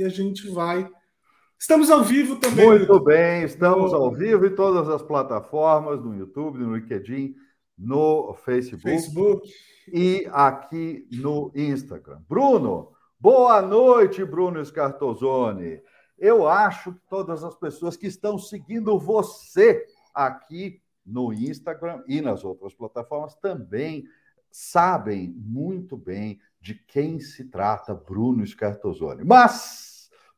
e 0.00 0.04
a 0.04 0.08
gente 0.08 0.48
vai. 0.48 0.90
Estamos 1.58 1.90
ao 1.90 2.02
vivo 2.02 2.36
também. 2.36 2.66
Muito 2.66 2.98
bem, 3.00 3.44
estamos 3.44 3.92
ao 3.92 4.10
vivo 4.10 4.46
em 4.46 4.54
todas 4.54 4.88
as 4.88 5.02
plataformas, 5.02 6.02
no 6.02 6.16
YouTube, 6.16 6.58
no 6.58 6.74
LinkedIn, 6.74 7.34
no 7.76 8.32
Facebook, 8.32 8.82
Facebook. 8.82 9.52
e 9.92 10.26
aqui 10.32 11.06
no 11.12 11.52
Instagram. 11.54 12.22
Bruno, 12.26 12.92
boa 13.18 13.60
noite, 13.60 14.24
Bruno 14.24 14.64
Scartozone. 14.64 15.82
Eu 16.18 16.48
acho 16.48 16.94
que 16.94 17.00
todas 17.08 17.44
as 17.44 17.54
pessoas 17.54 17.94
que 17.94 18.06
estão 18.06 18.38
seguindo 18.38 18.98
você 18.98 19.84
aqui 20.14 20.80
no 21.04 21.30
Instagram 21.30 22.02
e 22.08 22.22
nas 22.22 22.42
outras 22.42 22.72
plataformas 22.72 23.34
também 23.34 24.04
sabem 24.50 25.34
muito 25.36 25.94
bem 25.94 26.40
de 26.58 26.74
quem 26.74 27.20
se 27.20 27.44
trata 27.44 27.94
Bruno 27.94 28.46
Scartozone. 28.46 29.24
Mas 29.24 29.89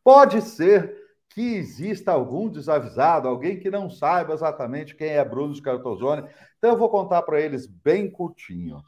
pode 0.05 0.41
ser 0.43 1.01
que 1.29 1.55
exista 1.55 2.13
algum 2.13 2.49
desavisado, 2.49 3.27
alguém 3.27 3.59
que 3.59 3.71
não 3.71 3.89
saiba 3.89 4.35
exatamente 4.35 4.95
quem 4.95 5.09
é 5.09 5.25
Bruno 5.25 5.55
Scartozone. 5.55 6.29
Então 6.59 6.71
eu 6.71 6.79
vou 6.79 6.91
contar 6.91 7.23
para 7.23 7.41
eles 7.41 7.67
bem 7.67 8.11
curtinho. 8.11 8.83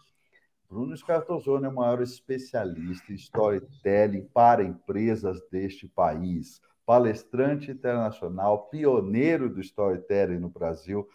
Bruno 0.68 0.96
Scartozone 0.96 1.64
é 1.66 1.68
o 1.68 1.74
maior 1.74 2.02
especialista 2.02 3.12
em 3.12 3.14
storytelling 3.14 4.28
para 4.34 4.62
empresas 4.62 5.40
deste 5.50 5.88
país, 5.88 6.60
palestrante 6.84 7.70
internacional, 7.70 8.68
pioneiro 8.68 9.48
do 9.48 9.60
storytelling 9.60 10.38
no 10.38 10.50
Brasil 10.50 11.08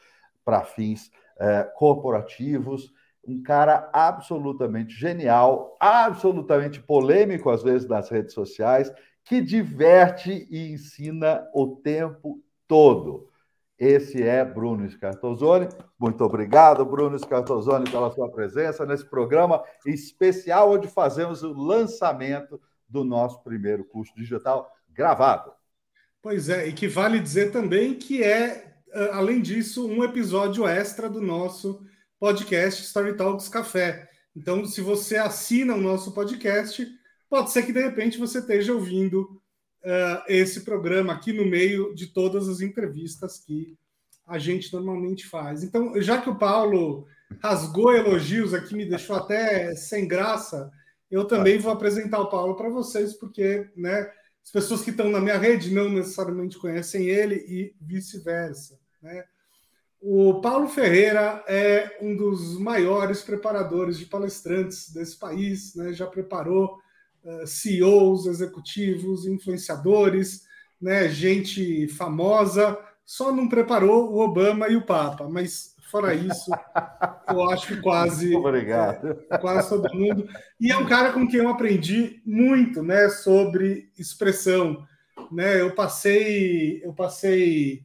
para 0.43 0.63
fins 0.63 1.11
eh, 1.39 1.63
corporativos 1.75 2.91
um 3.29 3.43
cara 3.43 3.89
absolutamente 3.93 4.93
genial, 4.95 5.77
absolutamente 5.79 6.81
polêmico 6.81 7.49
às 7.49 7.61
vezes 7.61 7.88
nas 7.88 8.09
redes 8.09 8.33
sociais, 8.33 8.91
que 9.29 9.39
diverte 9.41 10.47
e 10.49 10.71
ensina 10.71 11.47
o 11.53 11.75
tempo 11.75 12.43
todo. 12.67 13.30
Esse 13.77 14.23
é 14.23 14.44
Bruno 14.44 14.89
Scartozone. 14.89 15.69
Muito 15.99 16.23
obrigado, 16.23 16.83
Bruno 16.83 17.17
Scartozone, 17.19 17.88
pela 17.91 18.09
sua 18.09 18.27
presença 18.31 18.88
nesse 18.88 19.05
programa 19.05 19.63
especial, 19.85 20.72
onde 20.72 20.88
fazemos 20.88 21.44
o 21.44 21.53
lançamento 21.53 22.59
do 22.89 23.03
nosso 23.03 23.44
primeiro 23.44 23.85
curso 23.85 24.11
digital 24.16 24.67
gravado. 24.89 25.52
Pois 26.23 26.50
é, 26.50 26.67
e 26.67 26.73
que 26.73 26.88
vale 26.88 27.19
dizer 27.19 27.52
também 27.52 27.94
que 27.94 28.23
é, 28.23 28.73
além 29.11 29.44
disso, 29.44 29.88
um 29.88 30.03
episódio 30.03 30.67
extra 30.67 31.07
do 31.07 31.22
nosso 31.22 31.85
podcast 32.19 32.81
Story 32.81 33.16
Talks 33.16 33.47
Café. 33.47 34.09
Então, 34.35 34.66
se 34.66 34.81
você 34.81 35.17
assina 35.17 35.75
o 35.75 35.81
nosso 35.81 36.16
podcast, 36.16 36.98
pode 37.30 37.52
ser 37.52 37.63
que 37.63 37.73
de 37.73 37.81
repente 37.81 38.17
você 38.17 38.39
esteja 38.39 38.73
ouvindo 38.73 39.41
uh, 39.83 40.23
esse 40.27 40.61
programa 40.61 41.13
aqui 41.13 41.31
no 41.31 41.45
meio 41.45 41.94
de 41.94 42.08
todas 42.08 42.49
as 42.49 42.61
entrevistas 42.61 43.39
que 43.39 43.77
a 44.25 44.38
gente 44.38 44.72
normalmente 44.73 45.27
faz. 45.27 45.63
Então, 45.63 46.00
já 46.02 46.22
que 46.22 46.30
o 46.30 46.38
Paulo 46.38 47.07
rasgou 47.41 47.94
elogios 47.94 48.53
aqui, 48.53 48.75
me 48.75 48.85
deixou 48.85 49.16
até 49.16 49.75
sem 49.75 50.07
graça, 50.07 50.72
eu 51.09 51.25
também 51.25 51.57
vou 51.57 51.72
apresentar 51.72 52.19
o 52.19 52.30
Paulo 52.30 52.55
para 52.55 52.69
vocês, 52.69 53.13
porque 53.13 53.69
né, 53.75 54.11
as 54.44 54.52
pessoas 54.52 54.81
que 54.81 54.91
estão 54.91 55.09
na 55.09 55.19
minha 55.19 55.38
rede 55.38 55.73
não 55.73 55.89
necessariamente 55.89 56.57
conhecem 56.57 57.07
ele 57.07 57.35
e 57.35 57.75
vice-versa. 57.81 58.80
Né? 59.02 59.23
O 60.00 60.39
Paulo 60.41 60.67
Ferreira 60.67 61.44
é 61.47 61.97
um 62.02 62.16
dos 62.16 62.59
maiores 62.59 63.22
preparadores 63.22 63.97
de 63.97 64.05
palestrantes 64.05 64.91
desse 64.91 65.17
país, 65.17 65.75
né? 65.75 65.91
já 65.91 66.05
preparou 66.05 66.80
CEOs, 67.45 68.25
executivos, 68.25 69.25
influenciadores, 69.25 70.44
né? 70.81 71.09
gente 71.09 71.88
famosa, 71.89 72.77
só 73.05 73.31
não 73.31 73.49
preparou 73.49 74.11
o 74.11 74.19
Obama 74.19 74.67
e 74.67 74.75
o 74.75 74.85
Papa, 74.85 75.27
mas 75.30 75.75
fora 75.89 76.13
isso, 76.13 76.52
eu 77.27 77.50
acho 77.50 77.67
que 77.67 77.81
quase, 77.81 78.35
Obrigado. 78.35 79.19
É, 79.29 79.38
quase 79.38 79.69
todo 79.69 79.94
mundo. 79.94 80.28
E 80.59 80.72
é 80.72 80.78
um 80.78 80.88
cara 80.88 81.12
com 81.12 81.28
quem 81.28 81.40
eu 81.40 81.50
aprendi 81.50 82.22
muito 82.25 82.84
né? 82.84 83.09
sobre 83.09 83.91
expressão. 83.97 84.85
Né? 85.31 85.61
Eu 85.61 85.73
passei, 85.73 86.81
eu 86.84 86.94
passei. 86.94 87.84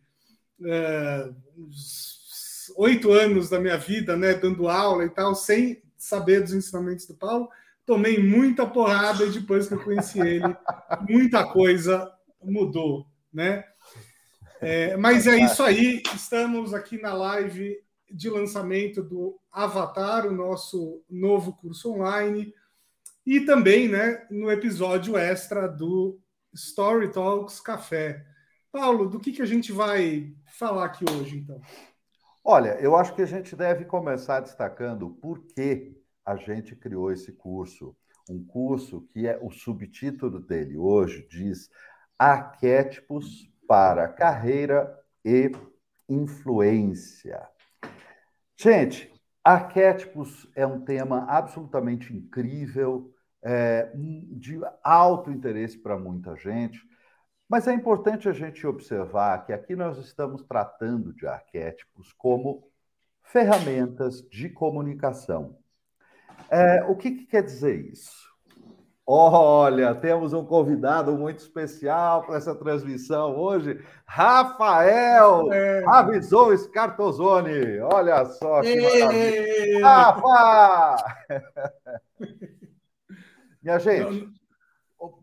Uh, 0.60 1.34
oito 2.76 3.12
anos 3.12 3.48
da 3.48 3.60
minha 3.60 3.76
vida, 3.76 4.16
né, 4.16 4.34
dando 4.34 4.68
aula 4.68 5.04
e 5.04 5.10
tal, 5.10 5.34
sem 5.34 5.82
saber 5.96 6.42
dos 6.42 6.52
ensinamentos 6.52 7.06
do 7.06 7.14
Paulo. 7.14 7.48
Tomei 7.86 8.22
muita 8.22 8.66
porrada 8.66 9.24
e 9.24 9.30
depois 9.30 9.68
que 9.68 9.74
eu 9.74 9.84
conheci 9.84 10.18
ele, 10.20 10.56
muita 11.08 11.44
coisa 11.46 12.10
mudou, 12.42 13.06
né? 13.32 13.64
É, 14.60 14.96
mas 14.96 15.26
é 15.26 15.36
isso 15.36 15.62
aí. 15.62 16.02
Estamos 16.14 16.72
aqui 16.72 17.00
na 17.00 17.12
live 17.12 17.78
de 18.10 18.30
lançamento 18.30 19.02
do 19.02 19.38
Avatar, 19.50 20.26
o 20.26 20.32
nosso 20.32 21.02
novo 21.10 21.52
curso 21.52 21.92
online, 21.92 22.54
e 23.26 23.40
também, 23.40 23.88
né, 23.88 24.26
no 24.30 24.50
episódio 24.50 25.16
extra 25.16 25.66
do 25.66 26.18
Story 26.54 27.10
Talks 27.10 27.60
Café. 27.60 28.24
Paulo, 28.70 29.08
do 29.08 29.20
que, 29.20 29.32
que 29.32 29.42
a 29.42 29.46
gente 29.46 29.72
vai 29.72 30.34
falar 30.46 30.86
aqui 30.86 31.04
hoje, 31.10 31.38
então? 31.38 31.60
Olha, 32.42 32.78
eu 32.80 32.94
acho 32.94 33.14
que 33.14 33.22
a 33.22 33.26
gente 33.26 33.56
deve 33.56 33.84
começar 33.84 34.40
destacando 34.40 35.10
por 35.10 35.40
que 35.46 35.96
a 36.24 36.36
gente 36.36 36.74
criou 36.74 37.12
esse 37.12 37.32
curso. 37.32 37.96
Um 38.28 38.44
curso 38.44 39.02
que 39.12 39.26
é 39.26 39.38
o 39.40 39.50
subtítulo 39.50 40.40
dele 40.40 40.76
hoje 40.76 41.26
diz 41.28 41.68
Arquétipos 42.18 43.50
para 43.66 44.08
Carreira 44.08 44.98
e 45.24 45.52
Influência. 46.08 47.46
Gente, 48.56 49.12
arquétipos 49.42 50.50
é 50.54 50.66
um 50.66 50.80
tema 50.80 51.24
absolutamente 51.28 52.14
incrível, 52.14 53.12
é, 53.42 53.90
de 53.94 54.58
alto 54.82 55.30
interesse 55.30 55.76
para 55.76 55.98
muita 55.98 56.34
gente. 56.36 56.80
Mas 57.48 57.68
é 57.68 57.74
importante 57.74 58.28
a 58.28 58.32
gente 58.32 58.66
observar 58.66 59.44
que 59.44 59.52
aqui 59.52 59.76
nós 59.76 59.98
estamos 59.98 60.42
tratando 60.44 61.12
de 61.12 61.26
arquétipos 61.26 62.12
como 62.14 62.66
ferramentas 63.22 64.22
de 64.30 64.48
comunicação. 64.48 65.58
É, 66.54 66.84
o 66.84 66.94
que, 66.94 67.10
que 67.10 67.26
quer 67.26 67.42
dizer 67.42 67.90
isso? 67.90 68.12
Olha, 69.04 69.92
temos 69.92 70.32
um 70.32 70.44
convidado 70.44 71.12
muito 71.18 71.40
especial 71.40 72.22
para 72.24 72.36
essa 72.36 72.54
transmissão 72.54 73.36
hoje, 73.36 73.84
Rafael 74.06 75.52
é. 75.52 75.84
Avisou 75.84 76.56
Scartozone. 76.56 77.80
Olha 77.80 78.24
só 78.24 78.62
que 78.62 78.80
maravilha. 78.80 79.84
Rafa! 79.84 81.04
Minha 83.60 83.78
gente, 83.80 84.28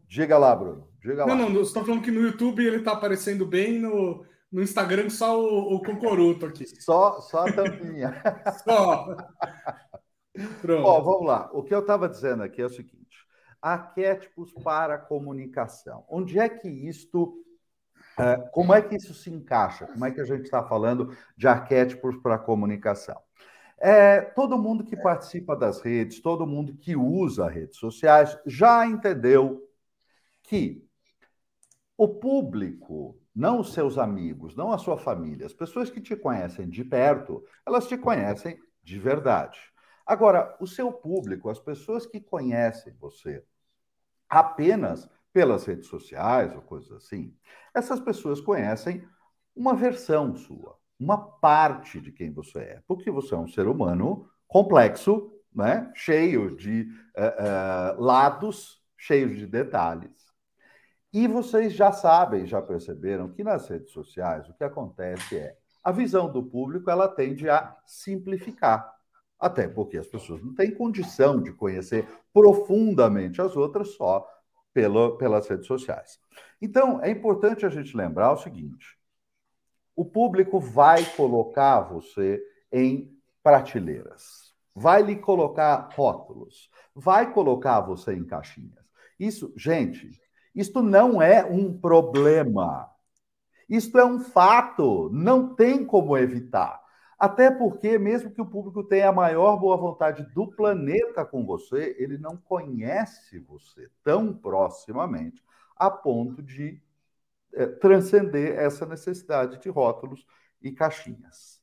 diga 0.08 0.38
lá, 0.38 0.54
Bruno. 0.54 0.88
Diga 1.02 1.26
não, 1.26 1.34
lá. 1.34 1.36
não, 1.36 1.54
você 1.54 1.62
está 1.62 1.82
falando 1.84 2.04
que 2.04 2.12
no 2.12 2.22
YouTube 2.22 2.64
ele 2.66 2.78
está 2.78 2.92
aparecendo 2.92 3.46
bem, 3.46 3.80
no, 3.80 4.26
no 4.52 4.62
Instagram 4.62 5.10
só 5.10 5.40
o, 5.42 5.76
o 5.76 5.82
Concoruto 5.82 6.46
aqui. 6.46 6.68
Só, 6.68 7.22
só 7.22 7.48
a 7.48 7.52
tampinha. 7.52 8.22
só. 8.64 9.16
Pronto. 10.62 10.86
Ó, 10.86 11.02
vamos 11.02 11.28
lá. 11.28 11.50
O 11.54 11.64
que 11.64 11.74
eu 11.74 11.80
estava 11.80 12.08
dizendo 12.08 12.44
aqui 12.44 12.62
é 12.62 12.66
o 12.66 12.70
seguinte: 12.70 13.26
arquétipos 13.62 14.54
para 14.54 14.98
comunicação. 14.98 16.06
Onde 16.10 16.40
é 16.40 16.50
que 16.50 16.68
isto. 16.68 17.38
É, 18.18 18.38
como 18.52 18.74
é 18.74 18.82
que 18.82 18.96
isso 18.96 19.14
se 19.14 19.30
encaixa? 19.30 19.88
Como 19.88 20.06
é 20.06 20.12
que 20.12 20.20
a 20.20 20.26
gente 20.26 20.44
está 20.44 20.64
falando 20.64 21.16
de 21.38 21.48
arquétipos 21.48 22.18
para 22.18 22.38
comunicação? 22.38 23.18
É, 23.80 24.22
todo 24.22 24.60
mundo 24.60 24.84
que 24.84 24.96
participa 24.96 25.56
das 25.56 25.82
redes, 25.82 26.22
todo 26.22 26.46
mundo 26.46 26.76
que 26.76 26.96
usa 26.96 27.50
redes 27.50 27.78
sociais 27.78 28.38
já 28.46 28.86
entendeu 28.86 29.68
que 30.44 30.86
o 31.98 32.08
público, 32.08 33.20
não 33.34 33.60
os 33.60 33.74
seus 33.74 33.98
amigos, 33.98 34.56
não 34.56 34.72
a 34.72 34.78
sua 34.78 34.98
família, 34.98 35.46
as 35.46 35.54
pessoas 35.54 35.90
que 35.90 36.02
te 36.02 36.16
conhecem 36.16 36.70
de 36.70 36.84
perto, 36.84 37.44
elas 37.66 37.88
te 37.88 37.98
conhecem 37.98 38.60
de 38.84 39.00
verdade. 39.00 39.60
Agora, 40.06 40.56
o 40.60 40.68
seu 40.68 40.92
público, 40.92 41.50
as 41.50 41.60
pessoas 41.60 42.06
que 42.06 42.20
conhecem 42.20 42.94
você 43.00 43.44
apenas 44.30 45.10
pelas 45.34 45.66
redes 45.66 45.88
sociais 45.88 46.54
ou 46.54 46.62
coisas 46.62 46.92
assim, 46.92 47.36
essas 47.74 48.00
pessoas 48.00 48.42
conhecem 48.42 49.08
uma 49.56 49.74
versão 49.76 50.36
sua, 50.36 50.78
uma 51.00 51.18
parte 51.18 52.00
de 52.00 52.12
quem 52.12 52.32
você 52.32 52.60
é, 52.60 52.84
porque 52.88 53.10
você 53.12 53.34
é 53.34 53.38
um 53.38 53.48
ser 53.48 53.68
humano 53.68 54.30
complexo, 54.48 55.34
né? 55.54 55.92
cheio 55.96 56.56
de 56.56 56.84
uh, 57.18 57.98
uh, 57.98 58.02
lados, 58.02 58.82
cheio 58.98 59.36
de 59.36 59.46
detalhes. 59.46 60.12
E 61.14 61.28
vocês 61.28 61.74
já 61.74 61.92
sabem, 61.92 62.46
já 62.46 62.62
perceberam 62.62 63.30
que 63.32 63.44
nas 63.44 63.68
redes 63.68 63.92
sociais 63.92 64.48
o 64.48 64.54
que 64.54 64.64
acontece 64.64 65.38
é 65.38 65.58
a 65.84 65.92
visão 65.92 66.32
do 66.32 66.44
público 66.44 66.90
ela 66.90 67.08
tende 67.08 67.50
a 67.50 67.76
simplificar. 67.86 68.94
Até 69.42 69.68
porque 69.68 69.98
as 69.98 70.06
pessoas 70.06 70.44
não 70.44 70.54
têm 70.54 70.70
condição 70.70 71.42
de 71.42 71.52
conhecer 71.52 72.08
profundamente 72.32 73.42
as 73.42 73.58
outras 73.58 73.96
só 73.96 74.30
pelo, 74.72 75.18
pelas 75.18 75.48
redes 75.48 75.66
sociais. 75.66 76.20
Então, 76.62 77.02
é 77.02 77.10
importante 77.10 77.66
a 77.66 77.70
gente 77.70 77.98
lembrar 77.98 78.34
o 78.34 78.38
seguinte: 78.38 78.96
o 79.96 80.06
público 80.06 80.60
vai 80.60 81.04
colocar 81.16 81.82
você 81.82 82.40
em 82.72 83.12
prateleiras, 83.42 84.54
vai 84.76 85.02
lhe 85.02 85.16
colocar 85.16 85.90
rótulos, 85.96 86.70
vai 86.94 87.34
colocar 87.34 87.82
você 87.82 88.14
em 88.14 88.24
caixinhas. 88.24 88.86
Isso, 89.20 89.52
gente, 89.58 90.22
isto 90.54 90.84
não 90.84 91.20
é 91.20 91.44
um 91.44 91.76
problema. 91.76 92.90
Isto 93.68 93.98
é 93.98 94.06
um 94.06 94.20
fato, 94.20 95.10
não 95.12 95.56
tem 95.56 95.86
como 95.86 96.18
evitar. 96.18 96.81
Até 97.22 97.50
porque, 97.52 98.00
mesmo 98.00 98.32
que 98.32 98.42
o 98.42 98.46
público 98.48 98.84
tenha 98.84 99.10
a 99.10 99.14
maior 99.14 99.56
boa 99.56 99.78
vontade 99.78 100.24
do 100.34 100.48
planeta 100.48 101.24
com 101.24 101.46
você, 101.46 101.96
ele 102.00 102.18
não 102.18 102.36
conhece 102.36 103.38
você 103.38 103.92
tão 104.04 104.34
proximamente 104.34 105.46
a 105.76 105.92
ponto 105.92 106.42
de 106.42 106.82
é, 107.54 107.68
transcender 107.68 108.58
essa 108.58 108.88
necessidade 108.88 109.60
de 109.60 109.70
rótulos 109.70 110.26
e 110.60 110.72
caixinhas. 110.72 111.62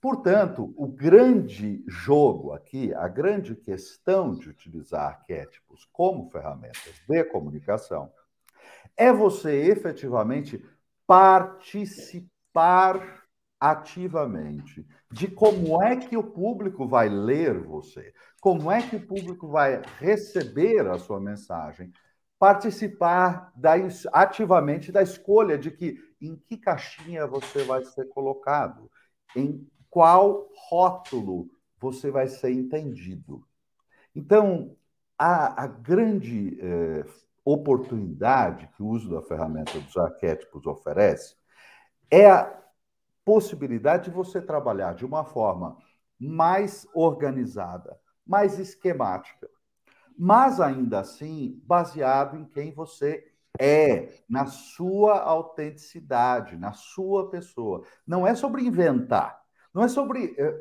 Portanto, 0.00 0.72
o 0.74 0.88
grande 0.88 1.84
jogo 1.86 2.52
aqui, 2.52 2.94
a 2.94 3.08
grande 3.08 3.54
questão 3.54 4.34
de 4.34 4.48
utilizar 4.48 5.06
arquétipos 5.06 5.86
como 5.92 6.30
ferramentas 6.30 6.94
de 7.06 7.24
comunicação, 7.24 8.10
é 8.96 9.12
você 9.12 9.70
efetivamente 9.70 10.64
participar 11.06 13.21
ativamente 13.62 14.84
de 15.08 15.28
como 15.28 15.80
é 15.80 15.94
que 15.94 16.16
o 16.16 16.24
público 16.24 16.84
vai 16.84 17.08
ler 17.08 17.60
você, 17.60 18.12
como 18.40 18.72
é 18.72 18.82
que 18.82 18.96
o 18.96 19.06
público 19.06 19.46
vai 19.46 19.80
receber 20.00 20.84
a 20.88 20.98
sua 20.98 21.20
mensagem, 21.20 21.92
participar 22.40 23.52
da, 23.54 23.74
ativamente 24.12 24.90
da 24.90 25.00
escolha 25.00 25.56
de 25.56 25.70
que 25.70 25.96
em 26.20 26.34
que 26.34 26.56
caixinha 26.56 27.24
você 27.24 27.62
vai 27.62 27.84
ser 27.84 28.08
colocado, 28.08 28.90
em 29.36 29.64
qual 29.88 30.48
rótulo 30.68 31.48
você 31.78 32.10
vai 32.10 32.26
ser 32.26 32.50
entendido. 32.50 33.46
Então, 34.12 34.76
a, 35.16 35.62
a 35.62 35.66
grande 35.68 36.58
eh, 36.60 37.04
oportunidade 37.44 38.68
que 38.76 38.82
o 38.82 38.88
uso 38.88 39.08
da 39.08 39.22
ferramenta 39.22 39.78
dos 39.78 39.96
arquétipos 39.96 40.66
oferece 40.66 41.36
é 42.10 42.28
a 42.28 42.61
possibilidade 43.24 44.04
de 44.04 44.10
você 44.10 44.40
trabalhar 44.40 44.94
de 44.94 45.04
uma 45.04 45.24
forma 45.24 45.76
mais 46.18 46.86
organizada, 46.94 47.98
mais 48.26 48.58
esquemática, 48.58 49.48
mas 50.18 50.60
ainda 50.60 51.00
assim 51.00 51.60
baseado 51.64 52.36
em 52.36 52.44
quem 52.44 52.72
você 52.72 53.32
é, 53.60 54.08
na 54.28 54.46
sua 54.46 55.20
autenticidade, 55.20 56.56
na 56.56 56.72
sua 56.72 57.28
pessoa. 57.30 57.84
Não 58.06 58.26
é 58.26 58.34
sobre 58.34 58.62
inventar, 58.62 59.42
não 59.74 59.82
é 59.82 59.88
sobre 59.88 60.34
eh, 60.38 60.60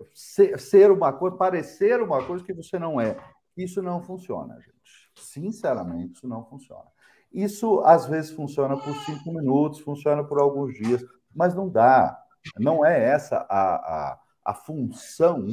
ser 0.58 0.92
uma 0.92 1.12
coisa, 1.12 1.36
parecer 1.36 2.02
uma 2.02 2.26
coisa 2.26 2.44
que 2.44 2.54
você 2.54 2.80
não 2.80 3.00
é. 3.00 3.18
Isso 3.58 3.82
não 3.82 4.02
funciona, 4.02 4.56
gente. 4.56 5.12
Sinceramente, 5.16 6.16
isso 6.16 6.28
não 6.28 6.46
funciona. 6.46 6.86
Isso 7.32 7.82
às 7.82 8.06
vezes 8.06 8.32
funciona 8.32 8.78
por 8.78 8.94
cinco 9.06 9.32
minutos, 9.34 9.80
funciona 9.80 10.24
por 10.24 10.40
alguns 10.40 10.74
dias, 10.74 11.04
mas 11.34 11.54
não 11.54 11.70
dá. 11.70 12.21
Não 12.58 12.86
é 12.86 13.04
essa 13.04 13.46
a, 13.50 13.76
a, 13.76 14.20
a 14.46 14.54
função 14.54 15.48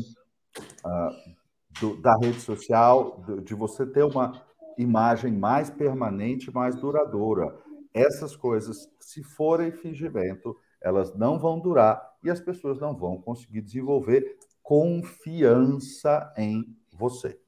uh, 0.85 1.35
do, 1.81 2.01
da 2.01 2.17
rede 2.17 2.41
social, 2.41 3.23
de 3.45 3.55
você 3.55 3.87
ter 3.87 4.05
uma 4.05 4.43
imagem 4.77 5.33
mais 5.33 5.71
permanente, 5.71 6.53
mais 6.53 6.77
duradoura. 6.77 7.57
Essas 7.93 8.37
coisas, 8.37 8.89
se 9.01 9.23
forem 9.23 9.73
fingimento, 9.73 10.57
elas 10.81 11.15
não 11.15 11.39
vão 11.39 11.59
durar 11.59 12.17
e 12.23 12.31
as 12.31 12.41
pessoas 12.41 12.79
não 12.79 12.97
vão 12.97 13.21
conseguir 13.21 13.61
desenvolver 13.61 14.39
confiança 14.63 16.33
em 16.37 16.77
você. 16.93 17.39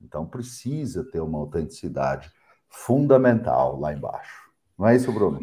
Então, 0.00 0.26
precisa 0.26 1.04
ter 1.04 1.20
uma 1.20 1.38
autenticidade 1.38 2.30
fundamental 2.68 3.78
lá 3.78 3.92
embaixo. 3.92 4.45
Não 4.78 4.88
é 4.88 4.96
isso, 4.96 5.10
Bruno? 5.10 5.40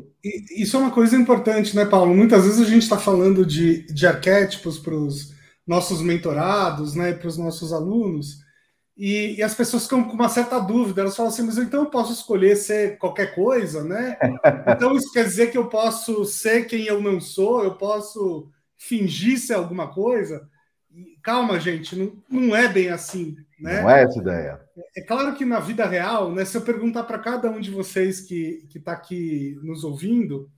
Isso 0.56 0.78
é 0.78 0.80
uma 0.80 0.92
coisa 0.92 1.16
importante, 1.16 1.76
né, 1.76 1.86
Paulo? 1.86 2.14
Muitas 2.14 2.46
vezes 2.46 2.62
a 2.62 2.70
gente 2.70 2.84
está 2.84 2.98
falando 2.98 3.46
de, 3.46 3.86
de 3.88 4.06
arquétipos 4.06 4.78
para 4.78 4.96
os 4.96 5.34
nossos 5.66 6.02
mentorados, 6.02 6.94
né, 6.94 7.14
para 7.14 7.28
os 7.28 7.38
nossos 7.38 7.74
alunos, 7.74 8.44
e, 8.96 9.38
e, 9.38 9.44
as 9.44 9.56
pessoas 9.56 9.84
ficam 9.84 10.04
com 10.04 10.14
uma 10.14 10.30
certa 10.30 10.60
dúvida. 10.60 11.02
Elas 11.02 11.16
falam 11.16 11.32
assim, 11.32 11.42
mas 11.42 11.58
então 11.58 11.82
eu 11.82 11.90
posso 11.90 12.14
escolher 12.14 12.56
ser 12.56 12.98
qualquer 13.00 13.34
coisa, 13.34 13.84
né? 13.84 14.18
Então 14.68 14.96
isso 14.96 15.12
quer 15.12 15.24
dizer 15.24 15.52
que 15.52 15.58
eu 15.58 15.68
posso 15.68 16.24
ser 16.26 16.68
quem 16.68 16.86
eu 16.86 17.02
não 17.02 17.20
sou, 17.20 17.64
eu 17.64 17.74
posso 17.74 18.52
fingir 18.78 19.40
ser 19.40 19.56
alguma 19.56 19.92
coisa. 19.92 20.48
Calma, 21.24 21.60
gente, 21.60 21.96
não, 21.96 22.14
não 22.30 22.56
é 22.56 22.68
bem 22.68 22.90
assim. 22.90 23.36
Né? 23.64 23.82
Não 23.82 23.90
é 23.90 24.04
essa 24.04 24.20
ideia. 24.20 24.60
É 24.94 25.02
claro 25.02 25.34
que 25.36 25.46
na 25.46 25.62
vida 25.62 25.86
real, 25.86 26.34
né, 26.34 26.44
se 26.44 26.58
eu 26.58 26.62
perguntar 26.62 27.04
para 27.04 27.18
cada 27.18 27.50
um 27.50 27.62
de 27.62 27.72
vocês 27.72 28.20
que 28.20 28.68
está 28.76 28.92
aqui 28.92 29.58
nos 29.64 29.86
ouvindo, 29.86 30.52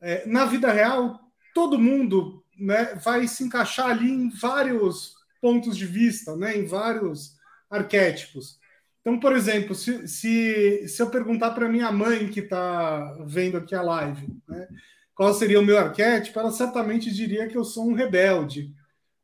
é, 0.00 0.26
na 0.26 0.44
vida 0.46 0.72
real, 0.72 1.20
todo 1.54 1.78
mundo 1.78 2.42
né, 2.58 2.96
vai 2.96 3.28
se 3.28 3.44
encaixar 3.44 3.90
ali 3.90 4.10
em 4.10 4.28
vários 4.30 5.14
pontos 5.40 5.76
de 5.76 5.86
vista, 5.86 6.34
né, 6.34 6.56
em 6.56 6.64
vários 6.64 7.36
arquétipos. 7.70 8.58
Então, 9.00 9.20
por 9.20 9.32
exemplo, 9.32 9.72
se, 9.72 10.08
se, 10.08 10.88
se 10.88 11.00
eu 11.00 11.08
perguntar 11.08 11.52
para 11.52 11.68
minha 11.68 11.92
mãe 11.92 12.26
que 12.26 12.40
está 12.40 13.16
vendo 13.26 13.58
aqui 13.58 13.76
a 13.76 13.82
live, 13.82 14.26
né, 14.48 14.66
qual 15.14 15.32
seria 15.32 15.60
o 15.60 15.64
meu 15.64 15.78
arquétipo, 15.78 16.40
ela 16.40 16.50
certamente 16.50 17.14
diria 17.14 17.46
que 17.46 17.56
eu 17.56 17.64
sou 17.64 17.88
um 17.88 17.94
rebelde 17.94 18.74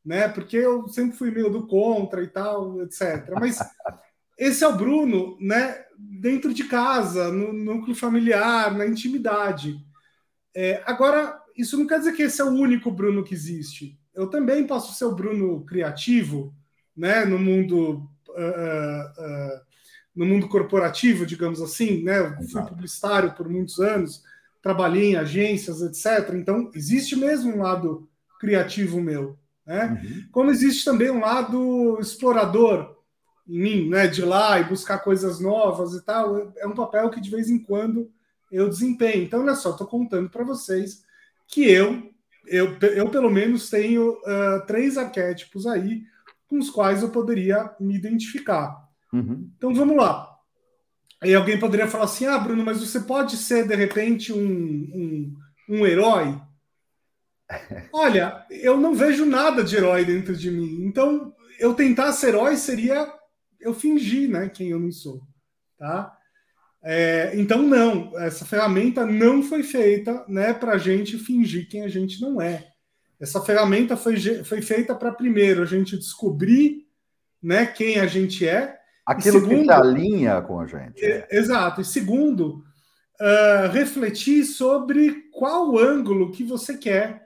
né? 0.06 0.28
Porque 0.28 0.56
eu 0.56 0.86
sempre 0.86 1.16
fui 1.16 1.32
meio 1.32 1.50
do 1.50 1.66
contra 1.66 2.22
e 2.22 2.28
tal, 2.28 2.80
etc. 2.82 3.28
Mas 3.40 3.58
esse 4.38 4.62
é 4.62 4.68
o 4.68 4.76
Bruno, 4.76 5.36
né? 5.40 5.84
Dentro 5.98 6.54
de 6.54 6.64
casa, 6.64 7.32
no 7.32 7.52
núcleo 7.52 7.96
familiar, 7.96 8.72
na 8.72 8.86
intimidade. 8.86 9.84
É, 10.54 10.80
agora, 10.86 11.42
isso 11.56 11.76
não 11.76 11.86
quer 11.86 11.98
dizer 11.98 12.12
que 12.12 12.22
esse 12.22 12.40
é 12.40 12.44
o 12.44 12.52
único 12.52 12.90
Bruno 12.90 13.24
que 13.24 13.34
existe. 13.34 13.98
Eu 14.14 14.28
também 14.28 14.64
posso 14.64 14.94
ser 14.94 15.06
o 15.06 15.14
Bruno 15.14 15.64
criativo, 15.64 16.54
né? 16.96 17.24
No 17.24 17.38
mundo 17.38 18.08
uh, 18.28 19.22
uh, 19.22 19.66
no 20.14 20.24
mundo 20.24 20.48
corporativo, 20.48 21.26
digamos 21.26 21.60
assim, 21.60 22.02
né? 22.02 22.20
Eu 22.20 22.48
fui 22.48 22.62
publicitário 22.62 23.34
por 23.34 23.48
muitos 23.48 23.80
anos, 23.80 24.22
trabalhei 24.62 25.10
em 25.10 25.16
agências, 25.16 25.82
etc. 25.82 26.34
Então, 26.34 26.70
existe 26.74 27.16
mesmo 27.16 27.54
um 27.54 27.62
lado 27.62 28.08
criativo 28.40 29.00
meu. 29.00 29.36
Né? 29.66 30.00
Uhum. 30.02 30.24
Como 30.30 30.50
existe 30.50 30.84
também 30.84 31.10
um 31.10 31.20
lado 31.20 31.98
explorador 32.00 32.96
em 33.48 33.60
mim, 33.60 33.88
né? 33.88 34.06
de 34.06 34.22
ir 34.22 34.24
lá 34.24 34.60
e 34.60 34.64
buscar 34.64 34.98
coisas 34.98 35.40
novas 35.40 35.94
e 35.94 36.04
tal, 36.04 36.52
é 36.56 36.66
um 36.66 36.74
papel 36.74 37.10
que 37.10 37.20
de 37.20 37.30
vez 37.30 37.50
em 37.50 37.58
quando 37.58 38.10
eu 38.50 38.68
desempenho. 38.68 39.24
Então, 39.24 39.42
olha 39.42 39.54
só, 39.54 39.70
estou 39.70 39.86
contando 39.86 40.30
para 40.30 40.44
vocês 40.44 41.04
que 41.48 41.68
eu, 41.68 42.10
eu, 42.46 42.76
eu 42.78 43.08
pelo 43.10 43.30
menos 43.30 43.68
tenho 43.68 44.12
uh, 44.12 44.64
três 44.66 44.96
arquétipos 44.96 45.66
aí 45.66 46.02
com 46.48 46.58
os 46.58 46.70
quais 46.70 47.02
eu 47.02 47.10
poderia 47.10 47.74
me 47.80 47.94
identificar. 47.94 48.86
Uhum. 49.12 49.50
Então 49.56 49.74
vamos 49.74 49.96
lá. 49.96 50.32
Aí 51.20 51.34
alguém 51.34 51.58
poderia 51.58 51.88
falar 51.88 52.04
assim: 52.04 52.26
ah, 52.26 52.38
Bruno, 52.38 52.64
mas 52.64 52.80
você 52.80 53.00
pode 53.00 53.36
ser 53.36 53.66
de 53.66 53.74
repente 53.74 54.32
um, 54.32 54.38
um, 54.38 55.34
um 55.68 55.86
herói? 55.86 56.40
Olha, 57.92 58.44
eu 58.50 58.76
não 58.76 58.94
vejo 58.94 59.24
nada 59.24 59.62
de 59.62 59.76
herói 59.76 60.04
dentro 60.04 60.36
de 60.36 60.50
mim. 60.50 60.84
Então, 60.84 61.32
eu 61.58 61.74
tentar 61.74 62.12
ser 62.12 62.28
herói 62.28 62.56
seria 62.56 63.12
eu 63.60 63.74
fingir, 63.74 64.28
né, 64.28 64.48
quem 64.48 64.68
eu 64.68 64.78
não 64.78 64.92
sou, 64.92 65.22
tá? 65.78 66.12
É, 66.82 67.32
então, 67.34 67.62
não, 67.62 68.16
essa 68.18 68.44
ferramenta 68.44 69.04
não 69.04 69.42
foi 69.42 69.62
feita, 69.62 70.24
né, 70.28 70.52
para 70.52 70.72
a 70.72 70.78
gente 70.78 71.18
fingir 71.18 71.68
quem 71.68 71.82
a 71.82 71.88
gente 71.88 72.20
não 72.20 72.40
é. 72.40 72.64
Essa 73.18 73.40
ferramenta 73.40 73.96
foi, 73.96 74.16
foi 74.44 74.62
feita 74.62 74.94
para 74.94 75.10
primeiro 75.10 75.62
a 75.62 75.66
gente 75.66 75.96
descobrir, 75.96 76.86
né, 77.42 77.66
quem 77.66 77.98
a 77.98 78.06
gente 78.06 78.46
é. 78.46 78.76
Aquilo 79.04 79.40
segundo, 79.40 79.58
que 79.60 79.64
se 79.64 79.70
alinha 79.72 80.40
com 80.42 80.60
a 80.60 80.66
gente. 80.66 81.04
É, 81.04 81.26
exato. 81.30 81.80
E 81.80 81.84
segundo, 81.84 82.62
uh, 83.20 83.68
refletir 83.72 84.44
sobre 84.44 85.28
qual 85.32 85.78
ângulo 85.78 86.32
que 86.32 86.44
você 86.44 86.76
quer 86.76 87.25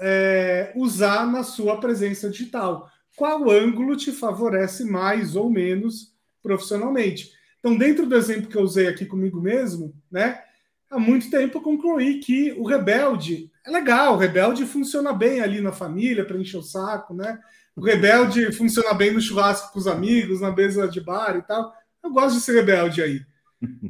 é, 0.00 0.72
usar 0.74 1.26
na 1.26 1.42
sua 1.42 1.78
presença 1.80 2.28
digital. 2.30 2.90
Qual 3.16 3.50
ângulo 3.50 3.96
te 3.96 4.12
favorece 4.12 4.84
mais 4.84 5.36
ou 5.36 5.50
menos 5.50 6.14
profissionalmente? 6.42 7.30
Então, 7.58 7.76
dentro 7.76 8.06
do 8.06 8.16
exemplo 8.16 8.48
que 8.48 8.56
eu 8.56 8.62
usei 8.62 8.88
aqui 8.88 9.06
comigo 9.06 9.40
mesmo, 9.40 9.94
né? 10.10 10.42
Há 10.90 10.98
muito 10.98 11.30
tempo 11.30 11.58
eu 11.58 11.62
concluí 11.62 12.18
que 12.18 12.52
o 12.52 12.66
rebelde 12.66 13.50
é 13.64 13.70
legal, 13.70 14.14
o 14.14 14.18
rebelde 14.18 14.66
funciona 14.66 15.12
bem 15.12 15.40
ali 15.40 15.60
na 15.60 15.72
família 15.72 16.24
para 16.24 16.36
encher 16.36 16.58
o 16.58 16.62
saco, 16.62 17.14
né? 17.14 17.38
O 17.74 17.80
rebelde 17.80 18.52
funciona 18.52 18.92
bem 18.92 19.12
no 19.12 19.20
churrasco 19.20 19.72
com 19.72 19.78
os 19.78 19.86
amigos, 19.86 20.40
na 20.40 20.50
mesa 20.50 20.88
de 20.88 21.00
bar 21.00 21.36
e 21.36 21.42
tal. 21.42 21.72
Eu 22.02 22.10
gosto 22.10 22.36
de 22.36 22.42
ser 22.42 22.54
rebelde 22.54 23.00
aí. 23.00 23.22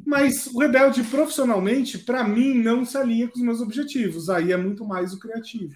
Mas 0.07 0.47
o 0.47 0.59
rebelde 0.59 1.03
profissionalmente, 1.05 1.99
para 1.99 2.25
mim, 2.25 2.55
não 2.55 2.85
se 2.85 2.97
alinha 2.99 3.29
com 3.29 3.37
os 3.37 3.43
meus 3.43 3.61
objetivos. 3.61 4.29
Aí 4.29 4.53
é 4.53 4.57
muito 4.57 4.85
mais 4.85 5.13
o 5.13 5.19
criativo. 5.19 5.75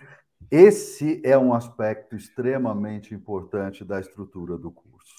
Esse 0.50 1.20
é 1.24 1.36
um 1.36 1.52
aspecto 1.52 2.14
extremamente 2.14 3.14
importante 3.14 3.84
da 3.84 3.98
estrutura 3.98 4.56
do 4.56 4.70
curso. 4.70 5.14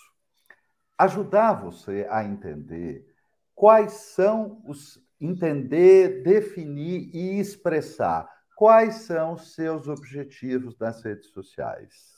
Ajudar 0.97 1.53
você 1.53 2.07
a 2.09 2.23
entender 2.23 3.05
quais 3.53 3.91
são 3.93 4.61
os. 4.65 4.99
entender, 5.19 6.21
definir 6.23 7.09
e 7.13 7.39
expressar 7.39 8.29
quais 8.55 8.95
são 9.05 9.33
os 9.33 9.53
seus 9.53 9.87
objetivos 9.87 10.77
nas 10.79 11.03
redes 11.03 11.29
sociais. 11.29 12.17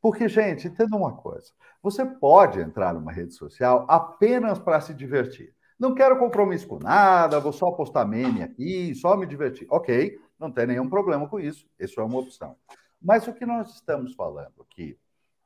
Porque, 0.00 0.28
gente, 0.28 0.68
entenda 0.68 0.96
uma 0.96 1.16
coisa: 1.16 1.50
você 1.82 2.04
pode 2.06 2.60
entrar 2.60 2.94
numa 2.94 3.12
rede 3.12 3.34
social 3.34 3.86
apenas 3.88 4.58
para 4.58 4.80
se 4.80 4.94
divertir. 4.94 5.55
Não 5.78 5.94
quero 5.94 6.18
compromisso 6.18 6.66
com 6.66 6.78
nada, 6.78 7.38
vou 7.38 7.52
só 7.52 7.70
postar 7.70 8.06
meme 8.06 8.42
aqui, 8.42 8.94
só 8.94 9.16
me 9.16 9.26
divertir. 9.26 9.66
Ok, 9.70 10.18
não 10.38 10.50
tem 10.50 10.66
nenhum 10.66 10.88
problema 10.88 11.28
com 11.28 11.38
isso, 11.38 11.66
isso 11.78 12.00
é 12.00 12.04
uma 12.04 12.18
opção. 12.18 12.56
Mas 13.00 13.28
o 13.28 13.34
que 13.34 13.44
nós 13.44 13.74
estamos 13.74 14.14
falando 14.14 14.62
aqui 14.62 14.98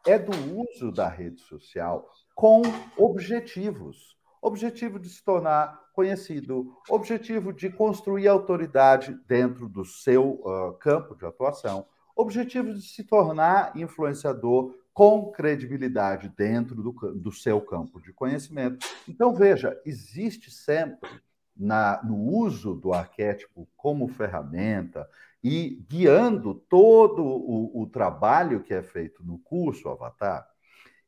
é 0.07 0.19
do 0.19 0.33
uso 0.57 0.93
da 0.93 1.09
rede 1.09 1.41
social 1.41 2.09
com 2.35 2.63
objetivos. 2.97 4.17
Objetivo 4.41 4.99
de 4.99 5.09
se 5.09 5.23
tornar 5.23 5.91
conhecido, 5.93 6.75
objetivo 6.89 7.53
de 7.53 7.69
construir 7.69 8.29
autoridade 8.29 9.19
dentro 9.27 9.69
do 9.69 9.85
seu 9.85 10.41
uh, 10.45 10.73
campo 10.79 11.15
de 11.15 11.27
atuação, 11.27 11.85
objetivo 12.17 12.73
de 12.73 12.81
se 12.81 13.05
tornar 13.05 13.77
influenciador 13.77 14.75
com 15.01 15.33
credibilidade 15.33 16.29
dentro 16.29 16.75
do, 16.75 16.93
do 17.15 17.33
seu 17.33 17.59
campo 17.59 17.99
de 18.03 18.13
conhecimento. 18.13 18.87
Então, 19.09 19.35
veja, 19.35 19.81
existe 19.83 20.51
sempre 20.51 21.09
na, 21.57 22.03
no 22.05 22.19
uso 22.19 22.75
do 22.75 22.93
arquétipo 22.93 23.67
como 23.79 24.09
ferramenta 24.09 25.09
e 25.43 25.83
guiando 25.89 26.53
todo 26.53 27.25
o, 27.25 27.81
o 27.81 27.87
trabalho 27.87 28.63
que 28.63 28.75
é 28.75 28.83
feito 28.83 29.25
no 29.25 29.39
curso 29.39 29.89
Avatar, 29.89 30.47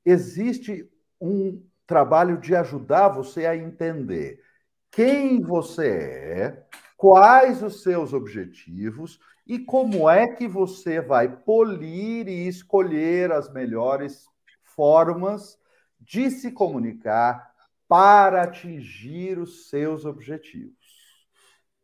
existe 0.07 0.91
um 1.21 1.63
trabalho 1.87 2.39
de 2.39 2.57
ajudar 2.57 3.11
você 3.11 3.45
a 3.45 3.55
entender 3.55 4.43
quem 4.91 5.43
você 5.43 5.87
é, 5.87 6.67
quais 7.03 7.65
os 7.65 7.83
seus 7.83 8.13
objetivos 8.13 9.19
e 9.45 9.59
como 9.59 10.09
é 10.09 10.29
que 10.29 10.47
você 10.47 11.01
vai 11.01 11.37
polir 11.37 12.29
e 12.29 12.47
escolher 12.47 13.33
as 13.33 13.53
melhores 13.53 14.29
formas 14.63 15.59
de 16.01 16.31
se 16.31 16.53
comunicar 16.53 17.53
para 17.89 18.45
atingir 18.45 19.37
os 19.37 19.69
seus 19.69 20.05
objetivos. 20.05 21.27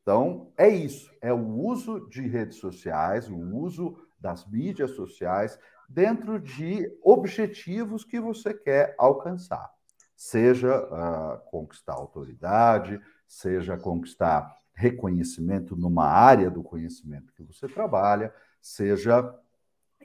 Então, 0.02 0.52
é 0.56 0.68
isso, 0.68 1.10
é 1.20 1.32
o 1.32 1.48
uso 1.48 2.08
de 2.08 2.20
redes 2.28 2.58
sociais, 2.58 3.28
o 3.28 3.40
uso 3.56 3.98
das 4.20 4.48
mídias 4.48 4.92
sociais 4.92 5.58
dentro 5.88 6.38
de 6.38 6.96
objetivos 7.02 8.04
que 8.04 8.20
você 8.20 8.54
quer 8.54 8.94
alcançar. 8.96 9.68
Seja 10.14 10.78
uh, 10.78 11.50
conquistar 11.50 11.94
autoridade, 11.94 13.00
seja 13.26 13.76
conquistar 13.76 14.56
reconhecimento 14.78 15.74
numa 15.74 16.06
área 16.06 16.48
do 16.48 16.62
conhecimento 16.62 17.32
que 17.32 17.42
você 17.42 17.66
trabalha, 17.66 18.32
seja 18.62 19.34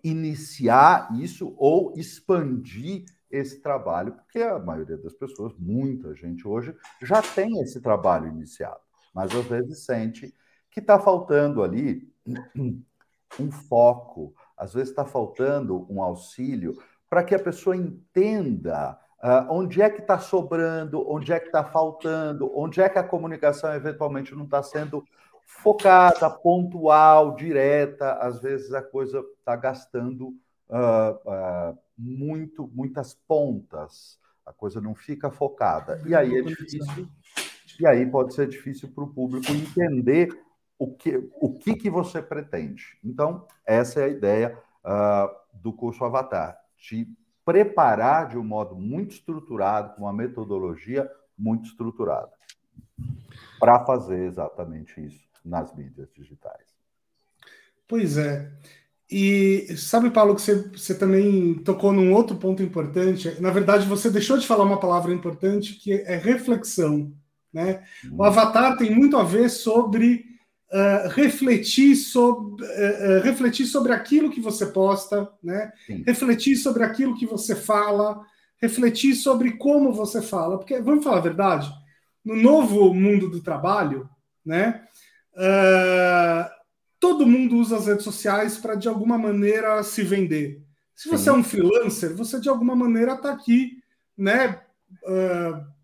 iniciar 0.03 1.15
isso 1.15 1.53
ou 1.57 1.93
expandir 1.95 3.05
esse 3.29 3.61
trabalho, 3.61 4.13
porque 4.13 4.39
a 4.39 4.57
maioria 4.57 4.97
das 4.97 5.13
pessoas, 5.13 5.53
muita 5.59 6.15
gente 6.15 6.47
hoje, 6.47 6.75
já 7.01 7.21
tem 7.21 7.61
esse 7.61 7.79
trabalho 7.81 8.27
iniciado, 8.27 8.81
mas 9.13 9.33
às 9.35 9.45
vezes 9.45 9.85
sente 9.85 10.33
que 10.71 10.79
está 10.79 10.99
faltando 10.99 11.61
ali 11.61 12.11
um 13.39 13.51
foco, 13.51 14.33
às 14.57 14.73
vezes 14.73 14.89
está 14.89 15.05
faltando 15.05 15.85
um 15.87 16.01
auxílio 16.01 16.75
para 17.07 17.23
que 17.23 17.35
a 17.35 17.39
pessoa 17.39 17.77
entenda 17.77 18.99
uh, 19.23 19.47
onde 19.49 19.81
é 19.81 19.89
que 19.89 20.01
está 20.01 20.19
sobrando, 20.19 21.09
onde 21.09 21.31
é 21.31 21.39
que 21.39 21.45
está 21.45 21.63
faltando, 21.63 22.51
onde 22.53 22.81
é 22.81 22.89
que 22.89 22.99
a 22.99 23.03
comunicação 23.03 23.73
eventualmente 23.73 24.35
não 24.35 24.43
está 24.43 24.61
sendo 24.61 25.03
focada, 25.45 26.29
pontual, 26.29 27.35
direta, 27.35 28.13
às 28.15 28.41
vezes 28.41 28.73
a 28.73 28.81
coisa 28.81 29.23
está 29.39 29.55
gastando 29.55 30.27
uh, 30.69 31.71
uh, 31.71 31.77
muito, 31.97 32.69
muitas 32.73 33.13
pontas, 33.13 34.19
a 34.45 34.51
coisa 34.51 34.81
não 34.81 34.93
fica 34.93 35.31
focada. 35.31 36.01
E 36.05 36.13
aí 36.13 36.37
é 36.37 36.41
difícil, 36.41 37.07
e 37.79 37.87
aí 37.87 38.05
pode 38.05 38.33
ser 38.33 38.47
difícil 38.47 38.89
para 38.93 39.05
o 39.05 39.13
público 39.13 39.51
entender 39.51 40.37
o 40.77 40.93
que, 40.93 41.29
o 41.39 41.53
que, 41.53 41.75
que 41.75 41.89
você 41.89 42.21
pretende. 42.21 42.97
Então, 43.03 43.47
essa 43.65 44.01
é 44.01 44.05
a 44.05 44.09
ideia 44.09 44.57
do 45.53 45.71
curso 45.71 46.03
Avatar, 46.03 46.59
te 46.75 47.07
preparar 47.45 48.29
de 48.29 48.37
um 48.37 48.43
modo 48.43 48.75
muito 48.75 49.11
estruturado, 49.11 49.95
com 49.95 50.03
uma 50.03 50.13
metodologia 50.13 51.09
muito 51.37 51.67
estruturada, 51.67 52.31
para 53.59 53.85
fazer 53.85 54.25
exatamente 54.25 55.05
isso 55.05 55.27
nas 55.43 55.75
mídias 55.75 56.09
digitais. 56.13 56.65
Pois 57.87 58.17
é. 58.17 58.51
E 59.11 59.75
sabe, 59.77 60.09
Paulo, 60.09 60.33
que 60.33 60.41
você, 60.41 60.69
você 60.69 60.95
também 60.95 61.55
tocou 61.55 61.91
num 61.91 62.13
outro 62.13 62.37
ponto 62.37 62.63
importante. 62.63 63.39
Na 63.39 63.51
verdade, 63.51 63.87
você 63.87 64.09
deixou 64.09 64.37
de 64.37 64.47
falar 64.47 64.63
uma 64.63 64.79
palavra 64.79 65.13
importante 65.13 65.75
que 65.75 65.93
é 65.93 66.15
reflexão. 66.15 67.13
Né? 67.53 67.83
O 68.11 68.23
Avatar 68.23 68.77
tem 68.77 68.95
muito 68.95 69.15
a 69.17 69.23
ver 69.23 69.49
sobre 69.49 70.32
uh, 70.73 71.07
refletir, 71.09 71.95
sobre, 71.95 72.65
uh, 72.65 73.19
uh, 73.19 73.21
refletir 73.21 73.67
sobre 73.67 73.93
aquilo 73.93 74.31
que 74.31 74.41
você 74.41 74.65
posta, 74.65 75.29
né? 75.41 75.71
refletir 76.05 76.55
sobre 76.55 76.83
aquilo 76.83 77.15
que 77.15 77.27
você 77.27 77.55
fala, 77.55 78.25
refletir 78.57 79.13
sobre 79.13 79.51
como 79.51 79.93
você 79.93 80.21
fala. 80.21 80.57
Porque, 80.57 80.81
vamos 80.81 81.03
falar 81.03 81.17
a 81.17 81.21
verdade, 81.21 81.71
no 82.25 82.35
novo 82.35 82.93
mundo 82.93 83.29
do 83.29 83.41
trabalho, 83.41 84.09
né? 84.43 84.81
todo 86.99 87.27
mundo 87.27 87.57
usa 87.57 87.77
as 87.77 87.87
redes 87.87 88.03
sociais 88.03 88.57
para, 88.57 88.75
de 88.75 88.87
alguma 88.87 89.17
maneira, 89.17 89.81
se 89.83 90.03
vender. 90.03 90.61
Se 90.95 91.09
você 91.09 91.25
Sim. 91.25 91.29
é 91.31 91.33
um 91.33 91.43
freelancer, 91.43 92.15
você, 92.15 92.39
de 92.39 92.47
alguma 92.47 92.75
maneira, 92.75 93.13
está 93.13 93.33
aqui, 93.33 93.79
né, 94.15 94.61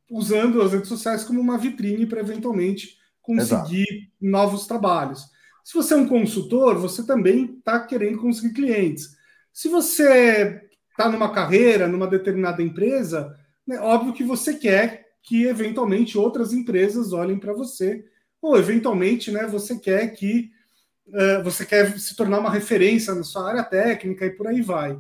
usando 0.09 0.61
as 0.61 0.71
redes 0.71 0.87
sociais 0.87 1.23
como 1.23 1.41
uma 1.41 1.57
vitrine 1.57 2.05
para, 2.05 2.19
eventualmente, 2.19 2.98
conseguir 3.21 3.87
Exato. 3.89 4.11
novos 4.21 4.65
trabalhos. 4.67 5.25
Se 5.63 5.73
você 5.73 5.93
é 5.93 5.97
um 5.97 6.07
consultor, 6.07 6.77
você 6.77 7.05
também 7.05 7.57
está 7.57 7.79
querendo 7.79 8.17
conseguir 8.17 8.53
clientes. 8.53 9.15
Se 9.53 9.67
você 9.67 10.61
está 10.91 11.09
numa 11.09 11.31
carreira, 11.31 11.87
numa 11.87 12.07
determinada 12.07 12.61
empresa, 12.61 13.35
né, 13.67 13.79
óbvio 13.79 14.13
que 14.13 14.23
você 14.23 14.55
quer 14.55 15.09
que, 15.21 15.45
eventualmente, 15.45 16.17
outras 16.17 16.53
empresas 16.53 17.13
olhem 17.13 17.37
para 17.37 17.53
você, 17.53 18.03
ou, 18.41 18.57
eventualmente, 18.57 19.31
né, 19.31 19.45
você 19.45 19.77
quer 19.77 20.07
que 20.09 20.49
uh, 21.07 21.43
você 21.43 21.65
quer 21.65 21.97
se 21.99 22.15
tornar 22.15 22.39
uma 22.39 22.49
referência 22.49 23.13
na 23.13 23.23
sua 23.23 23.47
área 23.49 23.63
técnica 23.63 24.25
e 24.25 24.31
por 24.31 24.47
aí 24.47 24.61
vai. 24.61 24.99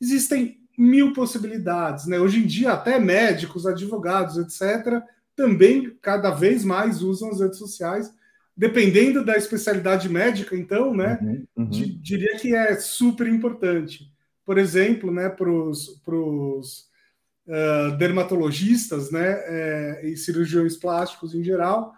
Existem 0.00 0.58
mil 0.76 1.12
possibilidades, 1.12 2.06
né? 2.06 2.18
Hoje 2.18 2.38
em 2.42 2.46
dia, 2.46 2.72
até 2.72 2.98
médicos, 2.98 3.66
advogados, 3.66 4.38
etc., 4.38 5.02
também 5.40 5.96
cada 6.02 6.30
vez 6.30 6.64
mais 6.64 7.00
usam 7.00 7.30
as 7.30 7.40
redes 7.40 7.58
sociais, 7.58 8.12
dependendo 8.54 9.24
da 9.24 9.38
especialidade 9.38 10.06
médica, 10.06 10.54
então, 10.54 10.94
né? 10.94 11.18
Uhum, 11.22 11.46
uhum. 11.56 11.70
Diria 11.70 12.36
que 12.36 12.54
é 12.54 12.76
super 12.76 13.26
importante. 13.26 14.12
Por 14.44 14.58
exemplo, 14.58 15.10
né, 15.10 15.30
para 15.30 15.50
os 15.50 16.88
uh, 17.46 17.96
dermatologistas, 17.96 19.10
né, 19.10 19.30
é, 19.46 20.00
e 20.08 20.16
cirurgiões 20.16 20.76
plásticos 20.76 21.34
em 21.34 21.42
geral, 21.42 21.94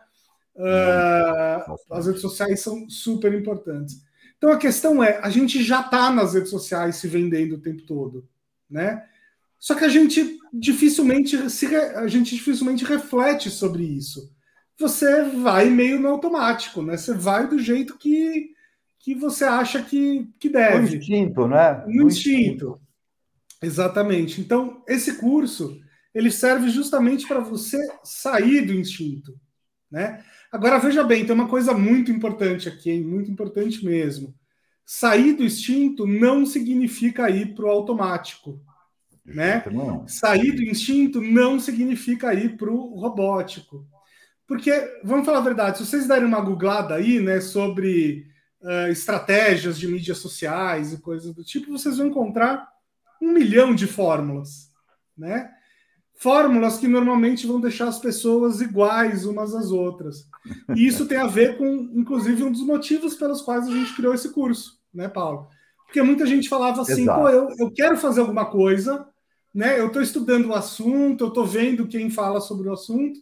Uh, 0.54 1.78
as 1.90 2.06
redes 2.06 2.20
sociais 2.20 2.61
são 2.61 2.87
super 2.88 3.32
importantes. 3.32 4.02
Então 4.37 4.52
a 4.52 4.58
questão 4.58 5.02
é, 5.02 5.18
a 5.22 5.30
gente 5.30 5.62
já 5.62 5.80
está 5.80 6.11
nas 6.11 6.34
redes 6.34 6.50
sociais 6.50 6.96
se 6.96 7.08
vendendo 7.08 7.54
o 7.54 7.61
tempo 7.61 7.82
todo, 7.87 8.28
né? 8.68 9.02
Só 9.58 9.75
que 9.75 9.84
a 9.84 9.88
gente 9.88 10.38
dificilmente 10.52 11.49
se 11.49 11.75
a 11.75 12.06
gente 12.06 12.35
dificilmente 12.35 12.85
reflete 12.85 13.50
sobre 13.50 13.85
isso. 13.85 14.30
Você 14.78 15.23
vai 15.23 15.71
meio 15.71 15.99
no 15.99 16.09
automático, 16.09 16.82
né? 16.82 16.97
Você 16.97 17.14
vai 17.14 17.49
do 17.49 17.59
jeito 17.59 17.97
que, 17.97 18.50
que 18.99 19.14
você 19.14 19.44
acha 19.44 19.82
que, 19.82 20.28
que 20.38 20.49
deve. 20.49 20.90
No 20.90 20.97
instinto, 20.97 21.49
né? 21.49 21.85
No, 21.87 22.02
no 22.02 22.09
instinto. 22.09 22.09
instinto. 22.09 22.80
Exatamente. 23.62 24.40
Então, 24.40 24.82
esse 24.88 25.14
curso, 25.14 25.80
ele 26.12 26.30
serve 26.30 26.68
justamente 26.68 27.26
para 27.26 27.40
você 27.40 27.78
sair 28.02 28.62
do 28.66 28.73
instinto, 28.73 29.38
né? 29.90 30.25
Agora, 30.50 30.78
veja 30.78 31.02
bem, 31.02 31.25
tem 31.25 31.35
uma 31.35 31.49
coisa 31.49 31.73
muito 31.73 32.11
importante 32.11 32.68
aqui, 32.68 32.90
hein? 32.90 33.02
muito 33.02 33.30
importante 33.30 33.82
mesmo. 33.85 34.35
Sair 34.85 35.32
do 35.32 35.44
instinto 35.44 36.06
não 36.06 36.44
significa 36.44 37.30
ir 37.30 37.54
para 37.54 37.64
o 37.64 37.71
automático. 37.71 38.61
Né? 39.24 39.62
Sair 40.08 40.52
do 40.52 40.62
instinto 40.62 41.20
não 41.20 41.60
significa 41.60 42.34
ir 42.34 42.56
para 42.56 42.70
o 42.70 42.98
robótico. 42.98 43.86
Porque, 44.46 44.72
vamos 45.04 45.24
falar 45.24 45.38
a 45.38 45.42
verdade, 45.42 45.78
se 45.78 45.86
vocês 45.86 46.06
derem 46.06 46.26
uma 46.26 46.40
googlada 46.40 46.94
aí, 46.94 47.20
né, 47.20 47.40
sobre 47.40 48.26
uh, 48.60 48.90
estratégias 48.90 49.78
de 49.78 49.88
mídias 49.88 50.18
sociais 50.18 50.92
e 50.92 51.00
coisas 51.00 51.34
do 51.34 51.44
tipo, 51.44 51.72
vocês 51.72 51.96
vão 51.96 52.08
encontrar 52.08 52.68
um 53.20 53.32
milhão 53.32 53.74
de 53.74 53.86
fórmulas, 53.86 54.68
né? 55.16 55.48
Fórmulas 56.16 56.76
que 56.78 56.86
normalmente 56.86 57.46
vão 57.46 57.60
deixar 57.60 57.88
as 57.88 57.98
pessoas 57.98 58.60
iguais 58.60 59.24
umas 59.24 59.54
às 59.54 59.70
outras. 59.70 60.28
E 60.76 60.86
isso 60.86 61.06
tem 61.06 61.18
a 61.18 61.26
ver 61.26 61.56
com, 61.56 61.90
inclusive, 61.94 62.42
um 62.42 62.52
dos 62.52 62.64
motivos 62.64 63.14
pelos 63.14 63.42
quais 63.42 63.66
a 63.66 63.70
gente 63.70 63.94
criou 63.94 64.14
esse 64.14 64.32
curso, 64.32 64.78
né, 64.92 65.08
Paulo? 65.08 65.48
Porque 65.86 66.02
muita 66.02 66.26
gente 66.26 66.48
falava 66.48 66.82
assim, 66.82 67.02
Exato. 67.02 67.20
pô, 67.20 67.28
eu, 67.28 67.48
eu 67.58 67.70
quero 67.72 67.96
fazer 67.96 68.20
alguma 68.20 68.46
coisa, 68.46 69.06
né? 69.54 69.78
Eu 69.78 69.88
estou 69.88 70.02
estudando 70.02 70.47
o 70.47 70.54
assunto, 70.54 71.25
eu 71.25 71.28
estou 71.28 71.47
vendo 71.47 71.87
quem 71.87 72.11
fala 72.11 72.40
sobre 72.40 72.68
o 72.68 72.73
assunto, 72.73 73.21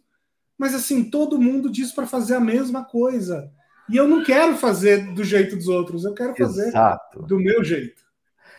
mas 0.56 0.74
assim, 0.74 1.10
todo 1.10 1.40
mundo 1.40 1.70
diz 1.70 1.92
para 1.92 2.06
fazer 2.06 2.34
a 2.34 2.40
mesma 2.40 2.84
coisa. 2.84 3.50
E 3.88 3.96
eu 3.96 4.06
não 4.06 4.22
quero 4.22 4.56
fazer 4.56 5.12
do 5.14 5.24
jeito 5.24 5.56
dos 5.56 5.66
outros, 5.66 6.04
eu 6.04 6.14
quero 6.14 6.34
fazer 6.36 6.68
Exato. 6.68 7.22
do 7.22 7.38
meu 7.38 7.64
jeito. 7.64 8.02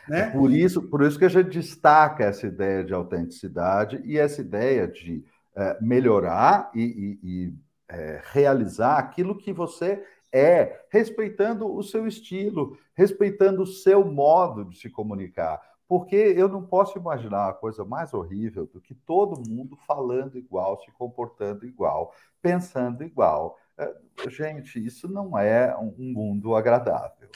Né? 0.09 0.21
É 0.21 0.29
por 0.31 0.51
isso, 0.51 0.81
por 0.81 1.03
isso 1.03 1.17
que 1.17 1.25
a 1.25 1.29
gente 1.29 1.49
destaca 1.49 2.25
essa 2.25 2.47
ideia 2.47 2.83
de 2.83 2.93
autenticidade 2.93 4.01
e 4.03 4.17
essa 4.17 4.41
ideia 4.41 4.87
de 4.87 5.23
é, 5.55 5.77
melhorar 5.79 6.69
e, 6.75 6.81
e, 6.81 7.19
e 7.23 7.53
é, 7.87 8.21
realizar 8.31 8.97
aquilo 8.97 9.37
que 9.37 9.53
você 9.53 10.03
é, 10.33 10.85
respeitando 10.89 11.73
o 11.73 11.83
seu 11.83 12.07
estilo, 12.07 12.77
respeitando 12.95 13.63
o 13.63 13.67
seu 13.67 14.05
modo 14.05 14.65
de 14.65 14.77
se 14.77 14.89
comunicar. 14.89 15.61
Porque 15.91 16.15
eu 16.15 16.47
não 16.47 16.63
posso 16.63 16.97
imaginar 16.97 17.47
uma 17.47 17.53
coisa 17.53 17.83
mais 17.83 18.13
horrível 18.13 18.65
do 18.65 18.79
que 18.79 18.95
todo 18.95 19.45
mundo 19.45 19.75
falando 19.85 20.37
igual, 20.37 20.79
se 20.79 20.89
comportando 20.93 21.65
igual, 21.65 22.13
pensando 22.41 23.03
igual. 23.03 23.57
É, 23.77 23.93
gente, 24.29 24.81
isso 24.81 25.09
não 25.09 25.37
é 25.37 25.77
um 25.77 25.93
mundo 25.97 26.55
agradável. 26.55 27.29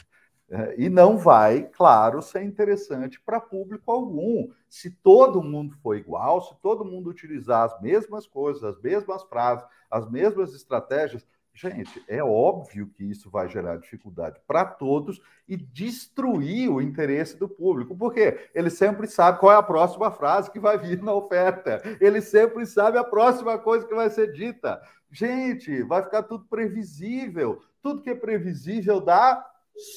É, 0.48 0.74
e 0.78 0.88
não 0.88 1.18
vai, 1.18 1.64
claro, 1.64 2.22
ser 2.22 2.44
interessante 2.44 3.20
para 3.20 3.38
público 3.38 3.92
algum. 3.92 4.48
Se 4.70 4.90
todo 4.90 5.42
mundo 5.42 5.76
for 5.82 5.94
igual, 5.94 6.40
se 6.40 6.56
todo 6.62 6.82
mundo 6.82 7.10
utilizar 7.10 7.64
as 7.64 7.78
mesmas 7.82 8.26
coisas, 8.26 8.64
as 8.64 8.80
mesmas 8.80 9.22
frases, 9.24 9.66
as 9.90 10.10
mesmas 10.10 10.54
estratégias, 10.54 11.26
gente, 11.56 12.04
é 12.06 12.22
óbvio 12.22 12.86
que 12.88 13.02
isso 13.02 13.30
vai 13.30 13.48
gerar 13.48 13.78
dificuldade 13.78 14.38
para 14.46 14.64
todos 14.64 15.20
e 15.48 15.56
destruir 15.56 16.70
o 16.70 16.80
interesse 16.80 17.36
do 17.36 17.48
público, 17.48 17.96
porque 17.96 18.50
ele 18.54 18.68
sempre 18.68 19.06
sabe 19.06 19.40
qual 19.40 19.52
é 19.52 19.56
a 19.56 19.62
próxima 19.62 20.10
frase 20.10 20.50
que 20.50 20.60
vai 20.60 20.76
vir 20.78 21.02
na 21.02 21.14
oferta, 21.14 21.80
ele 22.00 22.20
sempre 22.20 22.66
sabe 22.66 22.98
a 22.98 23.04
próxima 23.04 23.58
coisa 23.58 23.86
que 23.86 23.94
vai 23.94 24.10
ser 24.10 24.32
dita. 24.32 24.80
Gente, 25.10 25.82
vai 25.82 26.02
ficar 26.02 26.24
tudo 26.24 26.44
previsível. 26.44 27.62
Tudo 27.80 28.02
que 28.02 28.10
é 28.10 28.14
previsível 28.14 29.00
dá 29.00 29.44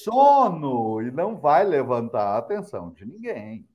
sono 0.04 1.02
e 1.02 1.12
não 1.12 1.36
vai 1.36 1.66
levantar 1.66 2.36
a 2.36 2.38
atenção 2.38 2.92
de 2.92 3.06
ninguém. 3.06 3.68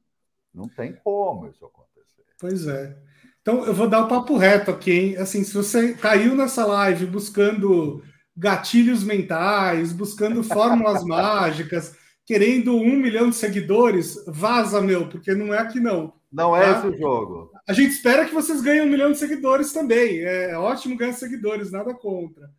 Não 0.53 0.69
tem 0.69 0.95
como 0.95 1.49
isso 1.49 1.65
acontecer. 1.67 2.25
Pois 2.39 2.67
é. 2.67 2.97
Então 3.45 3.67
eu 3.67 3.75
vou 3.75 3.87
dar 3.87 4.01
o 4.01 4.09
papo 4.09 4.39
reto 4.39 4.71
aqui, 4.71 4.91
hein? 4.91 5.17
Assim, 5.19 5.45
se 5.45 5.53
você 5.53 5.93
caiu 5.93 6.35
nessa 6.35 6.65
live 6.65 7.05
buscando 7.05 8.03
gatilhos 8.35 9.05
mentais, 9.05 9.93
buscando 9.93 10.43
fórmulas 10.43 11.05
mágicas, 11.05 11.95
querendo 12.25 12.75
um 12.75 12.97
milhão 12.97 13.29
de 13.29 13.37
seguidores, 13.37 14.17
vaza, 14.27 14.81
meu, 14.81 15.11
porque 15.11 15.35
não 15.35 15.53
é 15.53 15.59
aqui 15.59 15.79
não. 15.79 16.15
Não 16.33 16.57
é 16.57 16.73
tá? 16.73 16.79
esse 16.79 16.87
o 16.87 16.99
jogo. 16.99 17.51
A 17.69 17.75
gente 17.75 17.91
espera 17.91 18.25
que 18.25 18.33
vocês 18.33 18.63
ganhem 18.63 18.81
um 18.81 18.91
milhão 18.91 19.13
de 19.13 19.19
seguidores 19.19 19.75
também. 19.75 20.21
É 20.21 20.57
ótimo 20.57 20.97
ganhar 20.97 21.13
seguidores, 21.13 21.71
nada 21.71 21.93
contra. 21.93 22.51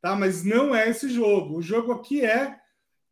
Tá? 0.00 0.16
Mas 0.16 0.42
não 0.42 0.74
é 0.74 0.88
esse 0.88 1.06
jogo. 1.10 1.58
O 1.58 1.62
jogo 1.62 1.92
aqui 1.92 2.24
é 2.24 2.56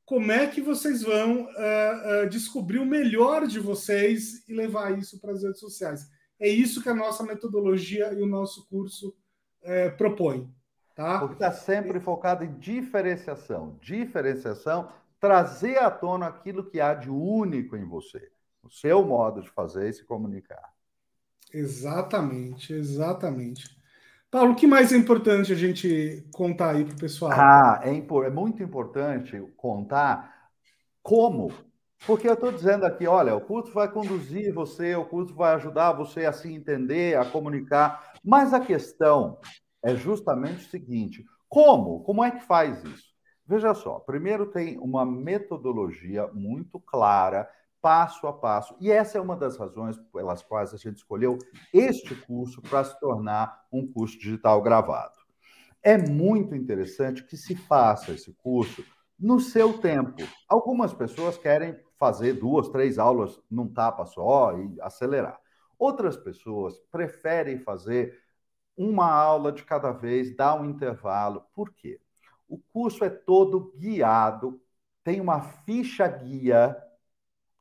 como 0.07 0.33
é 0.33 0.47
que 0.47 0.63
vocês 0.63 1.03
vão 1.03 1.43
uh, 1.43 2.25
uh, 2.25 2.29
descobrir 2.31 2.79
o 2.79 2.87
melhor 2.87 3.47
de 3.47 3.61
vocês 3.61 4.49
e 4.49 4.55
levar 4.55 4.99
isso 4.99 5.21
para 5.21 5.33
as 5.33 5.43
redes 5.43 5.61
sociais. 5.61 6.09
É 6.41 6.49
isso 6.49 6.83
que 6.83 6.89
a 6.89 6.95
nossa 6.95 7.23
metodologia 7.23 8.13
e 8.13 8.23
o 8.23 8.27
nosso 8.27 8.69
curso 8.69 9.15
uh, 9.63 9.97
propõe. 9.97 10.53
Tá? 10.95 11.19
Porque 11.21 11.35
está 11.35 11.53
sempre 11.53 12.01
focado 12.01 12.45
em 12.45 12.59
diferenciação. 12.59 13.79
Diferenciação, 13.81 14.89
trazer 15.21 15.79
à 15.79 15.91
tona 15.91 16.27
aquilo 16.27 16.65
que 16.65 16.81
há 16.81 16.95
de 16.95 17.11
único 17.11 17.77
em 17.77 17.85
você. 17.85 18.31
O 18.63 18.71
seu 18.71 19.05
modo 19.05 19.43
de 19.43 19.51
fazer 19.51 19.89
e 19.89 19.93
se 19.93 20.05
comunicar. 20.05 20.73
Exatamente, 21.53 22.73
exatamente. 22.73 23.79
Paulo, 24.31 24.53
o 24.53 24.57
que 24.57 24.67
mais 24.67 24.93
é 24.93 24.97
importante 24.97 25.53
a 25.53 25.57
gente 25.57 26.27
contar 26.33 26.75
aí 26.75 26.85
para 26.85 26.95
o 26.95 26.99
pessoal? 26.99 27.33
Ah, 27.33 27.81
é, 27.83 27.97
é 27.97 28.31
muito 28.31 28.63
importante 28.63 29.41
contar 29.57 30.51
como. 31.03 31.51
Porque 32.07 32.29
eu 32.29 32.35
estou 32.35 32.51
dizendo 32.53 32.87
aqui, 32.87 33.07
olha, 33.07 33.35
o 33.35 33.41
curso 33.41 33.73
vai 33.73 33.91
conduzir 33.91 34.53
você, 34.55 34.95
o 34.95 35.05
curso 35.05 35.35
vai 35.35 35.55
ajudar 35.55 35.93
você 35.93 36.25
a 36.25 36.33
se 36.33 36.53
entender, 36.53 37.19
a 37.19 37.25
comunicar. 37.25 38.15
Mas 38.25 38.55
a 38.55 38.61
questão 38.61 39.39
é 39.83 39.95
justamente 39.95 40.67
o 40.67 40.71
seguinte: 40.71 41.25
como? 41.49 42.03
Como 42.05 42.25
é 42.25 42.31
que 42.31 42.45
faz 42.45 42.83
isso? 42.85 43.09
Veja 43.47 43.73
só, 43.75 43.99
primeiro 44.01 44.47
tem 44.47 44.79
uma 44.79 45.07
metodologia 45.07 46.27
muito 46.29 46.79
clara 46.79 47.49
passo 47.81 48.27
a 48.27 48.33
passo. 48.33 48.77
E 48.81 48.91
essa 48.91 49.19
é 49.19 49.21
uma 49.21 49.37
das 49.37 49.57
razões 49.57 49.97
pelas 50.13 50.43
quais 50.43 50.75
a 50.75 50.77
gente 50.77 50.97
escolheu 50.97 51.39
este 51.73 52.15
curso 52.15 52.61
para 52.61 52.85
se 52.85 52.99
tornar 53.01 53.65
um 53.73 53.87
curso 53.87 54.19
digital 54.19 54.61
gravado. 54.61 55.19
É 55.83 55.97
muito 55.97 56.55
interessante 56.55 57.25
que 57.25 57.37
se 57.37 57.55
faça 57.55 58.13
esse 58.13 58.33
curso 58.35 58.85
no 59.19 59.41
seu 59.41 59.79
tempo. 59.79 60.23
Algumas 60.49 60.93
pessoas 60.93 61.39
querem 61.39 61.77
fazer 61.99 62.35
duas, 62.35 62.69
três 62.69 62.99
aulas 62.99 63.41
num 63.51 63.69
tapa 63.69 64.07
só 64.07 64.57
e 64.59 64.81
acelerar. 64.81 65.41
Outras 65.79 66.17
pessoas 66.17 66.79
preferem 66.91 67.59
fazer 67.59 68.19
uma 68.77 69.11
aula 69.11 69.53
de 69.53 69.65
cada 69.65 69.93
vez, 69.93 70.35
dar 70.37 70.55
um 70.61 70.65
intervalo. 70.65 71.45
Por 71.55 71.73
quê? 71.73 72.01
O 72.49 72.59
curso 72.59 73.05
é 73.05 73.11
todo 73.11 73.73
guiado, 73.77 74.61
tem 75.05 75.21
uma 75.21 75.41
ficha 75.41 76.07
guia 76.09 76.77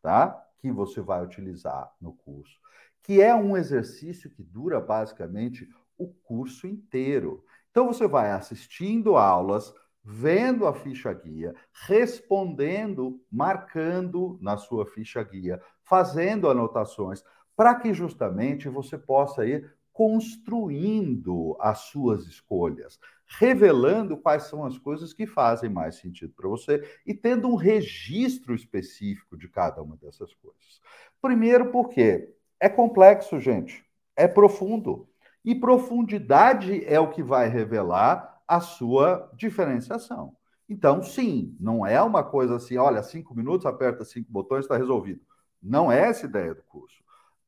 tá? 0.02 0.46
Que 0.60 0.72
você 0.72 1.02
vai 1.02 1.24
utilizar 1.24 1.94
no 2.00 2.14
curso, 2.14 2.58
que 3.04 3.22
é 3.22 3.36
um 3.36 3.58
exercício 3.58 4.30
que 4.30 4.42
dura 4.42 4.80
basicamente 4.80 5.68
o 5.98 6.08
curso 6.08 6.66
inteiro. 6.66 7.44
Então 7.72 7.88
você 7.88 8.08
vai 8.08 8.32
assistindo 8.32 9.18
aulas, 9.18 9.74
vendo 10.10 10.66
a 10.66 10.74
ficha 10.74 11.12
guia, 11.12 11.54
respondendo, 11.86 13.20
marcando 13.30 14.40
na 14.42 14.56
sua 14.56 14.86
ficha 14.86 15.22
guia, 15.22 15.62
fazendo 15.84 16.50
anotações, 16.50 17.22
para 17.58 17.76
que 17.76 17.94
justamente 17.94 18.70
você 18.70 18.98
possa 18.98 19.46
ir 19.46 19.70
construindo 19.92 21.58
as 21.60 21.80
suas 21.80 22.26
escolhas, 22.26 22.98
revelando 23.26 24.16
quais 24.16 24.44
são 24.44 24.64
as 24.64 24.78
coisas 24.78 25.12
que 25.12 25.28
fazem 25.28 25.70
mais 25.70 25.96
sentido 25.96 26.34
para 26.38 26.48
você 26.48 26.90
e 27.06 27.14
tendo 27.14 27.50
um 27.50 27.56
registro 27.56 28.56
específico 28.56 29.36
de 29.36 29.50
cada 29.50 29.82
uma 29.82 29.98
dessas 29.98 30.34
coisas. 30.36 30.80
Primeiro, 31.22 31.70
porque 31.70 32.34
é 32.62 32.70
complexo, 32.70 33.42
gente, 33.42 33.84
é 34.16 34.26
profundo. 34.26 35.10
E 35.44 35.54
profundidade 35.54 36.86
é 36.86 36.98
o 36.98 37.10
que 37.10 37.22
vai 37.22 37.50
revelar 37.50 38.37
a 38.48 38.60
sua 38.60 39.30
diferenciação. 39.36 40.36
Então, 40.70 41.02
sim, 41.02 41.56
não 41.60 41.86
é 41.86 42.02
uma 42.02 42.24
coisa 42.24 42.58
assim, 42.58 42.78
olha, 42.78 43.02
cinco 43.02 43.34
minutos, 43.36 43.66
aperta 43.66 44.04
cinco 44.04 44.32
botões, 44.32 44.66
está 44.66 44.78
resolvido. 44.78 45.22
Não 45.62 45.92
é 45.92 46.10
essa 46.10 46.26
ideia 46.26 46.54
do 46.54 46.64
curso. 46.64 47.04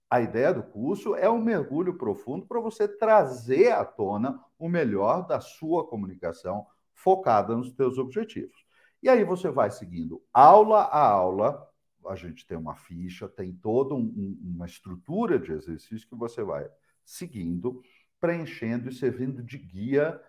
A 0.09 0.21
ideia 0.21 0.53
do 0.53 0.63
curso 0.63 1.15
é 1.15 1.29
um 1.29 1.41
mergulho 1.41 1.97
profundo 1.97 2.45
para 2.47 2.59
você 2.59 2.87
trazer 2.87 3.71
à 3.71 3.85
tona 3.85 4.43
o 4.57 4.67
melhor 4.67 5.27
da 5.27 5.39
sua 5.39 5.85
comunicação 5.85 6.65
focada 6.93 7.55
nos 7.55 7.73
seus 7.75 7.97
objetivos. 7.97 8.65
E 9.03 9.07
aí 9.07 9.23
você 9.23 9.49
vai 9.49 9.69
seguindo 9.69 10.21
aula 10.33 10.81
a 10.81 11.07
aula, 11.07 11.65
a 12.07 12.15
gente 12.15 12.45
tem 12.45 12.57
uma 12.57 12.75
ficha, 12.75 13.27
tem 13.29 13.53
toda 13.53 13.93
um, 13.93 14.37
uma 14.41 14.65
estrutura 14.65 15.37
de 15.37 15.51
exercício 15.51 16.07
que 16.07 16.15
você 16.15 16.43
vai 16.43 16.67
seguindo, 17.05 17.81
preenchendo 18.19 18.89
e 18.89 18.93
servindo 18.93 19.43
de 19.43 19.57
guia 19.57 20.19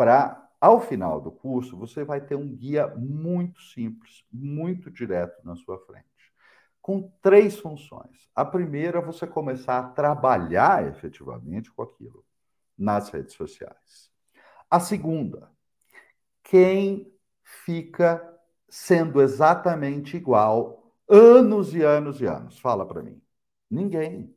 para, 0.00 0.48
ao 0.58 0.80
final 0.80 1.20
do 1.20 1.30
curso, 1.30 1.76
você 1.76 2.02
vai 2.04 2.22
ter 2.22 2.34
um 2.34 2.48
guia 2.56 2.86
muito 2.96 3.60
simples, 3.60 4.24
muito 4.32 4.90
direto 4.90 5.44
na 5.44 5.54
sua 5.56 5.78
frente 5.80 6.08
com 6.80 7.12
três 7.20 7.58
funções. 7.58 8.30
A 8.34 8.42
primeira 8.42 8.98
é 8.98 9.04
você 9.04 9.26
começar 9.26 9.78
a 9.78 9.90
trabalhar 9.90 10.88
efetivamente 10.88 11.70
com 11.70 11.82
aquilo 11.82 12.24
nas 12.78 13.10
redes 13.10 13.34
sociais. 13.34 14.10
A 14.70 14.80
segunda, 14.80 15.50
quem 16.42 17.14
fica 17.44 18.26
sendo 18.70 19.20
exatamente 19.20 20.16
igual 20.16 20.94
anos 21.06 21.74
e 21.74 21.82
anos 21.82 22.22
e 22.22 22.26
anos? 22.26 22.58
Fala 22.58 22.86
para 22.86 23.02
mim. 23.02 23.20
Ninguém. 23.70 24.34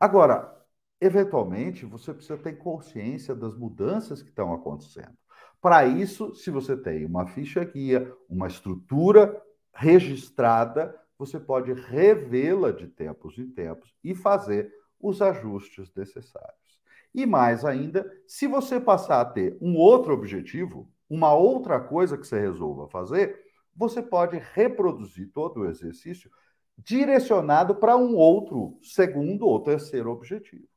Agora, 0.00 0.59
eventualmente, 1.00 1.86
você 1.86 2.12
precisa 2.12 2.36
ter 2.36 2.54
consciência 2.54 3.34
das 3.34 3.56
mudanças 3.56 4.22
que 4.22 4.28
estão 4.28 4.52
acontecendo. 4.52 5.16
Para 5.60 5.84
isso, 5.84 6.34
se 6.34 6.50
você 6.50 6.76
tem 6.76 7.04
uma 7.04 7.26
ficha 7.26 7.64
guia, 7.64 8.12
uma 8.28 8.46
estrutura 8.46 9.40
registrada, 9.72 10.94
você 11.18 11.38
pode 11.38 11.72
revê-la 11.72 12.70
de 12.72 12.88
tempos 12.88 13.38
em 13.38 13.48
tempos 13.50 13.94
e 14.02 14.14
fazer 14.14 14.72
os 14.98 15.20
ajustes 15.20 15.92
necessários. 15.94 16.80
E 17.14 17.26
mais 17.26 17.64
ainda, 17.64 18.10
se 18.26 18.46
você 18.46 18.80
passar 18.80 19.20
a 19.20 19.24
ter 19.24 19.56
um 19.60 19.76
outro 19.76 20.14
objetivo, 20.14 20.88
uma 21.08 21.34
outra 21.34 21.80
coisa 21.80 22.16
que 22.16 22.26
você 22.26 22.38
resolva 22.38 22.88
fazer, 22.88 23.38
você 23.74 24.00
pode 24.02 24.38
reproduzir 24.54 25.30
todo 25.32 25.60
o 25.60 25.66
exercício 25.66 26.30
direcionado 26.78 27.74
para 27.74 27.96
um 27.96 28.14
outro 28.14 28.78
segundo 28.82 29.46
ou 29.46 29.60
terceiro 29.62 30.10
objetivo. 30.10 30.69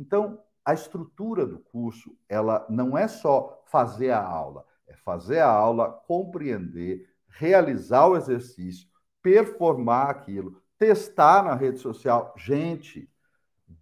Então, 0.00 0.42
a 0.64 0.72
estrutura 0.72 1.44
do 1.44 1.58
curso, 1.58 2.16
ela 2.26 2.66
não 2.70 2.96
é 2.96 3.06
só 3.06 3.62
fazer 3.66 4.10
a 4.10 4.24
aula, 4.24 4.64
é 4.86 4.96
fazer 4.96 5.40
a 5.40 5.50
aula, 5.50 5.92
compreender, 6.06 7.06
realizar 7.28 8.06
o 8.06 8.16
exercício, 8.16 8.88
performar 9.22 10.08
aquilo, 10.08 10.58
testar 10.78 11.44
na 11.44 11.54
rede 11.54 11.80
social. 11.80 12.32
Gente, 12.38 13.12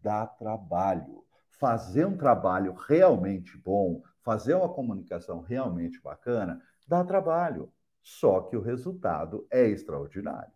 dá 0.02 0.26
trabalho. 0.26 1.24
Fazer 1.50 2.04
um 2.04 2.16
trabalho 2.16 2.72
realmente 2.72 3.56
bom, 3.56 4.02
fazer 4.20 4.54
uma 4.54 4.68
comunicação 4.68 5.40
realmente 5.40 6.00
bacana, 6.02 6.60
dá 6.88 7.04
trabalho. 7.04 7.72
Só 8.02 8.40
que 8.40 8.56
o 8.56 8.60
resultado 8.60 9.46
é 9.52 9.68
extraordinário. 9.68 10.52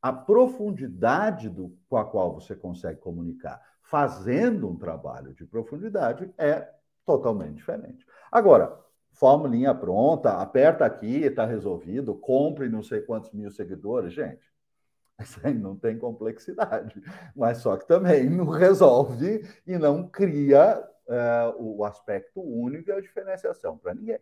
A 0.00 0.12
profundidade 0.12 1.48
do, 1.48 1.76
com 1.88 1.96
a 1.96 2.04
qual 2.04 2.32
você 2.32 2.54
consegue 2.54 3.00
comunicar 3.00 3.60
fazendo 3.90 4.70
um 4.70 4.76
trabalho 4.76 5.34
de 5.34 5.44
profundidade 5.44 6.32
é 6.38 6.72
totalmente 7.04 7.56
diferente. 7.56 8.06
Agora, 8.30 8.78
formulinha 9.10 9.74
pronta, 9.74 10.40
aperta 10.40 10.84
aqui, 10.84 11.24
está 11.24 11.44
resolvido, 11.44 12.14
compre 12.14 12.68
não 12.68 12.84
sei 12.84 13.00
quantos 13.00 13.32
mil 13.32 13.50
seguidores, 13.50 14.12
gente. 14.12 14.48
Isso 15.18 15.40
aí 15.42 15.52
não 15.52 15.76
tem 15.76 15.98
complexidade, 15.98 17.02
mas 17.34 17.58
só 17.58 17.76
que 17.76 17.86
também 17.86 18.30
não 18.30 18.46
resolve 18.46 19.44
e 19.66 19.76
não 19.76 20.08
cria 20.08 20.88
é, 21.08 21.54
o 21.58 21.84
aspecto 21.84 22.40
único 22.40 22.90
e 22.90 22.92
a 22.92 23.00
diferenciação 23.00 23.76
para 23.76 23.92
ninguém. 23.92 24.20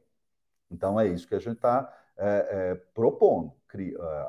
Então 0.70 0.98
é 0.98 1.06
isso 1.06 1.28
que 1.28 1.34
a 1.34 1.38
gente 1.38 1.56
está 1.56 1.94
é, 2.16 2.26
é, 2.26 2.74
propondo, 2.94 3.52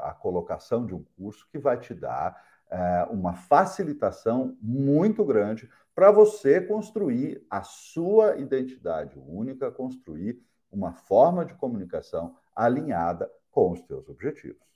a 0.02 0.14
colocação 0.14 0.86
de 0.86 0.94
um 0.94 1.04
curso 1.18 1.48
que 1.50 1.58
vai 1.58 1.80
te 1.80 1.94
dar 1.94 2.49
é, 2.70 3.08
uma 3.10 3.34
facilitação 3.34 4.58
muito 4.62 5.24
grande 5.26 5.70
para 5.96 6.12
você 6.12 6.62
construir 6.62 7.46
a 7.50 7.64
sua 7.64 8.38
identidade 8.38 9.18
única, 9.18 9.72
construir 9.72 10.42
uma 10.72 10.94
forma 10.94 11.44
de 11.44 11.54
comunicação 11.56 12.36
alinhada 12.56 13.30
com 13.52 13.72
os 13.72 13.80
seus 13.86 14.08
objetivos. 14.08 14.70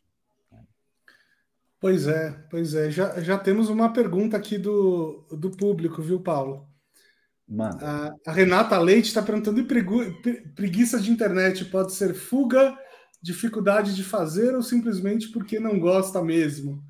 Pois 1.80 2.08
é, 2.08 2.32
pois 2.50 2.74
é. 2.74 2.90
Já, 2.90 3.20
já 3.20 3.38
temos 3.38 3.70
uma 3.70 3.92
pergunta 3.92 4.38
aqui 4.38 4.58
do, 4.58 5.28
do 5.32 5.52
público, 5.52 6.02
viu, 6.02 6.20
Paulo? 6.22 6.66
Manda. 7.46 7.86
A, 7.86 8.32
a 8.32 8.32
Renata 8.32 8.80
Leite 8.80 9.10
está 9.10 9.22
perguntando: 9.22 9.60
e 9.60 9.66
preguiça 10.56 10.98
de 11.00 11.12
internet 11.12 11.66
pode 11.66 11.94
ser 11.94 12.14
fuga, 12.14 12.78
dificuldade 13.22 13.94
de 13.96 14.04
fazer 14.04 14.56
ou 14.56 14.64
simplesmente 14.64 15.30
porque 15.30 15.60
não 15.60 15.78
gosta 15.78 16.24
mesmo? 16.24 16.82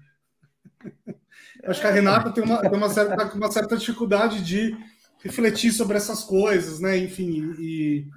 Acho 1.65 1.81
que 1.81 1.87
a 1.87 1.91
Renata 1.91 2.31
tem 2.31 2.43
uma, 2.43 2.61
tem 2.61 2.77
uma, 2.77 2.89
certa, 2.89 3.35
uma 3.35 3.51
certa 3.51 3.77
dificuldade 3.77 4.43
de 4.43 4.77
refletir 5.19 5.71
sobre 5.71 5.97
essas 5.97 6.23
coisas, 6.23 6.79
né? 6.79 6.97
Enfim, 6.97 7.55
e, 7.57 8.07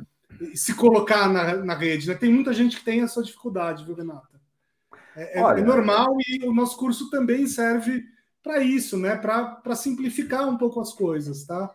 e 0.40 0.57
se 0.57 0.74
colocar 0.74 1.29
na, 1.29 1.57
na 1.57 1.74
rede. 1.74 2.09
Né? 2.09 2.14
Tem 2.14 2.33
muita 2.33 2.52
gente 2.52 2.76
que 2.76 2.85
tem 2.85 3.02
essa 3.02 3.22
dificuldade, 3.22 3.85
viu, 3.85 3.94
Renata? 3.94 4.40
É, 5.16 5.38
é 5.38 5.42
Olha, 5.42 5.61
é 5.61 5.64
normal 5.64 6.16
e 6.26 6.44
o 6.44 6.52
nosso 6.52 6.76
curso 6.76 7.09
também 7.11 7.46
serve 7.46 8.05
para 8.42 8.61
isso, 8.61 8.96
né? 8.96 9.16
Para 9.16 9.74
simplificar 9.74 10.48
um 10.48 10.59
pouco 10.59 10.81
as 10.81 10.92
coisas, 10.92 11.44
tá? 11.44 11.74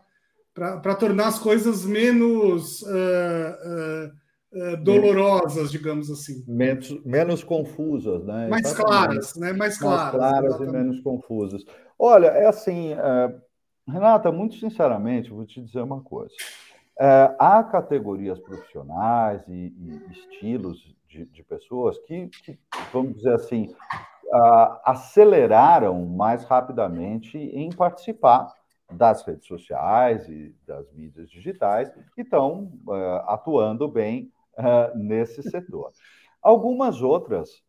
Para 0.53 0.95
tornar 0.95 1.27
as 1.27 1.39
coisas 1.39 1.85
menos. 1.85 2.81
Uh, 2.81 4.07
uh, 4.07 4.20
uh, 4.53 4.77
dolorosas, 4.77 5.71
digamos 5.71 6.09
assim. 6.09 6.43
Menos, 6.47 7.03
menos 7.05 7.43
confusas, 7.43 8.23
né? 8.25 8.47
Mais 8.47 8.65
Exatamente. 8.65 8.89
claras, 8.89 9.35
né? 9.35 9.53
Mais 9.53 9.77
claras. 9.77 10.19
Mais 10.19 10.41
claras 10.41 10.59
e 10.59 10.71
menos 10.71 10.99
confusas. 11.01 11.63
Olha, 11.97 12.27
é 12.27 12.47
assim, 12.47 12.93
uh, 12.93 13.41
Renata, 13.87 14.31
muito 14.31 14.55
sinceramente, 14.55 15.29
vou 15.29 15.45
te 15.45 15.61
dizer 15.61 15.81
uma 15.81 16.01
coisa. 16.01 16.33
Uh, 16.99 17.33
há 17.39 17.63
categorias 17.63 18.39
profissionais 18.39 19.41
e, 19.47 19.73
e 19.77 20.11
estilos 20.11 20.95
de, 21.07 21.25
de 21.25 21.43
pessoas 21.43 21.97
que, 21.99 22.27
que, 22.43 22.59
vamos 22.93 23.15
dizer 23.15 23.33
assim, 23.33 23.73
aceleraram 24.85 26.05
mais 26.05 26.45
rapidamente 26.45 27.37
em 27.37 27.69
participar 27.69 28.53
das 28.91 29.23
redes 29.23 29.47
sociais 29.47 30.27
e 30.27 30.55
das 30.65 30.91
mídias 30.93 31.29
digitais 31.29 31.91
e 32.17 32.21
estão 32.21 32.71
uh, 32.87 33.23
atuando 33.27 33.87
bem 33.87 34.31
uh, 34.57 34.97
nesse 34.97 35.43
setor. 35.43 35.91
Algumas 36.41 37.01
outras 37.01 37.63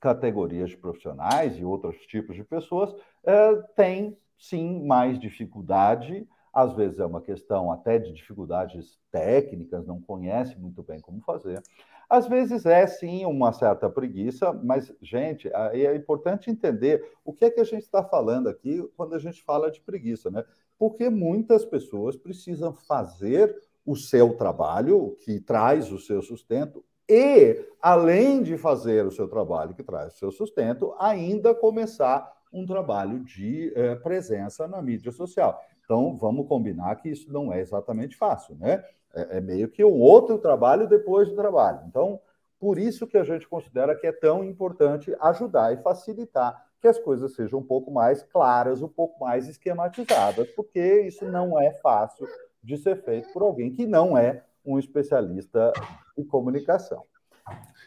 categorias 0.00 0.70
de 0.70 0.76
profissionais 0.76 1.58
e 1.58 1.64
outros 1.64 1.96
tipos 2.06 2.36
de 2.36 2.44
pessoas 2.44 2.92
uh, 2.92 3.62
têm, 3.74 4.16
sim, 4.38 4.84
mais 4.84 5.18
dificuldade. 5.18 6.26
Às 6.52 6.72
vezes 6.74 6.98
é 6.98 7.06
uma 7.06 7.20
questão 7.20 7.70
até 7.70 7.98
de 7.98 8.12
dificuldades 8.12 8.98
técnicas, 9.10 9.86
não 9.86 10.00
conhece 10.00 10.58
muito 10.58 10.82
bem 10.82 11.00
como 11.00 11.20
fazer. 11.20 11.62
Às 12.08 12.28
vezes 12.28 12.64
é 12.64 12.86
sim 12.86 13.26
uma 13.26 13.52
certa 13.52 13.90
preguiça, 13.90 14.52
mas, 14.52 14.94
gente, 15.02 15.50
é 15.52 15.94
importante 15.94 16.50
entender 16.50 17.04
o 17.24 17.32
que 17.32 17.44
é 17.44 17.50
que 17.50 17.60
a 17.60 17.64
gente 17.64 17.82
está 17.82 18.02
falando 18.02 18.48
aqui 18.48 18.80
quando 18.96 19.14
a 19.14 19.18
gente 19.18 19.42
fala 19.42 19.70
de 19.70 19.80
preguiça, 19.80 20.30
né? 20.30 20.44
Porque 20.78 21.10
muitas 21.10 21.64
pessoas 21.64 22.16
precisam 22.16 22.72
fazer 22.72 23.54
o 23.86 23.94
seu 23.94 24.34
trabalho, 24.34 25.16
que 25.20 25.40
traz 25.40 25.92
o 25.92 25.98
seu 25.98 26.20
sustento, 26.20 26.84
e, 27.08 27.64
além 27.80 28.42
de 28.42 28.58
fazer 28.58 29.06
o 29.06 29.12
seu 29.12 29.28
trabalho, 29.28 29.74
que 29.74 29.82
traz 29.82 30.14
o 30.14 30.18
seu 30.18 30.32
sustento, 30.32 30.92
ainda 30.98 31.54
começar 31.54 32.34
um 32.52 32.66
trabalho 32.66 33.20
de 33.20 33.72
eh, 33.76 33.94
presença 33.96 34.66
na 34.66 34.82
mídia 34.82 35.12
social. 35.12 35.60
Então, 35.84 36.16
vamos 36.16 36.48
combinar 36.48 36.96
que 36.96 37.08
isso 37.08 37.32
não 37.32 37.52
é 37.52 37.60
exatamente 37.60 38.16
fácil, 38.16 38.56
né? 38.56 38.84
É, 39.14 39.38
é 39.38 39.40
meio 39.40 39.68
que 39.68 39.84
um 39.84 40.00
outro 40.00 40.36
trabalho 40.38 40.88
depois 40.88 41.28
do 41.28 41.36
trabalho. 41.36 41.80
Então, 41.86 42.20
por 42.58 42.78
isso 42.78 43.06
que 43.06 43.18
a 43.18 43.22
gente 43.22 43.46
considera 43.46 43.94
que 43.94 44.06
é 44.06 44.12
tão 44.12 44.42
importante 44.42 45.14
ajudar 45.20 45.72
e 45.72 45.82
facilitar 45.82 46.66
que 46.80 46.88
as 46.88 46.98
coisas 46.98 47.34
sejam 47.34 47.60
um 47.60 47.66
pouco 47.66 47.90
mais 47.90 48.22
claras, 48.22 48.82
um 48.82 48.88
pouco 48.88 49.20
mais 49.20 49.48
esquematizadas, 49.48 50.48
porque 50.50 51.02
isso 51.02 51.24
não 51.26 51.60
é 51.60 51.72
fácil 51.80 52.26
de 52.66 52.76
ser 52.76 53.00
feito 53.04 53.32
por 53.32 53.42
alguém 53.42 53.72
que 53.72 53.86
não 53.86 54.18
é 54.18 54.42
um 54.64 54.76
especialista 54.76 55.72
de 56.18 56.24
comunicação. 56.24 57.04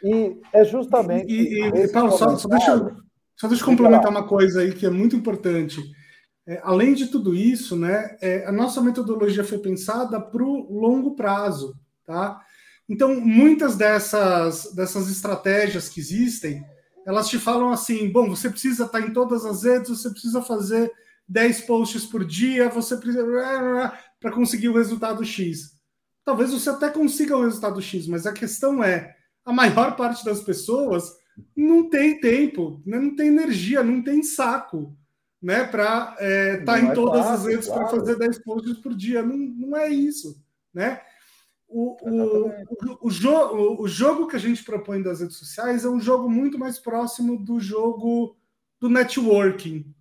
E 0.01 0.39
é 0.53 0.63
justamente. 0.63 1.29
E, 1.29 1.61
e, 1.61 1.87
Paulo, 1.89 2.11
só, 2.13 2.37
só, 2.37 2.47
deixa, 2.47 2.71
eu, 2.71 2.95
só 3.35 3.47
deixa 3.49 3.61
eu 3.61 3.67
complementar 3.67 4.09
uma 4.09 4.25
coisa 4.25 4.61
aí 4.61 4.73
que 4.73 4.85
é 4.85 4.89
muito 4.89 5.17
importante. 5.17 5.83
É, 6.47 6.61
além 6.63 6.93
de 6.93 7.07
tudo 7.07 7.35
isso, 7.35 7.75
né, 7.75 8.17
é, 8.21 8.45
a 8.47 8.51
nossa 8.53 8.81
metodologia 8.81 9.43
foi 9.43 9.59
pensada 9.59 10.21
para 10.21 10.41
o 10.41 10.79
longo 10.79 11.13
prazo. 11.13 11.75
Tá? 12.05 12.41
Então, 12.87 13.19
muitas 13.19 13.75
dessas, 13.75 14.73
dessas 14.73 15.11
estratégias 15.11 15.89
que 15.89 15.99
existem, 15.99 16.65
elas 17.05 17.27
te 17.27 17.37
falam 17.37 17.69
assim: 17.69 18.09
bom, 18.09 18.29
você 18.29 18.49
precisa 18.49 18.85
estar 18.85 19.01
em 19.01 19.11
todas 19.11 19.45
as 19.45 19.63
redes, 19.63 19.89
você 19.89 20.09
precisa 20.09 20.41
fazer 20.41 20.89
10 21.27 21.61
posts 21.61 22.05
por 22.05 22.25
dia, 22.25 22.69
você 22.69 22.95
precisa 22.97 23.93
para 24.19 24.31
conseguir 24.31 24.69
o 24.69 24.77
resultado 24.77 25.23
X. 25.23 25.77
Talvez 26.23 26.51
você 26.51 26.69
até 26.69 26.89
consiga 26.89 27.37
o 27.37 27.43
resultado 27.43 27.81
X, 27.81 28.07
mas 28.07 28.25
a 28.25 28.33
questão 28.33 28.83
é: 28.83 29.15
a 29.45 29.53
maior 29.53 29.95
parte 29.95 30.23
das 30.23 30.41
pessoas 30.41 31.11
não 31.55 31.89
tem 31.89 32.19
tempo, 32.19 32.81
né? 32.85 32.99
não 32.99 33.15
tem 33.15 33.27
energia, 33.27 33.83
não 33.83 34.03
tem 34.03 34.21
saco 34.21 34.95
né, 35.41 35.63
para 35.63 36.15
estar 36.19 36.23
é, 36.23 36.57
tá 36.63 36.79
em 36.79 36.89
é 36.89 36.93
todas 36.93 37.21
fácil, 37.21 37.33
as 37.33 37.45
redes 37.45 37.67
claro. 37.67 37.87
para 37.87 37.99
fazer 37.99 38.17
10 38.17 38.39
posts 38.43 38.77
por 38.79 38.95
dia. 38.95 39.23
Não, 39.23 39.37
não 39.37 39.77
é 39.77 39.89
isso. 39.89 40.43
Né? 40.73 41.01
O, 41.67 41.97
o, 42.01 42.47
o, 42.47 43.07
o, 43.07 43.09
jogo, 43.09 43.81
o 43.81 43.87
jogo 43.87 44.27
que 44.27 44.35
a 44.35 44.39
gente 44.39 44.63
propõe 44.63 45.01
das 45.01 45.21
redes 45.21 45.37
sociais 45.37 45.85
é 45.85 45.89
um 45.89 46.01
jogo 46.01 46.29
muito 46.29 46.57
mais 46.57 46.79
próximo 46.79 47.37
do 47.37 47.59
jogo 47.59 48.35
do 48.79 48.89
networking. 48.89 49.93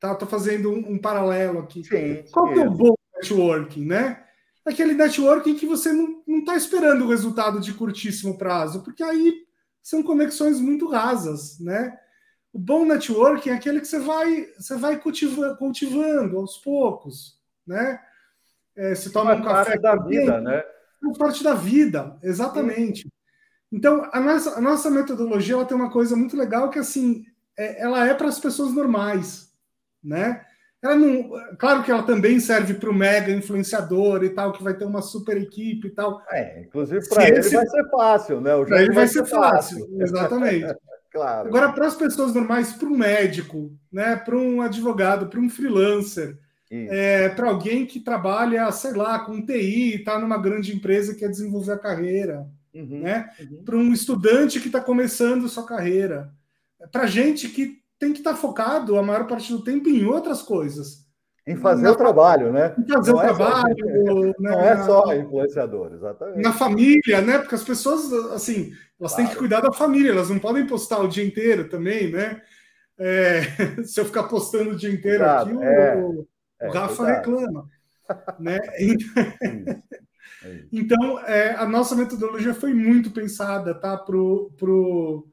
Tá? 0.00 0.12
Estou 0.12 0.28
fazendo 0.28 0.70
um, 0.70 0.92
um, 0.92 0.98
paralelo 0.98 1.60
aqui. 1.60 1.84
Sim, 1.84 2.24
Qual 2.32 2.52
que 2.52 2.60
é 2.60 2.66
o 2.66 2.70
bom 2.70 2.94
networking, 3.22 3.84
né? 3.84 4.24
Aquele 4.64 4.94
networking 4.94 5.54
que 5.54 5.66
você 5.66 5.92
não 5.92 6.38
está 6.38 6.56
esperando 6.56 7.04
o 7.04 7.08
resultado 7.08 7.60
de 7.60 7.72
curtíssimo 7.74 8.36
prazo, 8.36 8.82
porque 8.82 9.02
aí 9.02 9.44
são 9.82 10.02
conexões 10.02 10.60
muito 10.60 10.88
rasas, 10.88 11.58
né? 11.58 11.98
O 12.52 12.58
bom 12.58 12.84
networking 12.84 13.50
é 13.50 13.54
aquele 13.54 13.80
que 13.80 13.88
você 13.88 13.98
vai, 13.98 14.46
você 14.58 14.76
vai 14.76 15.00
cultiva, 15.00 15.56
cultivando 15.56 16.36
aos 16.36 16.58
poucos, 16.58 17.40
né? 17.66 18.00
É, 18.76 18.94
você 18.94 19.10
toma 19.10 19.34
um 19.34 19.42
café 19.42 19.78
da 19.78 19.96
vida, 19.96 20.40
né? 20.40 20.62
Faz 21.02 21.18
parte 21.18 21.42
da 21.42 21.54
vida, 21.54 22.18
exatamente. 22.22 23.08
Então, 23.70 24.08
a 24.12 24.20
nossa, 24.20 24.58
a 24.58 24.60
nossa 24.60 24.90
metodologia 24.90 25.54
ela 25.54 25.64
tem 25.64 25.76
uma 25.76 25.90
coisa 25.90 26.14
muito 26.14 26.36
legal 26.36 26.70
que 26.70 26.78
assim, 26.78 27.24
é, 27.56 27.82
ela 27.82 28.06
é 28.06 28.14
para 28.14 28.28
as 28.28 28.38
pessoas 28.38 28.72
normais, 28.72 29.50
né? 30.02 30.46
Ela 30.82 30.96
não, 30.96 31.30
claro 31.58 31.84
que 31.84 31.92
ela 31.92 32.02
também 32.02 32.40
serve 32.40 32.74
para 32.74 32.90
o 32.90 32.94
mega 32.94 33.30
influenciador 33.30 34.24
e 34.24 34.30
tal, 34.30 34.52
que 34.52 34.64
vai 34.64 34.74
ter 34.74 34.84
uma 34.84 35.00
super 35.00 35.36
equipe 35.36 35.86
e 35.86 35.90
tal. 35.90 36.20
É, 36.28 36.62
inclusive 36.62 37.08
para 37.08 37.28
ele 37.28 37.38
esse... 37.38 37.54
vai 37.54 37.66
ser 37.66 37.88
fácil, 37.88 38.40
né? 38.40 38.64
Para 38.64 38.82
ele 38.82 38.92
vai, 38.92 39.06
ser 39.06 39.24
fácil, 39.24 39.78
fácil. 39.78 40.02
exatamente. 40.02 40.74
claro. 41.12 41.48
Agora, 41.48 41.72
para 41.72 41.86
as 41.86 41.94
pessoas 41.94 42.34
normais, 42.34 42.72
para 42.72 42.88
um 42.88 42.96
médico, 42.96 43.72
né? 43.92 44.16
para 44.16 44.36
um 44.36 44.60
advogado, 44.60 45.28
para 45.28 45.38
um 45.38 45.48
freelancer, 45.48 46.36
é, 46.68 47.28
para 47.28 47.48
alguém 47.48 47.84
que 47.86 48.00
trabalha, 48.00 48.72
sei 48.72 48.94
lá, 48.94 49.20
com 49.20 49.44
TI, 49.44 49.96
está 49.96 50.18
numa 50.18 50.38
grande 50.38 50.74
empresa 50.74 51.12
que 51.12 51.20
quer 51.20 51.28
desenvolver 51.28 51.72
a 51.72 51.78
carreira, 51.78 52.46
uhum, 52.74 53.02
né? 53.02 53.30
Uhum. 53.38 53.62
Para 53.62 53.76
um 53.76 53.92
estudante 53.92 54.58
que 54.58 54.68
está 54.68 54.80
começando 54.80 55.48
sua 55.50 55.66
carreira, 55.66 56.32
para 56.90 57.06
gente 57.06 57.50
que 57.50 57.81
tem 58.02 58.12
que 58.12 58.18
estar 58.18 58.34
focado 58.34 58.98
a 58.98 59.02
maior 59.02 59.28
parte 59.28 59.52
do 59.52 59.62
tempo 59.62 59.88
em 59.88 60.04
outras 60.04 60.42
coisas. 60.42 61.06
Em 61.46 61.56
fazer 61.56 61.84
na, 61.84 61.92
o 61.92 61.96
trabalho, 61.96 62.52
né? 62.52 62.74
Em 62.76 62.84
fazer 62.84 63.12
não 63.12 63.18
o 63.18 63.22
é 63.22 63.24
trabalho. 63.26 63.76
Só, 63.78 64.14
né, 64.14 64.32
não 64.40 64.60
é 64.60 64.84
só 64.84 65.14
influenciador, 65.14 65.92
exatamente. 65.94 66.42
Na 66.42 66.52
família, 66.52 67.20
né? 67.20 67.38
Porque 67.38 67.54
as 67.54 67.62
pessoas, 67.62 68.12
assim, 68.32 68.72
elas 68.98 69.12
claro. 69.12 69.16
têm 69.16 69.26
que 69.26 69.36
cuidar 69.36 69.60
da 69.60 69.72
família, 69.72 70.10
elas 70.10 70.30
não 70.30 70.40
podem 70.40 70.66
postar 70.66 70.98
o 70.98 71.06
dia 71.06 71.24
inteiro 71.24 71.68
também, 71.68 72.10
né? 72.10 72.42
É, 72.98 73.42
se 73.86 74.00
eu 74.00 74.04
ficar 74.04 74.24
postando 74.24 74.70
o 74.70 74.76
dia 74.76 74.90
inteiro 74.90 75.22
Exato, 75.22 75.50
aqui, 75.50 75.64
é, 75.64 75.96
o, 75.96 76.26
é, 76.60 76.68
o 76.68 76.72
Rafa 76.72 77.06
reclama. 77.06 77.68
né? 78.40 78.58
Então, 80.72 81.20
é, 81.20 81.54
a 81.54 81.66
nossa 81.66 81.94
metodologia 81.94 82.52
foi 82.52 82.74
muito 82.74 83.12
pensada 83.12 83.72
tá, 83.74 83.96
para 83.96 84.16
o 84.16 85.31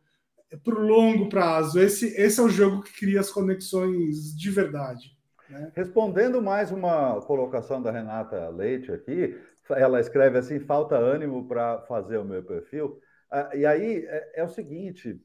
para 0.57 0.75
o 0.75 0.85
longo 0.85 1.29
prazo. 1.29 1.79
Esse, 1.79 2.07
esse 2.19 2.39
é 2.39 2.43
o 2.43 2.49
jogo 2.49 2.81
que 2.81 2.93
cria 2.93 3.19
as 3.19 3.31
conexões 3.31 4.35
de 4.35 4.49
verdade. 4.49 5.17
Né? 5.49 5.71
Respondendo 5.75 6.41
mais 6.41 6.71
uma 6.71 7.21
colocação 7.21 7.81
da 7.81 7.91
Renata 7.91 8.49
Leite 8.49 8.91
aqui, 8.91 9.39
ela 9.69 9.99
escreve 9.99 10.37
assim: 10.37 10.59
falta 10.59 10.95
ânimo 10.95 11.47
para 11.47 11.81
fazer 11.81 12.17
o 12.17 12.25
meu 12.25 12.43
perfil. 12.43 12.99
Ah, 13.31 13.51
e 13.55 13.65
aí 13.65 14.05
é, 14.05 14.41
é 14.41 14.43
o 14.43 14.49
seguinte. 14.49 15.21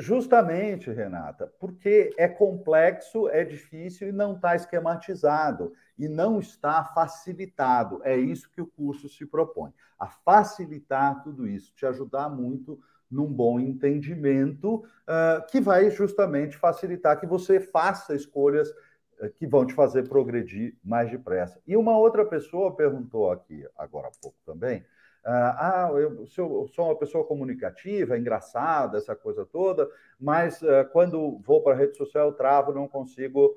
Justamente, 0.00 0.92
Renata, 0.92 1.52
porque 1.58 2.14
é 2.16 2.28
complexo, 2.28 3.28
é 3.28 3.44
difícil 3.44 4.08
e 4.08 4.12
não 4.12 4.36
está 4.36 4.54
esquematizado 4.54 5.72
e 5.98 6.08
não 6.08 6.38
está 6.38 6.84
facilitado. 6.84 8.00
É 8.04 8.16
isso 8.16 8.48
que 8.52 8.60
o 8.60 8.66
curso 8.66 9.08
se 9.08 9.26
propõe, 9.26 9.72
a 9.98 10.06
facilitar 10.06 11.20
tudo 11.24 11.48
isso, 11.48 11.74
te 11.74 11.84
ajudar 11.84 12.28
muito 12.28 12.78
num 13.10 13.26
bom 13.26 13.58
entendimento, 13.58 14.76
uh, 14.76 15.46
que 15.50 15.60
vai 15.60 15.90
justamente 15.90 16.56
facilitar 16.56 17.18
que 17.18 17.26
você 17.26 17.58
faça 17.58 18.14
escolhas 18.14 18.70
uh, 18.70 19.30
que 19.34 19.46
vão 19.46 19.66
te 19.66 19.74
fazer 19.74 20.08
progredir 20.08 20.76
mais 20.84 21.10
depressa. 21.10 21.60
E 21.66 21.76
uma 21.76 21.96
outra 21.98 22.24
pessoa 22.24 22.76
perguntou 22.76 23.30
aqui, 23.30 23.66
agora 23.76 24.08
há 24.08 24.12
pouco 24.20 24.36
também, 24.44 24.80
uh, 24.80 24.84
ah, 25.24 25.90
eu, 25.94 26.26
sou 26.26 26.68
uma 26.78 26.96
pessoa 26.96 27.24
comunicativa, 27.24 28.18
engraçada, 28.18 28.98
essa 28.98 29.16
coisa 29.16 29.46
toda, 29.46 29.88
mas 30.20 30.60
quando 30.92 31.38
vou 31.38 31.62
para 31.62 31.74
a 31.74 31.76
rede 31.76 31.96
social 31.96 32.28
eu 32.28 32.34
travo, 32.34 32.72
não 32.72 32.88
consigo, 32.88 33.56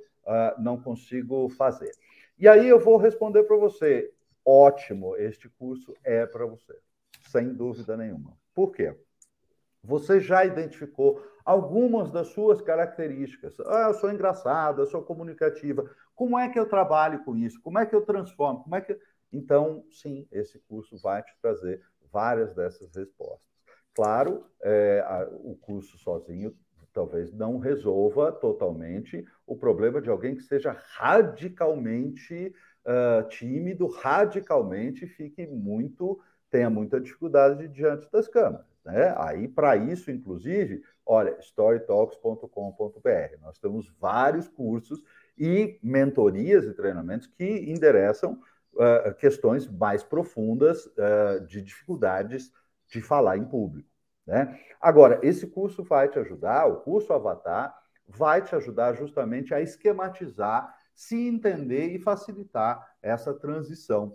não 0.59 0.79
consigo 0.79 1.49
fazer. 1.49 1.91
E 2.37 2.47
aí 2.47 2.67
eu 2.67 2.79
vou 2.79 2.97
responder 2.97 3.43
para 3.43 3.57
você, 3.57 4.11
ótimo, 4.45 5.15
este 5.15 5.49
curso 5.49 5.95
é 6.03 6.25
para 6.25 6.45
você, 6.45 6.77
sem 7.29 7.53
dúvida 7.53 7.97
nenhuma. 7.97 8.37
Por 8.53 8.71
quê? 8.71 8.95
Você 9.83 10.19
já 10.19 10.45
identificou 10.45 11.23
algumas 11.43 12.11
das 12.11 12.27
suas 12.27 12.61
características. 12.61 13.59
Ah, 13.61 13.87
eu 13.87 13.93
sou 13.95 14.11
engraçada, 14.11 14.81
eu 14.81 14.85
sou 14.85 15.01
comunicativa. 15.01 15.89
Como 16.13 16.37
é 16.37 16.49
que 16.49 16.59
eu 16.59 16.67
trabalho 16.67 17.23
com 17.23 17.35
isso? 17.35 17.59
Como 17.61 17.79
é 17.79 17.85
que 17.85 17.95
eu 17.95 18.01
transformo? 18.01 18.63
Como 18.63 18.75
é 18.75 18.81
que 18.81 18.97
então, 19.31 19.85
sim, 19.91 20.27
esse 20.31 20.59
curso 20.59 20.97
vai 20.97 21.23
te 21.23 21.33
trazer 21.41 21.81
várias 22.11 22.53
dessas 22.53 22.93
respostas. 22.93 23.49
Claro, 23.93 24.45
é, 24.61 24.99
a, 25.05 25.27
o 25.31 25.55
curso 25.55 25.97
sozinho 25.97 26.55
talvez 26.93 27.31
não 27.31 27.57
resolva 27.57 28.31
totalmente 28.33 29.25
o 29.47 29.55
problema 29.55 30.01
de 30.01 30.09
alguém 30.09 30.35
que 30.35 30.43
seja 30.43 30.75
radicalmente 30.97 32.53
uh, 32.85 33.27
tímido, 33.29 33.87
radicalmente 33.87 35.07
fique 35.07 35.47
muito, 35.47 36.19
tenha 36.49 36.69
muita 36.69 36.99
dificuldade 36.99 37.69
diante 37.69 38.11
das 38.11 38.27
câmeras. 38.27 38.70
Né? 38.85 39.13
Aí, 39.17 39.47
para 39.47 39.75
isso, 39.75 40.11
inclusive, 40.11 40.83
olha, 41.05 41.35
storytalks.com.br. 41.39 43.41
Nós 43.41 43.59
temos 43.59 43.89
vários 43.99 44.47
cursos 44.47 45.03
e 45.37 45.79
mentorias 45.81 46.65
e 46.65 46.73
treinamentos 46.73 47.27
que 47.27 47.71
endereçam 47.71 48.39
uh, 48.73 49.13
questões 49.15 49.67
mais 49.67 50.03
profundas 50.03 50.85
uh, 50.87 51.45
de 51.47 51.61
dificuldades 51.61 52.51
de 52.87 53.01
falar 53.01 53.37
em 53.37 53.45
público. 53.45 53.89
Né? 54.25 54.59
Agora, 54.79 55.19
esse 55.23 55.47
curso 55.47 55.83
vai 55.83 56.09
te 56.09 56.19
ajudar, 56.19 56.67
o 56.67 56.81
curso 56.81 57.13
Avatar 57.13 57.75
vai 58.07 58.41
te 58.41 58.55
ajudar 58.55 58.93
justamente 58.93 59.53
a 59.53 59.61
esquematizar, 59.61 60.75
se 60.93 61.27
entender 61.27 61.95
e 61.95 61.99
facilitar 61.99 62.95
essa 63.01 63.33
transição 63.33 64.11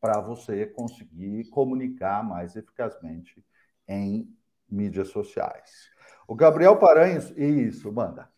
para 0.00 0.20
você 0.20 0.66
conseguir 0.66 1.44
comunicar 1.50 2.24
mais 2.24 2.56
eficazmente 2.56 3.44
em 3.88 4.28
mídias 4.70 5.08
sociais. 5.08 5.88
O 6.26 6.34
Gabriel 6.34 6.76
Paranhos, 6.76 7.32
isso, 7.36 7.92
manda. 7.92 8.28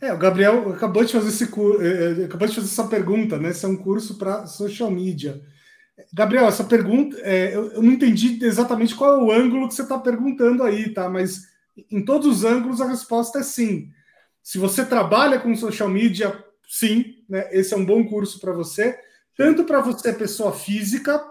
É, 0.00 0.12
o 0.12 0.18
Gabriel 0.18 0.72
acabou 0.72 1.04
de 1.04 1.12
fazer 1.12 1.28
esse 1.28 1.44
eh, 1.44 2.22
eh, 2.22 2.24
acabou 2.24 2.48
de 2.48 2.54
fazer 2.56 2.66
essa 2.66 2.88
pergunta, 2.88 3.38
né? 3.38 3.52
Se 3.52 3.64
é 3.64 3.68
um 3.68 3.76
curso 3.76 4.18
para 4.18 4.46
social 4.46 4.90
media. 4.90 5.40
Gabriel, 6.12 6.46
essa 6.46 6.64
pergunta, 6.64 7.16
é, 7.20 7.54
eu, 7.54 7.72
eu, 7.72 7.82
não 7.82 7.92
entendi 7.92 8.44
exatamente 8.44 8.94
qual 8.94 9.14
é 9.14 9.22
o 9.22 9.30
ângulo 9.30 9.68
que 9.68 9.74
você 9.74 9.82
está 9.82 9.98
perguntando 9.98 10.64
aí, 10.64 10.92
tá? 10.92 11.08
Mas 11.08 11.46
em 11.90 12.04
todos 12.04 12.26
os 12.26 12.44
ângulos 12.44 12.80
a 12.80 12.88
resposta 12.88 13.38
é 13.38 13.42
sim. 13.42 13.90
Se 14.42 14.58
você 14.58 14.84
trabalha 14.84 15.38
com 15.38 15.54
social 15.54 15.88
media, 15.88 16.36
sim, 16.68 17.22
né? 17.28 17.48
Esse 17.52 17.72
é 17.72 17.76
um 17.76 17.86
bom 17.86 18.04
curso 18.04 18.40
para 18.40 18.52
você, 18.52 18.98
tanto 19.36 19.64
para 19.64 19.80
você, 19.80 20.12
pessoa 20.12 20.52
física, 20.52 21.22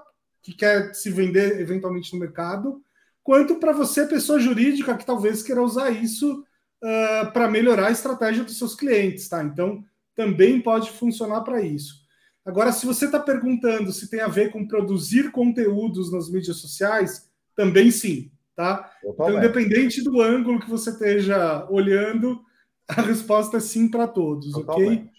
que 0.41 0.53
quer 0.53 0.93
se 0.95 1.11
vender 1.11 1.59
eventualmente 1.59 2.13
no 2.13 2.19
mercado, 2.19 2.81
quanto 3.23 3.55
para 3.55 3.71
você, 3.71 4.05
pessoa 4.05 4.39
jurídica, 4.39 4.95
que 4.97 5.05
talvez 5.05 5.43
queira 5.43 5.61
usar 5.61 5.89
isso 5.89 6.43
uh, 6.83 7.31
para 7.31 7.49
melhorar 7.49 7.87
a 7.87 7.91
estratégia 7.91 8.43
dos 8.43 8.57
seus 8.57 8.75
clientes, 8.75 9.27
tá? 9.27 9.43
Então, 9.43 9.83
também 10.15 10.59
pode 10.61 10.91
funcionar 10.91 11.41
para 11.41 11.61
isso. 11.61 12.01
Agora, 12.45 12.71
se 12.71 12.85
você 12.85 13.05
está 13.05 13.19
perguntando 13.19 13.91
se 13.91 14.09
tem 14.09 14.21
a 14.21 14.27
ver 14.27 14.51
com 14.51 14.67
produzir 14.67 15.31
conteúdos 15.31 16.11
nas 16.11 16.29
mídias 16.29 16.57
sociais, 16.57 17.29
também 17.55 17.91
sim, 17.91 18.31
tá? 18.55 18.91
Então, 19.05 19.37
independente 19.37 20.03
do 20.03 20.21
ângulo 20.21 20.59
que 20.59 20.69
você 20.69 20.89
esteja 20.89 21.67
olhando, 21.69 22.41
a 22.87 23.01
resposta 23.01 23.57
é 23.57 23.59
sim 23.59 23.89
para 23.89 24.07
todos, 24.07 24.51
Totalmente. 24.51 25.03
ok? 25.03 25.11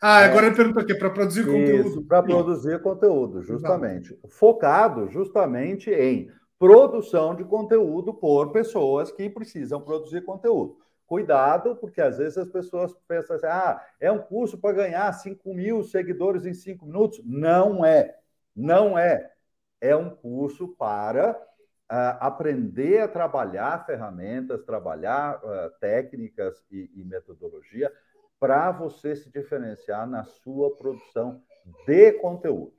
Ah, 0.00 0.20
é. 0.22 0.24
agora 0.26 0.46
é, 0.46 0.48
ele 0.48 0.56
pergunta 0.56 0.80
aqui, 0.80 0.94
para 0.94 1.10
produzir 1.10 1.46
conteúdo. 1.46 2.02
Para 2.02 2.22
produzir 2.22 2.82
conteúdo, 2.82 3.42
justamente. 3.42 4.18
Focado 4.28 5.08
justamente 5.08 5.90
em 5.90 6.28
produção 6.64 7.34
de 7.34 7.44
conteúdo 7.44 8.14
por 8.14 8.50
pessoas 8.50 9.12
que 9.12 9.28
precisam 9.28 9.82
produzir 9.82 10.22
conteúdo. 10.22 10.78
Cuidado, 11.06 11.76
porque 11.76 12.00
às 12.00 12.16
vezes 12.16 12.38
as 12.38 12.48
pessoas 12.48 12.94
pensam 13.06 13.36
assim: 13.36 13.46
ah, 13.46 13.84
é 14.00 14.10
um 14.10 14.18
curso 14.18 14.56
para 14.56 14.74
ganhar 14.74 15.12
5 15.12 15.52
mil 15.52 15.82
seguidores 15.82 16.46
em 16.46 16.54
5 16.54 16.86
minutos. 16.86 17.20
Não 17.22 17.84
é. 17.84 18.18
Não 18.56 18.98
é. 18.98 19.30
É 19.78 19.94
um 19.94 20.08
curso 20.08 20.68
para 20.68 21.32
uh, 21.32 22.16
aprender 22.18 23.02
a 23.02 23.08
trabalhar 23.08 23.84
ferramentas, 23.84 24.64
trabalhar 24.64 25.44
uh, 25.44 25.70
técnicas 25.78 26.64
e, 26.70 26.90
e 26.94 27.04
metodologia 27.04 27.92
para 28.40 28.72
você 28.72 29.14
se 29.14 29.30
diferenciar 29.30 30.06
na 30.06 30.24
sua 30.24 30.74
produção 30.74 31.42
de 31.86 32.12
conteúdo. 32.14 32.72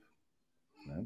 Né? 0.88 1.06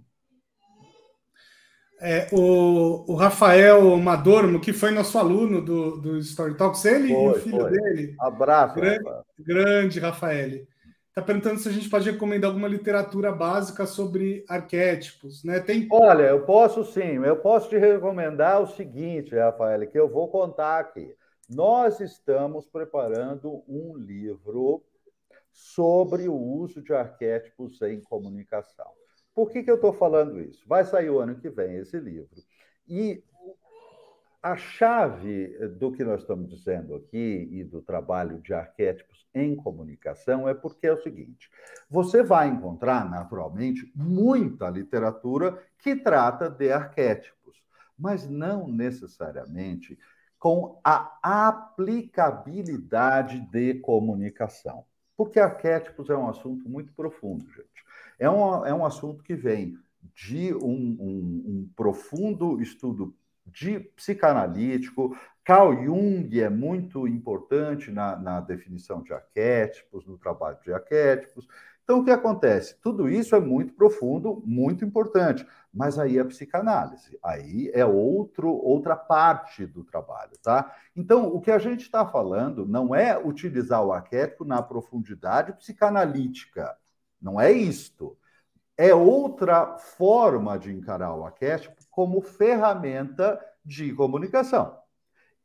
É, 2.02 2.28
o, 2.32 3.12
o, 3.12 3.16
Rafael 3.16 3.98
Madormo, 3.98 4.62
que 4.62 4.72
foi 4.72 4.90
nosso 4.92 5.18
aluno 5.18 5.62
do, 5.62 5.98
do 5.98 6.18
Story 6.20 6.56
Talks, 6.56 6.86
ele 6.86 7.10
foi, 7.10 7.24
e 7.24 7.28
o 7.28 7.34
filho 7.36 7.60
foi. 7.60 7.72
dele. 7.72 8.16
Abraço, 8.20 8.76
grande, 8.76 9.04
Rafael. 9.04 9.26
grande 9.40 10.00
Rafael. 10.00 10.68
Está 11.10 11.22
perguntando 11.22 11.60
se 11.60 11.68
a 11.68 11.72
gente 11.72 11.90
pode 11.90 12.10
recomendar 12.10 12.50
alguma 12.50 12.70
literatura 12.70 13.34
básica 13.34 13.86
sobre 13.86 14.46
arquétipos, 14.48 15.44
né? 15.44 15.60
Tem... 15.60 15.86
Olha, 15.92 16.24
eu 16.24 16.46
posso 16.46 16.86
sim, 16.86 17.26
eu 17.26 17.36
posso 17.36 17.68
te 17.68 17.78
recomendar 17.78 18.62
o 18.62 18.68
seguinte, 18.68 19.36
Rafael, 19.36 19.86
que 19.88 20.00
eu 20.00 20.08
vou 20.08 20.30
contar 20.30 20.80
aqui. 20.80 21.14
nós 21.50 22.00
estamos 22.00 22.66
preparando 22.68 23.62
um 23.68 23.98
livro 23.98 24.82
sobre 25.52 26.30
o 26.30 26.36
uso 26.36 26.82
de 26.82 26.94
arquétipos 26.94 27.82
em 27.82 28.00
comunicação. 28.00 28.99
Por 29.40 29.50
que, 29.52 29.64
que 29.64 29.72
eu 29.72 29.76
estou 29.76 29.94
falando 29.94 30.38
isso? 30.42 30.68
Vai 30.68 30.84
sair 30.84 31.10
o 31.10 31.18
ano 31.18 31.40
que 31.40 31.50
vem 31.50 31.78
esse 31.78 31.98
livro. 31.98 32.44
E 32.86 33.24
a 34.44 34.58
chave 34.58 35.58
do 35.78 35.94
que 35.94 36.04
nós 36.04 36.20
estamos 36.20 36.50
dizendo 36.50 36.94
aqui 36.94 37.48
e 37.50 37.64
do 37.64 37.82
trabalho 37.82 38.42
de 38.42 38.54
arquétipos 38.54 39.26
em 39.34 39.56
comunicação 39.56 40.46
é 40.46 40.54
porque 40.54 40.88
é 40.88 40.92
o 40.92 41.02
seguinte: 41.02 41.50
você 41.90 42.22
vai 42.22 42.50
encontrar, 42.50 43.10
naturalmente, 43.10 43.90
muita 43.96 44.70
literatura 44.70 45.66
que 45.78 45.96
trata 45.96 46.50
de 46.50 46.70
arquétipos, 46.74 47.64
mas 47.98 48.28
não 48.28 48.68
necessariamente 48.68 49.98
com 50.38 50.82
a 50.84 51.18
aplicabilidade 51.48 53.40
de 53.50 53.76
comunicação. 53.76 54.84
Porque 55.16 55.40
arquétipos 55.40 56.10
é 56.10 56.18
um 56.18 56.28
assunto 56.28 56.68
muito 56.68 56.92
profundo, 56.92 57.50
gente. 57.54 57.79
É 58.20 58.30
um, 58.30 58.66
é 58.66 58.74
um 58.74 58.86
assunto 58.86 59.24
que 59.24 59.34
vem 59.34 59.78
de 60.14 60.54
um, 60.54 60.98
um, 61.00 61.44
um 61.48 61.70
profundo 61.76 62.62
estudo 62.62 63.16
de 63.46 63.80
psicanalítico. 63.80 65.18
Carl 65.44 65.74
Jung 65.84 66.40
é 66.40 66.50
muito 66.50 67.08
importante 67.08 67.90
na, 67.92 68.16
na 68.18 68.42
definição 68.42 69.02
de 69.02 69.14
arquétipos, 69.14 70.06
no 70.06 70.18
trabalho 70.18 70.58
de 70.64 70.72
arquétipos. 70.72 71.48
Então, 71.90 72.02
o 72.02 72.06
que 72.06 72.12
acontece? 72.12 72.76
Tudo 72.84 73.10
isso 73.10 73.36
é 73.36 73.40
muito 73.40 73.74
profundo, 73.74 74.44
muito 74.46 74.86
importante, 74.86 75.44
mas 75.74 75.98
aí 75.98 76.20
é 76.20 76.22
a 76.22 76.26
psicanálise, 76.26 77.18
aí 77.24 77.72
é 77.74 77.84
outro, 77.84 78.48
outra 78.48 78.96
parte 78.96 79.66
do 79.66 79.84
trabalho, 79.84 80.34
tá? 80.44 80.72
Então, 80.96 81.34
o 81.34 81.42
que 81.42 81.50
a 81.50 81.58
gente 81.58 81.82
está 81.82 82.06
falando 82.06 82.64
não 82.64 82.94
é 82.94 83.18
utilizar 83.18 83.84
o 83.84 83.92
arquétipo 83.92 84.46
na 84.46 84.62
profundidade 84.62 85.54
psicanalítica, 85.54 86.78
não 87.22 87.40
é 87.40 87.52
isto. 87.52 88.18
É 88.78 88.94
outra 88.94 89.78
forma 89.78 90.58
de 90.58 90.72
encarar 90.72 91.14
o 91.14 91.26
arquétipo 91.26 91.76
como 91.90 92.22
ferramenta 92.22 93.40
de 93.64 93.94
comunicação. 93.94 94.78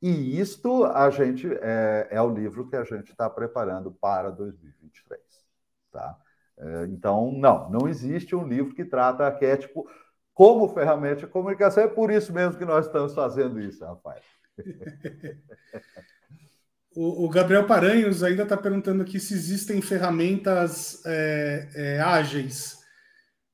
E 0.00 0.38
isto 0.38 0.84
a 0.84 1.10
gente 1.10 1.48
é, 1.60 2.08
é 2.10 2.22
o 2.22 2.32
livro 2.32 2.68
que 2.68 2.76
a 2.76 2.84
gente 2.84 3.10
está 3.10 3.28
preparando 3.28 3.90
para 3.90 4.30
2023, 4.30 5.20
tá? 5.90 6.16
É, 6.56 6.84
então, 6.86 7.32
não, 7.32 7.70
não 7.70 7.88
existe 7.88 8.36
um 8.36 8.46
livro 8.46 8.74
que 8.74 8.84
trata 8.84 9.24
arquétipo 9.24 9.88
como 10.32 10.68
ferramenta 10.68 11.20
de 11.20 11.26
comunicação. 11.26 11.84
É 11.84 11.88
por 11.88 12.10
isso 12.10 12.32
mesmo 12.32 12.58
que 12.58 12.64
nós 12.64 12.86
estamos 12.86 13.14
fazendo 13.14 13.60
isso, 13.60 13.84
rapaz. 13.84 14.22
o, 16.94 17.24
o, 17.24 17.28
Gabriel 17.28 17.66
Paranhos 17.66 18.22
ainda 18.22 18.44
está 18.44 18.56
perguntando 18.56 19.02
aqui 19.02 19.18
se 19.18 19.34
existem 19.34 19.80
ferramentas 19.82 21.02
é, 21.04 21.68
é, 21.74 22.00
ágeis. 22.00 22.78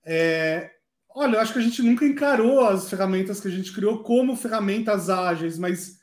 É, 0.05 0.71
olha, 1.15 1.37
eu 1.37 1.41
acho 1.41 1.53
que 1.53 1.59
a 1.59 1.63
gente 1.63 1.83
nunca 1.83 2.05
encarou 2.05 2.67
as 2.67 2.89
ferramentas 2.89 3.41
que 3.41 3.49
a 3.49 3.51
gente 3.51 3.73
criou 3.73 4.03
como 4.03 4.37
ferramentas 4.37 5.09
ágeis, 5.09 5.59
mas 5.59 5.99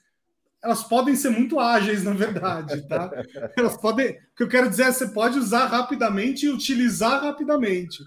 elas 0.63 0.83
podem 0.83 1.15
ser 1.15 1.29
muito 1.29 1.59
ágeis, 1.59 2.03
na 2.03 2.13
verdade, 2.13 2.87
tá? 2.87 3.11
Elas 3.55 3.77
podem. 3.77 4.09
O 4.09 4.35
que 4.35 4.43
eu 4.43 4.49
quero 4.49 4.69
dizer 4.69 4.83
é 4.83 4.91
você 4.91 5.07
pode 5.07 5.37
usar 5.37 5.65
rapidamente 5.67 6.45
e 6.45 6.49
utilizar 6.49 7.21
rapidamente. 7.21 8.03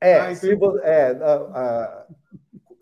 É, 0.00 0.20
ah, 0.20 0.34
se, 0.34 0.54
você, 0.56 0.80
é 0.82 1.14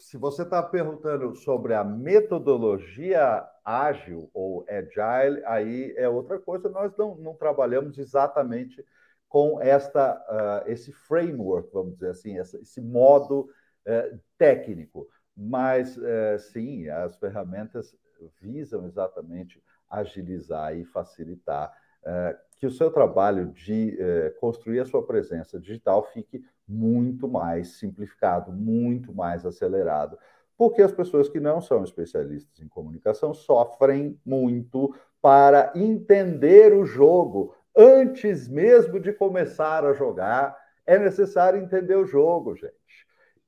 se 0.03 0.17
você 0.17 0.43
está 0.43 0.61
perguntando 0.61 1.33
sobre 1.37 1.75
a 1.75 1.85
metodologia 1.85 3.49
ágil 3.65 4.29
ou 4.35 4.67
agile, 4.69 5.45
aí 5.47 5.95
é 5.97 6.09
outra 6.09 6.41
coisa. 6.41 6.69
Nós 6.69 6.93
não, 6.97 7.15
não 7.15 7.35
trabalhamos 7.35 7.97
exatamente 7.97 8.85
com 9.29 9.63
esta, 9.63 10.15
uh, 10.15 10.69
esse 10.69 10.93
framework, 10.93 11.73
vamos 11.73 11.95
dizer 11.95 12.11
assim, 12.11 12.37
essa, 12.37 12.59
esse 12.59 12.81
modo 12.81 13.49
uh, 13.87 14.21
técnico. 14.37 15.09
Mas, 15.37 15.97
uh, 15.97 16.39
sim, 16.53 16.89
as 16.89 17.17
ferramentas 17.17 17.97
visam 18.41 18.85
exatamente 18.87 19.63
agilizar 19.89 20.77
e 20.77 20.85
facilitar 20.85 21.73
é, 22.05 22.37
que 22.57 22.67
o 22.67 22.71
seu 22.71 22.91
trabalho 22.91 23.53
de 23.53 23.97
construir 24.41 24.81
a 24.81 24.85
sua 24.85 25.05
presença 25.05 25.59
digital 25.61 26.05
fique 26.13 26.43
muito 26.73 27.29
mais 27.29 27.77
simplificado, 27.79 28.51
muito 28.53 29.15
mais 29.15 29.45
acelerado, 29.45 30.19
porque 30.57 30.83
as 30.83 30.93
pessoas 30.93 31.29
que 31.29 31.39
não 31.39 31.61
são 31.61 31.85
especialistas 31.85 32.61
em 32.61 32.69
comunicação 32.69 33.35
sofrem 33.35 34.19
muito 34.25 34.95
para 35.21 35.73
entender 35.75 36.73
o 36.73 36.85
jogo 36.85 37.55
antes 37.77 38.49
mesmo 38.49 38.99
de 38.99 39.13
começar 39.13 39.85
a 39.85 39.93
jogar. 39.93 40.57
É 40.87 40.99
necessário 40.99 41.61
entender 41.61 41.97
o 41.97 42.07
jogo, 42.07 42.57
gente. 42.57 42.73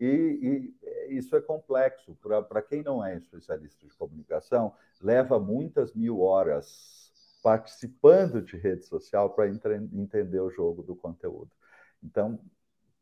E, 0.01 0.73
e 1.09 1.17
isso 1.17 1.37
é 1.37 1.41
complexo. 1.41 2.17
Para 2.49 2.63
quem 2.63 2.83
não 2.83 3.05
é 3.05 3.17
especialista 3.17 3.87
de 3.87 3.95
comunicação, 3.97 4.75
leva 5.01 5.39
muitas 5.39 5.95
mil 5.95 6.21
horas 6.21 7.13
participando 7.43 8.41
de 8.41 8.57
rede 8.57 8.87
social 8.87 9.31
para 9.31 9.49
entender 9.49 10.41
o 10.41 10.51
jogo 10.51 10.83
do 10.83 10.97
conteúdo. 10.97 11.51
Então, 12.03 12.39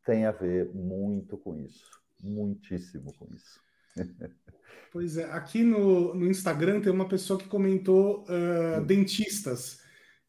tem 0.05 0.25
a 0.25 0.31
ver 0.31 0.69
muito 0.73 1.37
com 1.37 1.57
isso, 1.57 1.85
muitíssimo 2.21 3.13
com 3.17 3.27
isso. 3.33 3.59
Pois 4.91 5.17
é, 5.17 5.23
aqui 5.31 5.63
no, 5.63 6.13
no 6.13 6.29
Instagram 6.29 6.79
tem 6.79 6.93
uma 6.93 7.07
pessoa 7.07 7.39
que 7.39 7.47
comentou 7.47 8.23
uh, 8.25 8.85
dentistas. 8.85 9.79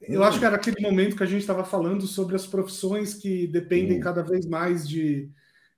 Eu 0.01 0.23
hum. 0.23 0.25
acho 0.25 0.39
que 0.39 0.45
era 0.47 0.57
aquele 0.57 0.81
momento 0.81 1.17
que 1.17 1.23
a 1.23 1.27
gente 1.27 1.43
estava 1.43 1.67
falando 1.67 2.07
sobre 2.07 2.35
as 2.35 2.47
profissões 2.47 3.13
que 3.13 3.47
dependem 3.47 4.01
cada 4.01 4.23
vez 4.23 4.47
mais 4.47 4.89
de, 4.89 5.31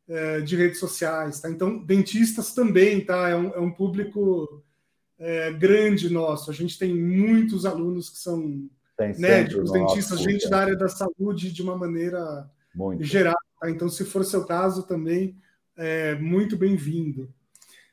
uh, 0.09 0.40
de 0.40 0.54
redes 0.54 0.78
sociais. 0.78 1.40
Tá? 1.40 1.50
Então, 1.50 1.85
dentistas 1.85 2.54
também, 2.54 3.04
tá? 3.04 3.28
É 3.28 3.35
um, 3.35 3.48
é 3.54 3.59
um 3.59 3.72
público 3.72 4.62
é, 5.18 5.52
grande 5.52 6.09
nosso. 6.09 6.50
A 6.50 6.54
gente 6.54 6.78
tem 6.78 6.94
muitos 6.94 7.66
alunos 7.66 8.09
que 8.09 8.18
são 8.18 8.68
médicos, 9.18 9.72
dentistas, 9.72 10.20
gente 10.20 10.48
da 10.48 10.61
área 10.61 10.76
da 10.76 10.88
saúde 10.88 11.52
de 11.52 11.62
uma 11.62 11.76
maneira 11.76 12.48
muito. 12.74 13.02
geral. 13.02 13.37
Tá? 13.60 13.70
Então, 13.70 13.88
se 13.88 14.04
for 14.04 14.24
seu 14.24 14.44
caso 14.44 14.86
também, 14.86 15.36
é 15.76 16.14
muito 16.16 16.56
bem-vindo. 16.56 17.32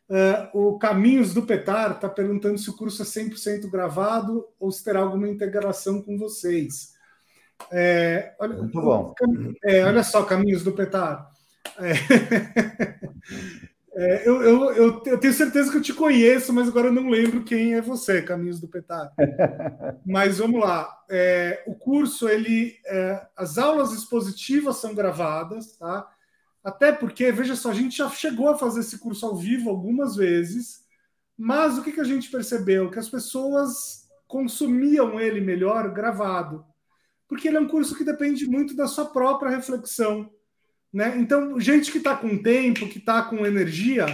Uh, 0.09 0.57
o 0.57 0.77
Caminhos 0.77 1.33
do 1.33 1.43
Petar 1.43 1.91
está 1.91 2.09
perguntando 2.09 2.57
se 2.57 2.69
o 2.69 2.75
curso 2.75 3.01
é 3.01 3.05
100% 3.05 3.69
gravado 3.69 4.45
ou 4.59 4.71
se 4.71 4.83
terá 4.83 4.99
alguma 4.99 5.27
integração 5.27 6.01
com 6.01 6.17
vocês. 6.17 6.93
É, 7.71 8.35
olha, 8.39 8.55
Muito 8.57 8.81
bom. 8.81 9.13
É, 9.63 9.83
olha 9.83 10.03
só, 10.03 10.23
Caminhos 10.23 10.63
do 10.63 10.73
Petar. 10.73 11.29
É, 11.79 11.93
É, 13.95 14.27
eu, 14.27 14.41
eu, 14.41 14.73
eu, 14.73 15.03
eu, 15.05 15.17
tenho 15.19 15.33
certeza 15.33 15.69
que 15.69 15.77
eu 15.77 15.81
te 15.81 15.93
conheço, 15.93 16.51
mas 16.51 16.67
agora 16.67 16.87
eu 16.87 16.93
não 16.93 17.09
lembro 17.09 17.43
quem 17.43 17.75
é 17.75 17.81
você, 17.81 18.23
Caminhos 18.23 18.59
do 18.59 18.67
Petar. 18.67 19.13
mas 20.05 20.39
vamos 20.39 20.59
lá. 20.59 20.89
É, 21.09 21.63
o 21.67 21.75
curso, 21.75 22.27
ele, 22.27 22.75
é, 22.87 23.27
as 23.37 23.57
aulas 23.59 23.91
expositivas 23.91 24.77
são 24.77 24.95
gravadas, 24.95 25.77
tá? 25.77 26.09
Até 26.63 26.91
porque, 26.91 27.31
veja 27.31 27.55
só, 27.55 27.69
a 27.69 27.73
gente 27.73 27.97
já 27.97 28.09
chegou 28.09 28.49
a 28.49 28.57
fazer 28.57 28.79
esse 28.79 28.97
curso 28.97 29.25
ao 29.27 29.35
vivo 29.35 29.69
algumas 29.69 30.15
vezes, 30.15 30.83
mas 31.37 31.77
o 31.77 31.83
que, 31.83 31.91
que 31.91 32.01
a 32.01 32.05
gente 32.05 32.31
percebeu? 32.31 32.89
Que 32.89 32.99
as 32.99 33.09
pessoas 33.09 34.07
consumiam 34.27 35.19
ele 35.19 35.39
melhor 35.39 35.91
gravado, 35.93 36.65
porque 37.27 37.47
ele 37.47 37.57
é 37.57 37.59
um 37.59 37.67
curso 37.67 37.95
que 37.95 38.03
depende 38.03 38.47
muito 38.47 38.75
da 38.75 38.87
sua 38.87 39.05
própria 39.05 39.51
reflexão. 39.51 40.31
Né? 40.93 41.17
Então, 41.17 41.59
gente 41.59 41.91
que 41.91 41.97
está 41.97 42.15
com 42.15 42.37
tempo, 42.37 42.87
que 42.87 42.99
está 42.99 43.23
com 43.23 43.45
energia, 43.45 44.05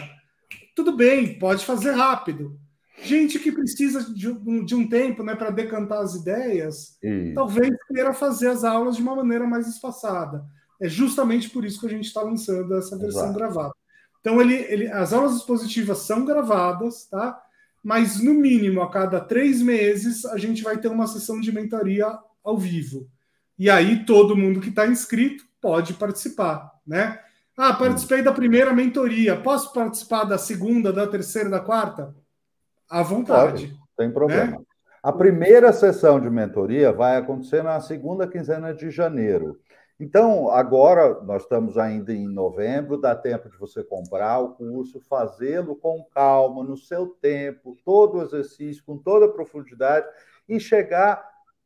tudo 0.76 0.96
bem, 0.96 1.38
pode 1.38 1.66
fazer 1.66 1.92
rápido. 1.92 2.58
Gente 3.04 3.38
que 3.40 3.52
precisa 3.52 4.14
de 4.14 4.30
um, 4.30 4.64
de 4.64 4.76
um 4.76 4.88
tempo 4.88 5.24
né, 5.24 5.36
para 5.36 5.50
decantar 5.50 6.00
as 6.00 6.16
ideias, 6.16 6.98
talvez 7.34 7.70
queira 7.88 8.14
fazer 8.14 8.50
as 8.50 8.64
aulas 8.64 8.96
de 8.96 9.02
uma 9.02 9.16
maneira 9.16 9.46
mais 9.46 9.68
espaçada. 9.68 10.46
É 10.82 10.88
justamente 10.88 11.50
por 11.50 11.66
isso 11.66 11.80
que 11.80 11.88
a 11.88 11.90
gente 11.90 12.06
está 12.06 12.22
lançando 12.22 12.74
essa 12.76 12.98
versão 12.98 13.24
Exato. 13.24 13.38
gravada. 13.38 13.74
Então, 14.22 14.40
ele, 14.42 14.56
ele, 14.56 14.88
as 14.88 15.14
aulas 15.14 15.36
expositivas 15.36 16.00
são 16.00 16.26
gravadas, 16.26 17.06
tá? 17.06 17.42
mas 17.84 18.22
no 18.22 18.34
mínimo 18.34 18.82
a 18.82 18.90
cada 18.90 19.20
três 19.20 19.62
meses 19.62 20.26
a 20.26 20.38
gente 20.38 20.62
vai 20.62 20.78
ter 20.78 20.90
uma 20.90 21.08
sessão 21.08 21.40
de 21.40 21.52
mentoria 21.52 22.18
ao 22.44 22.58
vivo. 22.58 23.10
E 23.58 23.70
aí 23.70 24.06
todo 24.06 24.38
mundo 24.38 24.60
que 24.62 24.70
está 24.70 24.88
inscrito 24.88 25.49
pode 25.62 25.94
participar, 25.94 26.72
né? 26.86 27.20
Ah, 27.58 27.74
participei 27.74 28.22
da 28.22 28.32
primeira 28.32 28.74
mentoria. 28.74 29.36
Posso 29.36 29.74
participar 29.74 30.24
da 30.24 30.38
segunda, 30.38 30.94
da 30.94 31.06
terceira, 31.06 31.50
da 31.50 31.60
quarta? 31.60 32.16
À 32.90 33.04
vontade. 33.04 33.68
Pode, 33.68 33.80
tem 33.98 34.12
problema. 34.12 34.52
Né? 34.52 34.66
A 35.04 35.12
primeira 35.12 35.74
sessão 35.74 36.20
de 36.20 36.30
mentoria 36.30 36.94
vai 36.94 37.18
acontecer 37.18 37.62
na 37.62 37.80
segunda 37.82 38.28
quinzena 38.28 38.74
de 38.74 38.90
janeiro. 38.90 39.60
Então, 40.00 40.50
agora 40.50 41.22
nós 41.24 41.44
estamos 41.44 41.78
ainda 41.78 42.14
em 42.14 42.26
novembro, 42.26 43.00
dá 43.00 43.14
tempo 43.14 43.50
de 43.50 43.58
você 43.58 43.84
comprar 43.84 44.40
o 44.40 44.56
curso, 44.56 45.02
fazê-lo 45.02 45.76
com 45.76 46.06
calma, 46.14 46.64
no 46.64 46.78
seu 46.78 47.08
tempo, 47.08 47.78
todo 47.84 48.18
o 48.18 48.22
exercício, 48.22 48.82
com 48.86 48.98
toda 48.98 49.26
a 49.26 49.32
profundidade 49.32 50.08
e 50.48 50.58
chegar 50.58 51.22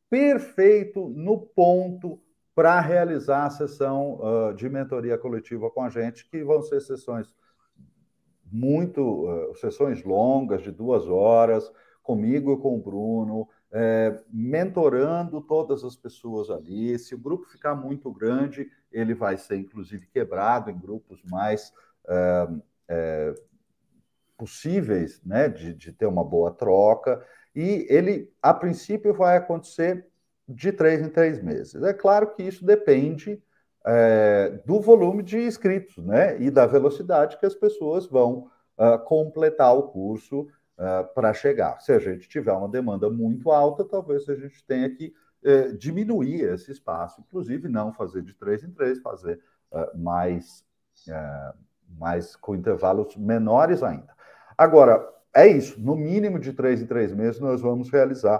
perfeito 0.09 1.09
no 1.09 1.39
ponto 1.39 2.19
para 2.55 2.79
realizar 2.79 3.45
a 3.45 3.49
sessão 3.49 4.19
uh, 4.19 4.53
de 4.53 4.69
mentoria 4.69 5.17
coletiva 5.17 5.69
com 5.71 5.81
a 5.83 5.89
gente, 5.89 6.29
que 6.29 6.43
vão 6.43 6.61
ser 6.61 6.81
sessões 6.81 7.33
muito, 8.51 9.01
uh, 9.01 9.55
sessões 9.55 10.03
longas, 10.03 10.61
de 10.61 10.71
duas 10.71 11.07
horas, 11.07 11.71
comigo 12.03 12.53
e 12.53 12.57
com 12.57 12.75
o 12.75 12.81
Bruno, 12.81 13.47
é, 13.71 14.21
mentorando 14.31 15.41
todas 15.41 15.83
as 15.83 15.95
pessoas 15.95 16.49
ali. 16.51 16.99
Se 16.99 17.15
o 17.15 17.17
grupo 17.17 17.45
ficar 17.45 17.73
muito 17.73 18.11
grande, 18.11 18.69
ele 18.91 19.15
vai 19.15 19.37
ser, 19.37 19.55
inclusive, 19.55 20.05
quebrado 20.07 20.69
em 20.69 20.77
grupos 20.77 21.23
mais 21.23 21.73
é, 22.07 22.47
é, 22.89 23.35
possíveis 24.37 25.21
né, 25.25 25.49
de, 25.49 25.73
de 25.73 25.91
ter 25.91 26.05
uma 26.05 26.23
boa 26.23 26.51
troca. 26.51 27.25
E 27.55 27.87
ele, 27.89 28.31
a 28.41 28.53
princípio, 28.53 29.13
vai 29.13 29.37
acontecer 29.37 30.07
de 30.47 30.71
três 30.71 31.01
em 31.01 31.09
três 31.09 31.41
meses. 31.41 31.81
É 31.81 31.93
claro 31.93 32.33
que 32.33 32.43
isso 32.43 32.65
depende 32.65 33.41
é, 33.85 34.61
do 34.65 34.79
volume 34.79 35.23
de 35.23 35.37
inscritos 35.37 35.97
né, 35.97 36.41
e 36.41 36.49
da 36.49 36.65
velocidade 36.65 37.37
que 37.37 37.45
as 37.45 37.55
pessoas 37.55 38.05
vão 38.05 38.49
uh, 38.77 38.99
completar 39.05 39.75
o 39.75 39.83
curso 39.83 40.41
uh, 40.41 41.13
para 41.13 41.33
chegar. 41.33 41.79
Se 41.81 41.91
a 41.91 41.99
gente 41.99 42.27
tiver 42.27 42.53
uma 42.53 42.69
demanda 42.69 43.09
muito 43.09 43.51
alta, 43.51 43.83
talvez 43.83 44.27
a 44.29 44.35
gente 44.35 44.65
tenha 44.65 44.89
que 44.89 45.13
uh, 45.43 45.77
diminuir 45.77 46.41
esse 46.41 46.71
espaço, 46.71 47.21
inclusive 47.21 47.67
não 47.67 47.93
fazer 47.93 48.21
de 48.21 48.33
três 48.33 48.63
em 48.63 48.71
três, 48.71 48.99
fazer 48.99 49.39
mais, 49.95 50.63
mais 51.97 52.35
com 52.35 52.53
intervalos 52.53 53.17
menores 53.17 53.81
ainda. 53.81 54.13
Agora, 54.55 55.03
é 55.33 55.47
isso, 55.47 55.81
no 55.81 55.95
mínimo 55.95 56.37
de 56.37 56.53
três 56.53 56.79
em 56.79 56.85
três 56.85 57.11
meses 57.11 57.39
nós 57.39 57.59
vamos 57.59 57.89
realizar 57.89 58.39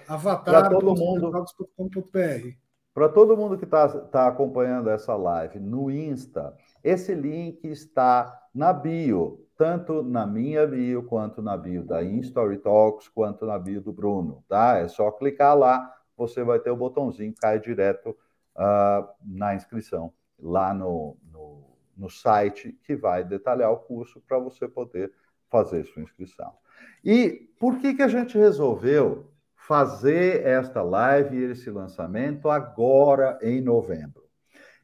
Avatar.storytalks.com.br. 0.08 2.56
Para 2.94 3.08
todo 3.10 3.36
mundo 3.36 3.58
que 3.58 3.64
está 3.64 3.88
tá 3.88 4.26
acompanhando 4.26 4.88
essa 4.88 5.14
live 5.14 5.60
no 5.60 5.90
Insta, 5.90 6.56
esse 6.82 7.14
link 7.14 7.62
está 7.64 8.40
na 8.54 8.72
bio, 8.72 9.46
tanto 9.58 10.02
na 10.02 10.26
minha 10.26 10.66
bio, 10.66 11.02
quanto 11.02 11.42
na 11.42 11.58
bio 11.58 11.84
da 11.84 12.02
InStory 12.02 12.56
Talks, 12.56 13.06
quanto 13.08 13.44
na 13.44 13.58
bio 13.58 13.82
do 13.82 13.92
Bruno, 13.92 14.42
tá? 14.48 14.78
É 14.78 14.88
só 14.88 15.10
clicar 15.10 15.54
lá, 15.54 15.92
você 16.16 16.42
vai 16.42 16.58
ter 16.58 16.70
o 16.70 16.76
botãozinho, 16.76 17.34
cai 17.38 17.60
direto 17.60 18.16
uh, 18.56 19.08
na 19.24 19.54
inscrição, 19.54 20.12
lá 20.38 20.74
no, 20.74 21.16
no, 21.30 21.76
no 21.96 22.10
site 22.10 22.72
que 22.82 22.96
vai 22.96 23.24
detalhar 23.24 23.70
o 23.70 23.78
curso 23.78 24.20
para 24.26 24.38
você 24.38 24.66
poder 24.66 25.12
fazer 25.48 25.84
sua 25.84 26.02
inscrição. 26.02 26.52
E 27.04 27.48
por 27.58 27.78
que, 27.78 27.94
que 27.94 28.02
a 28.02 28.08
gente 28.08 28.36
resolveu 28.36 29.30
fazer 29.54 30.46
esta 30.46 30.82
live 30.82 31.36
e 31.36 31.50
esse 31.50 31.70
lançamento 31.70 32.48
agora 32.48 33.38
em 33.42 33.60
novembro? 33.60 34.24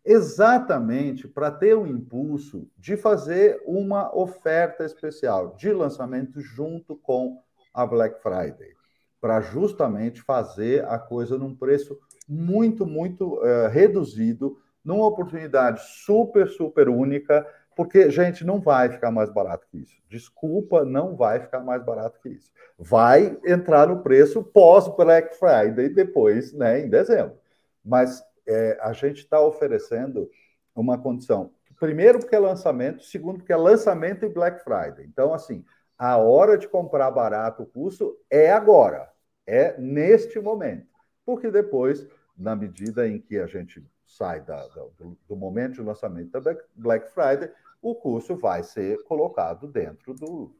Exatamente 0.04 1.28
para 1.28 1.50
ter 1.50 1.74
o 1.74 1.86
impulso 1.86 2.68
de 2.76 2.96
fazer 2.96 3.62
uma 3.64 4.14
oferta 4.16 4.84
especial 4.84 5.54
de 5.54 5.72
lançamento 5.72 6.40
junto 6.40 6.96
com 6.96 7.40
a 7.72 7.86
Black 7.86 8.20
Friday, 8.20 8.74
para 9.20 9.40
justamente 9.40 10.20
fazer 10.20 10.84
a 10.86 10.98
coisa 10.98 11.38
num 11.38 11.54
preço 11.54 11.96
muito, 12.33 12.87
muito 12.87 13.35
uh, 13.35 13.68
reduzido, 13.70 14.59
numa 14.83 15.07
oportunidade 15.07 15.83
super, 15.83 16.49
super 16.49 16.89
única, 16.89 17.47
porque, 17.76 18.11
gente, 18.11 18.45
não 18.45 18.61
vai 18.61 18.89
ficar 18.91 19.11
mais 19.11 19.30
barato 19.30 19.66
que 19.70 19.78
isso. 19.78 19.97
Desculpa, 20.09 20.85
não 20.85 21.14
vai 21.14 21.41
ficar 21.41 21.61
mais 21.61 21.85
barato 21.85 22.18
que 22.20 22.30
isso. 22.30 22.51
Vai 22.78 23.39
entrar 23.47 23.87
no 23.87 24.03
preço 24.03 24.43
pós-Black 24.43 25.37
Friday, 25.37 25.89
depois, 25.89 26.53
né, 26.53 26.80
em 26.80 26.89
dezembro. 26.89 27.37
Mas 27.85 28.22
é, 28.47 28.78
a 28.80 28.93
gente 28.93 29.18
está 29.18 29.41
oferecendo 29.41 30.30
uma 30.74 30.99
condição. 30.99 31.53
Primeiro, 31.78 32.18
porque 32.18 32.35
é 32.35 32.39
lançamento, 32.39 33.03
segundo, 33.05 33.39
porque 33.39 33.53
é 33.53 33.57
lançamento 33.57 34.24
e 34.24 34.28
Black 34.28 34.62
Friday. 34.62 35.05
Então, 35.07 35.35
assim, 35.35 35.64
a 35.99 36.16
hora 36.16 36.57
de 36.57 36.68
comprar 36.68 37.11
barato 37.11 37.62
o 37.62 37.66
curso 37.66 38.16
é 38.30 38.53
agora, 38.53 39.11
é 39.47 39.78
neste 39.78 40.39
momento. 40.41 40.87
Porque 41.24 41.51
depois 41.51 42.07
na 42.37 42.57
medida 42.57 43.09
em 43.09 43.20
que 43.20 43.39
a 43.39 43.47
gente 43.47 43.85
sai 44.07 44.43
da, 44.43 44.66
do, 44.99 45.16
do, 45.28 45.37
momento 45.37 45.74
de 45.74 45.83
lançamento 45.83 46.30
da 46.41 46.57
Black 46.74 47.12
Friday, 47.12 47.51
o 47.80 47.95
curso 47.95 48.37
vai 48.37 48.62
ser 48.62 49.03
colocado 49.05 49.66
dentro 49.66 50.14
do, 50.14 50.55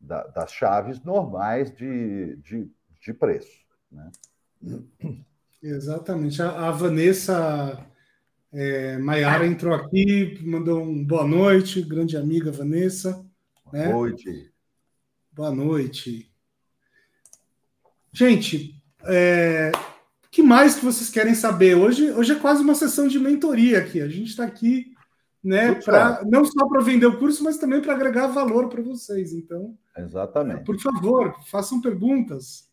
da, 0.00 0.26
das 0.28 0.52
chaves 0.52 1.02
normais 1.02 1.74
de, 1.74 2.36
de, 2.36 2.70
de 3.00 3.14
preço. 3.14 3.66
Né? 3.90 4.10
Exatamente. 5.62 6.42
A, 6.42 6.68
a 6.68 6.70
Vanessa 6.70 7.86
é, 8.52 8.98
Maiara 8.98 9.46
entrou 9.46 9.74
aqui, 9.74 10.38
mandou 10.44 10.82
um 10.82 11.04
boa 11.04 11.26
noite, 11.26 11.82
grande 11.82 12.16
amiga 12.16 12.52
Vanessa. 12.52 13.24
Boa 13.64 13.84
né? 13.84 13.92
noite. 13.92 14.52
Boa 15.32 15.50
noite. 15.50 16.32
Gente, 18.12 18.82
é, 19.04 19.70
que 20.30 20.42
mais 20.42 20.74
que 20.74 20.84
vocês 20.84 21.10
querem 21.10 21.34
saber? 21.34 21.74
Hoje, 21.74 22.10
hoje 22.12 22.32
é 22.32 22.38
quase 22.38 22.62
uma 22.62 22.74
sessão 22.74 23.08
de 23.08 23.18
mentoria 23.18 23.78
aqui. 23.78 24.00
A 24.00 24.08
gente 24.08 24.30
está 24.30 24.44
aqui, 24.44 24.92
né, 25.42 25.74
pra, 25.74 26.22
não 26.26 26.44
só 26.44 26.68
para 26.68 26.82
vender 26.82 27.06
o 27.06 27.18
curso, 27.18 27.42
mas 27.42 27.58
também 27.58 27.80
para 27.80 27.94
agregar 27.94 28.26
valor 28.26 28.68
para 28.68 28.82
vocês. 28.82 29.32
Então, 29.32 29.76
exatamente. 29.96 30.64
Por 30.64 30.78
favor, 30.78 31.34
façam 31.46 31.80
perguntas. 31.80 32.68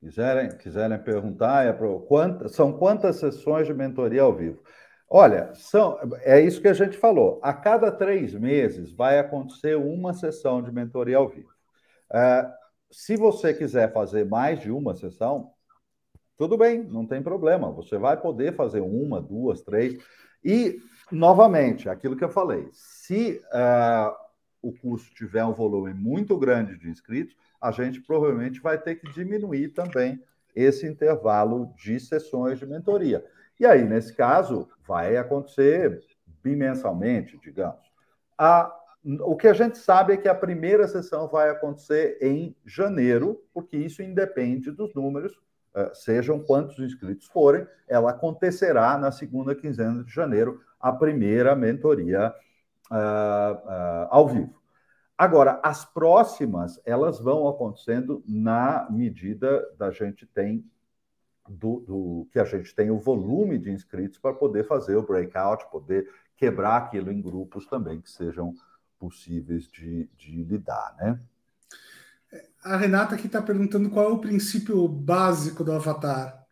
Quiserem, 0.00 0.56
quiserem 0.56 0.98
perguntar, 0.98 1.66
é 1.66 1.72
pro, 1.72 2.00
quantas, 2.00 2.52
são 2.52 2.72
quantas 2.72 3.16
sessões 3.16 3.66
de 3.66 3.74
mentoria 3.74 4.22
ao 4.22 4.34
vivo? 4.34 4.62
Olha, 5.08 5.52
são, 5.54 5.98
é 6.22 6.40
isso 6.40 6.60
que 6.60 6.68
a 6.68 6.74
gente 6.74 6.96
falou. 6.96 7.40
A 7.42 7.52
cada 7.52 7.92
três 7.92 8.34
meses 8.34 8.92
vai 8.92 9.18
acontecer 9.18 9.76
uma 9.76 10.12
sessão 10.12 10.62
de 10.62 10.72
mentoria 10.72 11.16
ao 11.16 11.28
vivo. 11.28 11.50
É, 12.12 12.46
se 12.90 13.16
você 13.16 13.54
quiser 13.54 13.92
fazer 13.92 14.26
mais 14.26 14.60
de 14.60 14.70
uma 14.70 14.94
sessão, 14.94 15.52
tudo 16.38 16.56
bem, 16.56 16.82
não 16.82 17.06
tem 17.06 17.22
problema. 17.22 17.70
Você 17.72 17.96
vai 17.98 18.16
poder 18.16 18.54
fazer 18.54 18.80
uma, 18.80 19.20
duas, 19.20 19.62
três. 19.62 19.96
E, 20.44 20.80
novamente, 21.10 21.88
aquilo 21.88 22.16
que 22.16 22.24
eu 22.24 22.28
falei: 22.28 22.68
se 22.72 23.42
uh, 23.46 24.14
o 24.60 24.72
curso 24.72 25.12
tiver 25.14 25.44
um 25.44 25.54
volume 25.54 25.94
muito 25.94 26.36
grande 26.36 26.76
de 26.76 26.88
inscritos, 26.88 27.36
a 27.60 27.70
gente 27.70 28.00
provavelmente 28.00 28.60
vai 28.60 28.78
ter 28.78 28.96
que 28.96 29.10
diminuir 29.12 29.68
também 29.70 30.22
esse 30.54 30.86
intervalo 30.86 31.72
de 31.76 31.98
sessões 32.00 32.58
de 32.58 32.66
mentoria. 32.66 33.24
E 33.58 33.64
aí, 33.64 33.84
nesse 33.84 34.14
caso, 34.14 34.68
vai 34.86 35.16
acontecer 35.16 36.00
bimensalmente, 36.42 37.38
digamos. 37.38 37.80
A, 38.38 38.74
o 39.20 39.36
que 39.36 39.48
a 39.48 39.52
gente 39.52 39.78
sabe 39.78 40.12
é 40.12 40.16
que 40.16 40.28
a 40.28 40.34
primeira 40.34 40.86
sessão 40.86 41.28
vai 41.28 41.50
acontecer 41.50 42.18
em 42.20 42.54
janeiro, 42.64 43.42
porque 43.52 43.76
isso 43.76 44.02
independe 44.02 44.70
dos 44.70 44.94
números, 44.94 45.38
sejam 45.94 46.38
quantos 46.40 46.78
inscritos 46.78 47.26
forem, 47.26 47.66
ela 47.86 48.10
acontecerá 48.10 48.96
na 48.96 49.10
segunda 49.10 49.54
quinzena 49.54 50.02
de 50.02 50.12
janeiro, 50.12 50.60
a 50.80 50.92
primeira 50.92 51.54
mentoria 51.54 52.34
uh, 52.90 52.94
uh, 52.94 54.08
ao 54.10 54.28
vivo. 54.28 54.54
Agora, 55.16 55.60
as 55.62 55.84
próximas, 55.84 56.80
elas 56.84 57.18
vão 57.18 57.48
acontecendo 57.48 58.22
na 58.26 58.86
medida 58.90 59.66
da 59.78 59.90
gente 59.90 60.26
tem 60.26 60.64
do, 61.48 61.80
do, 61.80 62.28
que 62.32 62.38
a 62.38 62.44
gente 62.44 62.74
tem 62.74 62.90
o 62.90 62.98
volume 62.98 63.58
de 63.58 63.70
inscritos 63.70 64.18
para 64.18 64.34
poder 64.34 64.64
fazer 64.64 64.96
o 64.96 65.06
breakout, 65.06 65.70
poder 65.70 66.10
quebrar 66.36 66.76
aquilo 66.76 67.10
em 67.10 67.22
grupos 67.22 67.66
também 67.66 68.00
que 68.00 68.10
sejam 68.10 68.52
possíveis 68.98 69.68
de, 69.68 70.10
de 70.16 70.42
lidar, 70.42 70.94
né? 70.98 71.20
A 72.64 72.76
Renata 72.76 73.14
aqui 73.14 73.26
está 73.26 73.40
perguntando 73.40 73.90
qual 73.90 74.10
é 74.10 74.12
o 74.12 74.18
princípio 74.18 74.86
básico 74.88 75.62
do 75.62 75.72
Avatar. 75.72 76.44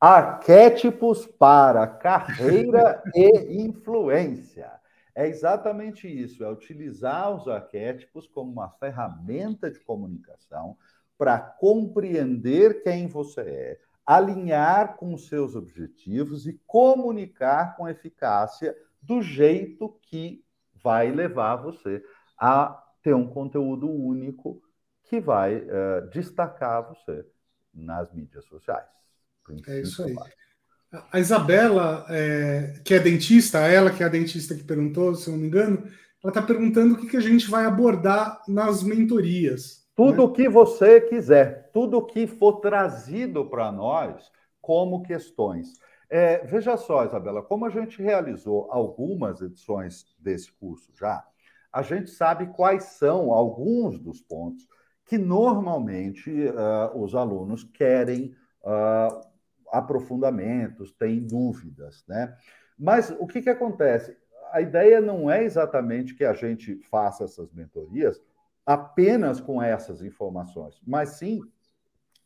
Arquétipos 0.00 1.26
para 1.26 1.86
carreira 1.86 3.02
e 3.14 3.62
influência. 3.62 4.70
É 5.14 5.26
exatamente 5.26 6.06
isso, 6.06 6.44
é 6.44 6.50
utilizar 6.50 7.34
os 7.34 7.48
arquétipos 7.48 8.28
como 8.28 8.52
uma 8.52 8.70
ferramenta 8.70 9.68
de 9.68 9.80
comunicação 9.80 10.76
para 11.18 11.40
compreender 11.40 12.84
quem 12.84 13.08
você 13.08 13.40
é, 13.40 13.78
alinhar 14.06 14.96
com 14.96 15.12
os 15.12 15.26
seus 15.26 15.56
objetivos 15.56 16.46
e 16.46 16.58
comunicar 16.64 17.76
com 17.76 17.88
eficácia 17.88 18.76
do 19.02 19.20
jeito 19.20 19.98
que 20.02 20.44
vai 20.82 21.10
levar 21.10 21.56
você 21.56 22.00
a 22.38 22.80
ter 23.02 23.14
um 23.14 23.26
conteúdo 23.26 23.90
único 23.90 24.62
que 25.08 25.20
vai 25.20 25.56
uh, 25.56 26.08
destacar 26.12 26.86
você 26.86 27.24
nas 27.72 28.12
mídias 28.12 28.44
sociais. 28.44 28.86
É 29.66 29.80
isso 29.80 30.04
aí. 30.04 30.14
A 31.12 31.18
Isabela, 31.18 32.06
é, 32.08 32.80
que 32.84 32.94
é 32.94 32.98
dentista, 32.98 33.58
ela 33.58 33.90
que 33.90 34.02
é 34.02 34.06
a 34.06 34.10
dentista 34.10 34.54
que 34.54 34.64
perguntou, 34.64 35.14
se 35.14 35.28
eu 35.28 35.32
não 35.32 35.40
me 35.40 35.46
engano, 35.46 35.86
ela 36.22 36.30
está 36.30 36.42
perguntando 36.42 36.94
o 36.94 36.98
que, 36.98 37.06
que 37.06 37.16
a 37.16 37.20
gente 37.20 37.50
vai 37.50 37.64
abordar 37.64 38.42
nas 38.48 38.82
mentorias. 38.82 39.86
Tudo 39.94 40.24
o 40.24 40.28
né? 40.28 40.34
que 40.34 40.48
você 40.48 41.00
quiser, 41.00 41.70
tudo 41.72 41.98
o 41.98 42.06
que 42.06 42.26
for 42.26 42.60
trazido 42.60 43.48
para 43.48 43.70
nós 43.70 44.30
como 44.60 45.02
questões. 45.02 45.74
É, 46.10 46.44
veja 46.46 46.76
só, 46.76 47.04
Isabela, 47.04 47.42
como 47.42 47.66
a 47.66 47.70
gente 47.70 48.02
realizou 48.02 48.68
algumas 48.70 49.42
edições 49.42 50.06
desse 50.18 50.50
curso 50.52 50.90
já, 50.98 51.22
a 51.70 51.82
gente 51.82 52.10
sabe 52.10 52.46
quais 52.46 52.84
são 52.84 53.30
alguns 53.30 53.98
dos 53.98 54.22
pontos 54.22 54.66
que 55.08 55.16
normalmente 55.16 56.30
uh, 56.30 57.02
os 57.02 57.14
alunos 57.14 57.64
querem 57.64 58.36
uh, 58.62 59.26
aprofundamentos, 59.72 60.92
têm 60.92 61.26
dúvidas, 61.26 62.04
né? 62.06 62.36
Mas 62.78 63.10
o 63.18 63.26
que, 63.26 63.40
que 63.40 63.48
acontece? 63.48 64.14
A 64.52 64.60
ideia 64.60 65.00
não 65.00 65.30
é 65.30 65.42
exatamente 65.42 66.14
que 66.14 66.24
a 66.24 66.34
gente 66.34 66.76
faça 66.90 67.24
essas 67.24 67.50
mentorias 67.52 68.22
apenas 68.66 69.40
com 69.40 69.62
essas 69.62 70.02
informações, 70.02 70.78
mas 70.86 71.10
sim 71.10 71.40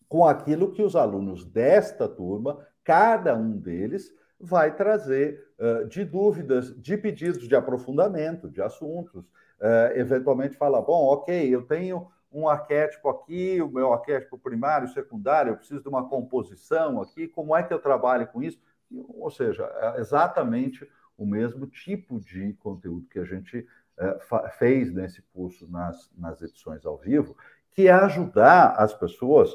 com 0.09 0.27
aquilo 0.27 0.73
que 0.73 0.83
os 0.83 0.97
alunos 0.97 1.45
desta 1.45 2.09
turma, 2.09 2.67
cada 2.83 3.35
um 3.37 3.57
deles, 3.57 4.13
vai 4.41 4.75
trazer 4.75 5.55
uh, 5.57 5.87
de 5.87 6.05
dúvidas, 6.05 6.77
de 6.83 6.97
pedidos 6.97 7.47
de 7.47 7.55
aprofundamento 7.55 8.51
de 8.51 8.61
assuntos. 8.61 9.25
Uh, 9.25 9.95
eventualmente 9.95 10.57
fala, 10.57 10.83
bom, 10.83 11.07
ok, 11.07 11.49
eu 11.49 11.63
tenho 11.63 12.11
um 12.33 12.49
arquétipo 12.49 13.09
aqui, 13.09 13.61
o 13.61 13.69
meu 13.69 13.93
arquétipo 13.93 14.39
primário, 14.39 14.89
secundário, 14.89 15.51
eu 15.51 15.57
preciso 15.57 15.83
de 15.83 15.89
uma 15.89 16.09
composição 16.09 17.01
aqui, 17.01 17.29
como 17.29 17.55
é 17.55 17.63
que 17.63 17.73
eu 17.73 17.79
trabalho 17.79 18.27
com 18.27 18.43
isso? 18.43 18.59
Ou 18.91 19.31
seja, 19.31 19.65
é 19.65 20.01
exatamente 20.01 20.89
o 21.17 21.27
mesmo 21.27 21.67
tipo 21.67 22.19
de 22.19 22.55
conteúdo 22.55 23.07
que 23.09 23.19
a 23.19 23.25
gente 23.25 23.67
é, 23.99 24.19
fez 24.59 24.93
nesse 24.93 25.23
curso 25.35 25.71
nas, 25.71 26.11
nas 26.17 26.41
edições 26.41 26.85
ao 26.87 26.97
vivo, 26.97 27.37
que 27.71 27.89
é 27.89 27.93
ajudar 27.93 28.75
as 28.79 28.95
pessoas 28.95 29.55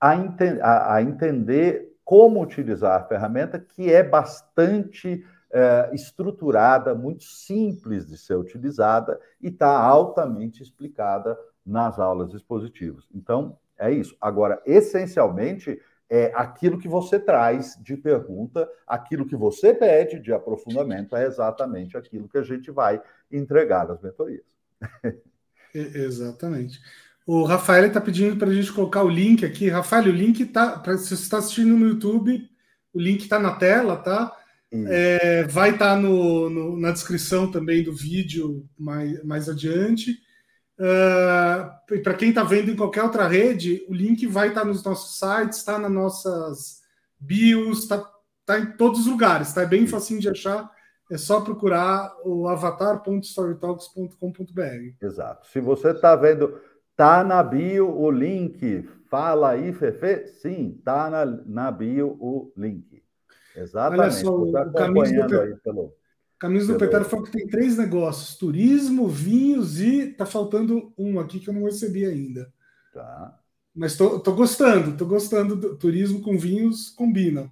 a, 0.00 0.14
ente 0.14 0.60
a, 0.60 0.94
a 0.94 1.02
entender 1.02 1.96
como 2.04 2.42
utilizar 2.42 3.00
a 3.00 3.04
ferramenta, 3.04 3.58
que 3.58 3.92
é 3.92 4.02
bastante 4.02 5.24
é, 5.50 5.90
estruturada, 5.92 6.94
muito 6.94 7.24
simples 7.24 8.06
de 8.06 8.16
ser 8.16 8.36
utilizada 8.36 9.18
e 9.40 9.48
está 9.48 9.70
altamente 9.70 10.62
explicada 10.62 11.36
nas 11.66 11.98
aulas 11.98 12.32
expositivas. 12.32 13.04
Então, 13.14 13.58
é 13.78 13.90
isso. 13.90 14.16
Agora, 14.20 14.62
essencialmente, 14.64 15.80
é 16.08 16.32
aquilo 16.34 16.78
que 16.78 16.88
você 16.88 17.18
traz 17.18 17.76
de 17.82 17.96
pergunta, 17.96 18.68
aquilo 18.86 19.26
que 19.26 19.34
você 19.34 19.74
pede 19.74 20.20
de 20.20 20.32
aprofundamento, 20.32 21.16
é 21.16 21.26
exatamente 21.26 21.96
aquilo 21.96 22.28
que 22.28 22.38
a 22.38 22.42
gente 22.42 22.70
vai 22.70 23.02
entregar 23.30 23.88
nas 23.88 24.00
mentorias. 24.00 24.44
Exatamente. 25.74 26.80
O 27.26 27.42
Rafael 27.42 27.86
está 27.86 28.00
pedindo 28.00 28.36
para 28.36 28.48
a 28.48 28.54
gente 28.54 28.72
colocar 28.72 29.02
o 29.02 29.08
link 29.08 29.44
aqui. 29.44 29.68
Rafael, 29.68 30.04
o 30.04 30.12
link 30.12 30.40
está. 30.40 30.80
Se 30.96 31.08
você 31.08 31.14
está 31.14 31.38
assistindo 31.38 31.76
no 31.76 31.88
YouTube, 31.88 32.48
o 32.94 33.00
link 33.00 33.22
está 33.22 33.38
na 33.40 33.56
tela, 33.56 33.96
tá? 33.96 34.32
É, 34.72 35.44
vai 35.44 35.70
estar 35.70 35.94
tá 35.94 36.00
no, 36.00 36.50
no, 36.50 36.78
na 36.78 36.92
descrição 36.92 37.50
também 37.50 37.82
do 37.82 37.92
vídeo 37.92 38.64
mais, 38.78 39.24
mais 39.24 39.48
adiante. 39.48 40.18
Uh, 40.78 42.02
para 42.02 42.14
quem 42.14 42.28
está 42.28 42.44
vendo 42.44 42.70
em 42.70 42.76
qualquer 42.76 43.02
outra 43.02 43.26
rede, 43.26 43.82
o 43.88 43.94
link 43.94 44.26
vai 44.26 44.48
estar 44.48 44.60
tá 44.60 44.66
nos 44.66 44.84
nossos 44.84 45.18
sites, 45.18 45.56
está 45.58 45.78
nas 45.78 45.90
nossas 45.90 46.82
bios, 47.18 47.84
está 47.84 48.06
tá 48.44 48.58
em 48.58 48.72
todos 48.72 49.00
os 49.00 49.06
lugares, 49.06 49.54
tá? 49.54 49.62
É 49.62 49.66
bem 49.66 49.86
facinho 49.86 50.20
de 50.20 50.28
achar. 50.28 50.70
É 51.10 51.16
só 51.16 51.40
procurar 51.40 52.14
o 52.24 52.46
avatar.storytalks.com.br. 52.48 54.94
Exato. 55.00 55.46
Se 55.46 55.60
você 55.60 55.90
está 55.90 56.16
vendo, 56.16 56.60
tá 56.96 57.22
na 57.22 57.40
bio 57.42 57.96
o 57.96 58.10
link. 58.10 58.88
Fala 59.08 59.50
aí, 59.50 59.72
Fefe? 59.72 60.26
Sim, 60.26 60.80
tá 60.84 61.08
na, 61.08 61.24
na 61.24 61.70
bio 61.70 62.16
o 62.20 62.52
link. 62.56 63.04
Exatamente. 63.54 64.02
Olha 64.02 64.10
só, 64.10 64.36
o 64.36 64.72
caminho 64.72 65.28
do... 65.28 65.40
aí 65.40 65.54
pelo 65.56 65.94
Caminhos 66.38 66.66
do 66.66 66.76
Petero 66.76 67.04
falou 67.04 67.24
que 67.24 67.32
tem 67.32 67.46
três 67.46 67.78
negócios: 67.78 68.36
turismo, 68.36 69.08
vinhos 69.08 69.80
e 69.80 70.12
tá 70.12 70.26
faltando 70.26 70.92
um 70.96 71.18
aqui 71.18 71.40
que 71.40 71.48
eu 71.48 71.54
não 71.54 71.64
recebi 71.64 72.04
ainda. 72.04 72.52
Tá. 72.92 73.38
Mas 73.74 73.96
tô, 73.96 74.18
tô 74.20 74.34
gostando, 74.34 74.96
tô 74.96 75.04
gostando 75.04 75.56
do 75.56 75.76
turismo 75.76 76.22
com 76.22 76.38
vinhos 76.38 76.90
combina. 76.90 77.50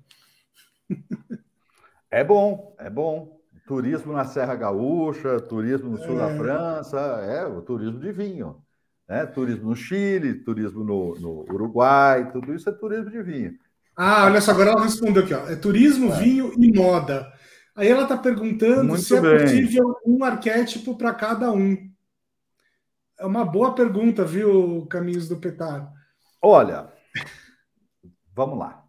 É 2.11 2.23
bom, 2.23 2.77
é 2.79 2.89
bom. 2.89 3.41
Turismo 3.67 4.13
na 4.13 4.25
Serra 4.25 4.55
Gaúcha, 4.55 5.41
turismo 5.41 5.91
no 5.91 5.99
sul 5.99 6.15
é. 6.15 6.19
da 6.19 6.37
França, 6.37 6.99
é 6.99 7.47
o 7.47 7.61
turismo 7.61 7.99
de 7.99 8.13
vinho. 8.13 8.63
Né? 9.09 9.27
Turismo 9.27 9.71
no 9.71 9.77
Chile, 9.77 10.35
turismo 10.35 10.85
no, 10.85 11.19
no 11.19 11.41
Uruguai, 11.53 12.31
tudo 12.31 12.55
isso 12.55 12.69
é 12.69 12.73
turismo 12.73 13.11
de 13.11 13.23
vinho. 13.23 13.59
Ah, 13.97 14.27
olha 14.27 14.41
só, 14.41 14.53
agora 14.53 14.71
ela 14.71 14.85
respondeu 14.85 15.25
aqui, 15.25 15.35
ó. 15.35 15.49
É 15.49 15.57
turismo, 15.57 16.13
é. 16.13 16.19
vinho 16.19 16.53
e 16.57 16.73
moda. 16.73 17.33
Aí 17.75 17.89
ela 17.89 18.05
está 18.05 18.17
perguntando 18.17 18.85
Muito 18.85 19.03
se 19.03 19.17
é 19.17 19.21
bem. 19.21 19.41
possível 19.41 19.97
um 20.07 20.23
arquétipo 20.23 20.97
para 20.97 21.13
cada 21.13 21.51
um. 21.51 21.91
É 23.19 23.27
uma 23.27 23.45
boa 23.45 23.75
pergunta, 23.75 24.25
viu, 24.25 24.87
Caminhos 24.87 25.29
do 25.29 25.37
Petar? 25.39 25.93
Olha, 26.41 26.93
vamos 28.33 28.59
lá. 28.59 28.85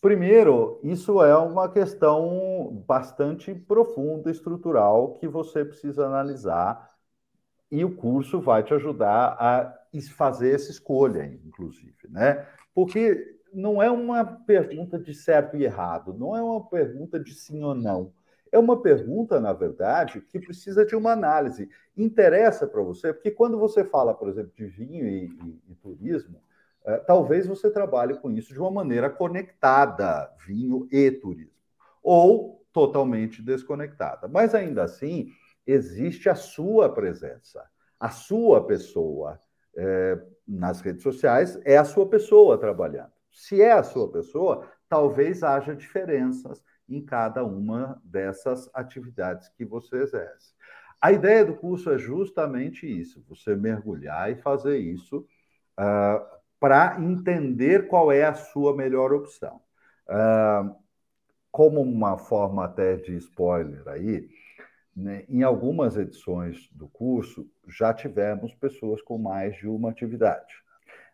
Primeiro, 0.00 0.80
isso 0.82 1.22
é 1.22 1.36
uma 1.36 1.68
questão 1.68 2.82
bastante 2.86 3.54
profunda, 3.54 4.30
estrutural, 4.30 5.14
que 5.14 5.28
você 5.28 5.64
precisa 5.64 6.06
analisar 6.06 6.90
e 7.70 7.84
o 7.84 7.94
curso 7.94 8.40
vai 8.40 8.62
te 8.62 8.72
ajudar 8.74 9.36
a 9.38 9.78
fazer 10.16 10.54
essa 10.54 10.70
escolha, 10.70 11.24
inclusive, 11.44 12.08
né? 12.08 12.46
Porque 12.74 13.38
não 13.52 13.82
é 13.82 13.90
uma 13.90 14.24
pergunta 14.24 14.98
de 14.98 15.12
certo 15.12 15.56
e 15.56 15.64
errado, 15.64 16.14
não 16.14 16.36
é 16.36 16.42
uma 16.42 16.64
pergunta 16.66 17.18
de 17.20 17.34
sim 17.34 17.62
ou 17.62 17.74
não. 17.74 18.12
É 18.52 18.58
uma 18.58 18.82
pergunta, 18.82 19.40
na 19.40 19.52
verdade, 19.52 20.20
que 20.20 20.40
precisa 20.40 20.84
de 20.84 20.96
uma 20.96 21.12
análise. 21.12 21.68
Interessa 21.96 22.66
para 22.66 22.82
você, 22.82 23.12
porque 23.12 23.30
quando 23.30 23.58
você 23.58 23.84
fala, 23.84 24.12
por 24.14 24.28
exemplo, 24.28 24.52
de 24.54 24.66
vinho 24.66 25.06
e, 25.06 25.26
e, 25.26 25.72
e 25.72 25.74
turismo, 25.76 26.42
é, 26.84 26.96
talvez 26.98 27.46
você 27.46 27.70
trabalhe 27.70 28.14
com 28.18 28.30
isso 28.30 28.52
de 28.52 28.58
uma 28.58 28.70
maneira 28.70 29.08
conectada, 29.08 30.32
vinho 30.46 30.88
e 30.90 31.10
turismo, 31.10 31.52
ou 32.02 32.64
totalmente 32.72 33.42
desconectada. 33.42 34.26
Mas 34.26 34.54
ainda 34.54 34.82
assim, 34.82 35.30
existe 35.66 36.28
a 36.28 36.34
sua 36.34 36.92
presença, 36.92 37.64
a 37.98 38.10
sua 38.10 38.66
pessoa 38.66 39.38
é, 39.76 40.18
nas 40.46 40.80
redes 40.80 41.02
sociais, 41.02 41.60
é 41.64 41.76
a 41.76 41.84
sua 41.84 42.08
pessoa 42.08 42.58
trabalhando. 42.58 43.12
Se 43.30 43.62
é 43.62 43.72
a 43.72 43.82
sua 43.82 44.10
pessoa, 44.10 44.66
talvez 44.88 45.42
haja 45.42 45.74
diferenças 45.74 46.62
em 46.90 47.00
cada 47.00 47.44
uma 47.44 48.00
dessas 48.04 48.68
atividades 48.74 49.48
que 49.50 49.64
você 49.64 50.02
exerce. 50.02 50.52
A 51.00 51.12
ideia 51.12 51.44
do 51.44 51.54
curso 51.54 51.90
é 51.90 51.98
justamente 51.98 52.86
isso: 52.86 53.24
você 53.28 53.56
mergulhar 53.56 54.30
e 54.30 54.36
fazer 54.36 54.78
isso 54.78 55.18
uh, 55.18 55.26
ah, 55.78 56.38
para 56.58 57.00
entender 57.00 57.86
qual 57.88 58.12
é 58.12 58.24
a 58.24 58.34
sua 58.34 58.76
melhor 58.76 59.12
opção. 59.14 59.62
Uh, 60.06 60.74
como 61.50 61.80
uma 61.80 62.18
forma 62.18 62.64
até 62.64 62.96
de 62.96 63.16
spoiler 63.16 63.82
aí, 63.88 64.28
né, 64.94 65.24
em 65.28 65.42
algumas 65.42 65.96
edições 65.96 66.68
do 66.72 66.88
curso 66.88 67.48
já 67.66 67.94
tivemos 67.94 68.54
pessoas 68.54 69.00
com 69.02 69.16
mais 69.16 69.56
de 69.56 69.66
uma 69.66 69.90
atividade. 69.90 70.54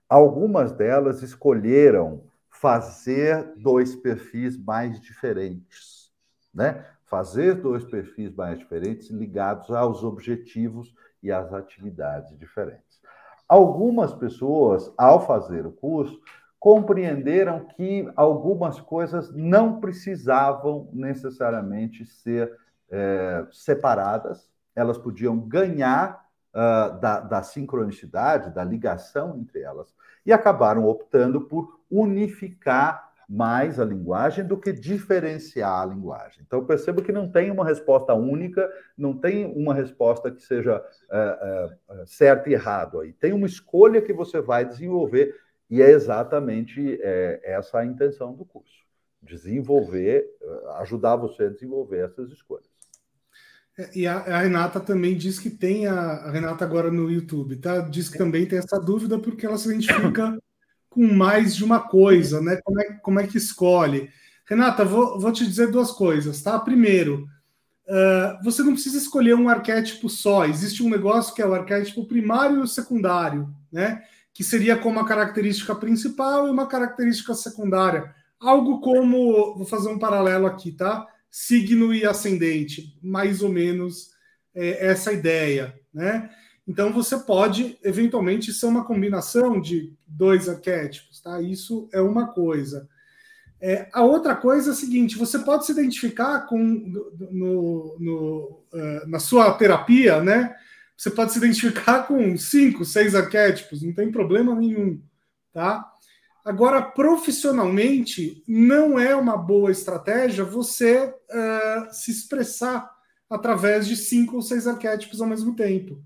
Algumas 0.08 0.72
delas 0.72 1.22
escolheram 1.22 2.24
fazer 2.60 3.52
dois 3.56 3.94
perfis 3.94 4.56
mais 4.56 5.00
diferentes, 5.00 6.10
né? 6.54 6.84
Fazer 7.04 7.54
dois 7.54 7.84
perfis 7.84 8.34
mais 8.34 8.58
diferentes 8.58 9.10
ligados 9.10 9.70
aos 9.70 10.02
objetivos 10.02 10.94
e 11.22 11.30
às 11.30 11.52
atividades 11.52 12.36
diferentes. 12.38 13.00
Algumas 13.48 14.12
pessoas, 14.12 14.92
ao 14.98 15.24
fazer 15.24 15.66
o 15.66 15.72
curso, 15.72 16.20
compreenderam 16.58 17.66
que 17.66 18.10
algumas 18.16 18.80
coisas 18.80 19.32
não 19.32 19.78
precisavam 19.78 20.88
necessariamente 20.92 22.04
ser 22.04 22.52
é, 22.90 23.46
separadas, 23.52 24.50
elas 24.74 24.98
podiam 24.98 25.38
ganhar 25.38 26.25
uh, 26.56 26.98
da, 26.98 27.20
da 27.20 27.42
sincronicidade, 27.42 28.54
da 28.54 28.64
ligação 28.64 29.36
entre 29.36 29.60
elas, 29.60 29.94
e 30.24 30.32
acabaram 30.32 30.86
optando 30.86 31.42
por 31.42 31.78
unificar 31.90 33.12
mais 33.28 33.80
a 33.80 33.84
linguagem 33.84 34.46
do 34.46 34.56
que 34.56 34.72
diferenciar 34.72 35.82
a 35.82 35.84
linguagem. 35.86 36.42
Então, 36.46 36.64
percebo 36.64 37.02
que 37.02 37.12
não 37.12 37.28
tem 37.30 37.50
uma 37.50 37.64
resposta 37.64 38.14
única, 38.14 38.72
não 38.96 39.16
tem 39.18 39.44
uma 39.44 39.74
resposta 39.74 40.30
que 40.30 40.40
seja 40.40 40.82
é, 41.10 41.68
é, 41.90 42.06
certa 42.06 42.48
e 42.48 42.52
errado 42.52 43.00
aí. 43.00 43.12
Tem 43.12 43.32
uma 43.32 43.46
escolha 43.46 44.00
que 44.00 44.12
você 44.12 44.40
vai 44.40 44.64
desenvolver, 44.64 45.34
e 45.68 45.82
é 45.82 45.90
exatamente 45.90 47.00
é, 47.02 47.40
essa 47.42 47.80
a 47.80 47.84
intenção 47.84 48.32
do 48.32 48.44
curso: 48.44 48.84
desenvolver, 49.20 50.24
ajudar 50.76 51.16
você 51.16 51.44
a 51.44 51.50
desenvolver 51.50 52.04
essas 52.04 52.30
escolhas. 52.30 52.75
E 53.94 54.06
a, 54.06 54.16
a, 54.18 54.38
Renata 54.40 54.80
também 54.80 55.16
diz 55.16 55.38
que 55.38 55.50
tem 55.50 55.86
a, 55.86 55.94
a, 55.94 56.30
Renata 56.30 56.64
agora 56.64 56.90
no 56.90 57.10
YouTube, 57.10 57.56
tá? 57.56 57.80
Diz 57.80 58.08
que 58.08 58.16
também 58.16 58.46
tem 58.46 58.58
essa 58.58 58.80
dúvida 58.80 59.18
porque 59.18 59.44
ela 59.44 59.58
se 59.58 59.68
identifica 59.68 60.38
com 60.88 61.06
mais 61.12 61.54
de 61.54 61.62
uma 61.62 61.80
coisa, 61.80 62.40
né? 62.40 62.58
Como 62.64 62.80
é, 62.80 62.84
como 63.02 63.20
é 63.20 63.26
que 63.26 63.36
escolhe? 63.36 64.08
Renata, 64.46 64.82
vou, 64.82 65.20
vou 65.20 65.30
te 65.30 65.46
dizer 65.46 65.70
duas 65.70 65.90
coisas, 65.90 66.40
tá? 66.40 66.58
Primeiro, 66.58 67.26
uh, 67.86 68.42
você 68.42 68.62
não 68.62 68.72
precisa 68.72 68.96
escolher 68.96 69.34
um 69.34 69.48
arquétipo 69.48 70.08
só. 70.08 70.46
Existe 70.46 70.82
um 70.82 70.88
negócio 70.88 71.34
que 71.34 71.42
é 71.42 71.46
o 71.46 71.52
arquétipo 71.52 72.06
primário 72.06 72.58
e 72.58 72.60
o 72.60 72.66
secundário, 72.66 73.54
né? 73.70 74.02
Que 74.32 74.42
seria 74.42 74.78
como 74.78 74.98
uma 74.98 75.06
característica 75.06 75.74
principal 75.74 76.46
e 76.46 76.50
uma 76.50 76.66
característica 76.66 77.34
secundária. 77.34 78.14
Algo 78.40 78.80
como, 78.80 79.54
vou 79.54 79.66
fazer 79.66 79.90
um 79.90 79.98
paralelo 79.98 80.46
aqui, 80.46 80.72
tá? 80.72 81.06
Signo 81.38 81.92
e 81.92 82.02
ascendente, 82.02 82.98
mais 83.02 83.42
ou 83.42 83.50
menos 83.50 84.12
é, 84.54 84.86
essa 84.86 85.12
ideia, 85.12 85.78
né? 85.92 86.30
Então 86.66 86.90
você 86.90 87.18
pode 87.18 87.78
eventualmente 87.84 88.54
ser 88.54 88.64
uma 88.64 88.86
combinação 88.86 89.60
de 89.60 89.92
dois 90.06 90.48
arquétipos, 90.48 91.20
tá? 91.20 91.38
Isso 91.42 91.90
é 91.92 92.00
uma 92.00 92.28
coisa. 92.28 92.88
É, 93.60 93.86
a 93.92 94.02
outra 94.02 94.34
coisa 94.34 94.70
é 94.70 94.72
a 94.72 94.76
seguinte: 94.76 95.18
você 95.18 95.38
pode 95.40 95.66
se 95.66 95.72
identificar 95.72 96.46
com 96.46 96.58
no, 96.58 97.96
no, 98.00 98.64
uh, 98.72 99.06
na 99.06 99.18
sua 99.18 99.52
terapia, 99.52 100.22
né? 100.22 100.56
Você 100.96 101.10
pode 101.10 101.32
se 101.32 101.38
identificar 101.38 102.04
com 102.04 102.34
cinco, 102.38 102.82
seis 102.82 103.14
arquétipos, 103.14 103.82
não 103.82 103.92
tem 103.92 104.10
problema 104.10 104.54
nenhum, 104.54 105.02
tá? 105.52 105.84
Agora, 106.46 106.80
profissionalmente, 106.80 108.44
não 108.46 108.96
é 108.96 109.16
uma 109.16 109.36
boa 109.36 109.68
estratégia 109.68 110.44
você 110.44 111.04
uh, 111.04 111.92
se 111.92 112.12
expressar 112.12 112.88
através 113.28 113.84
de 113.84 113.96
cinco 113.96 114.36
ou 114.36 114.42
seis 114.42 114.64
arquétipos 114.64 115.20
ao 115.20 115.26
mesmo 115.26 115.56
tempo. 115.56 116.00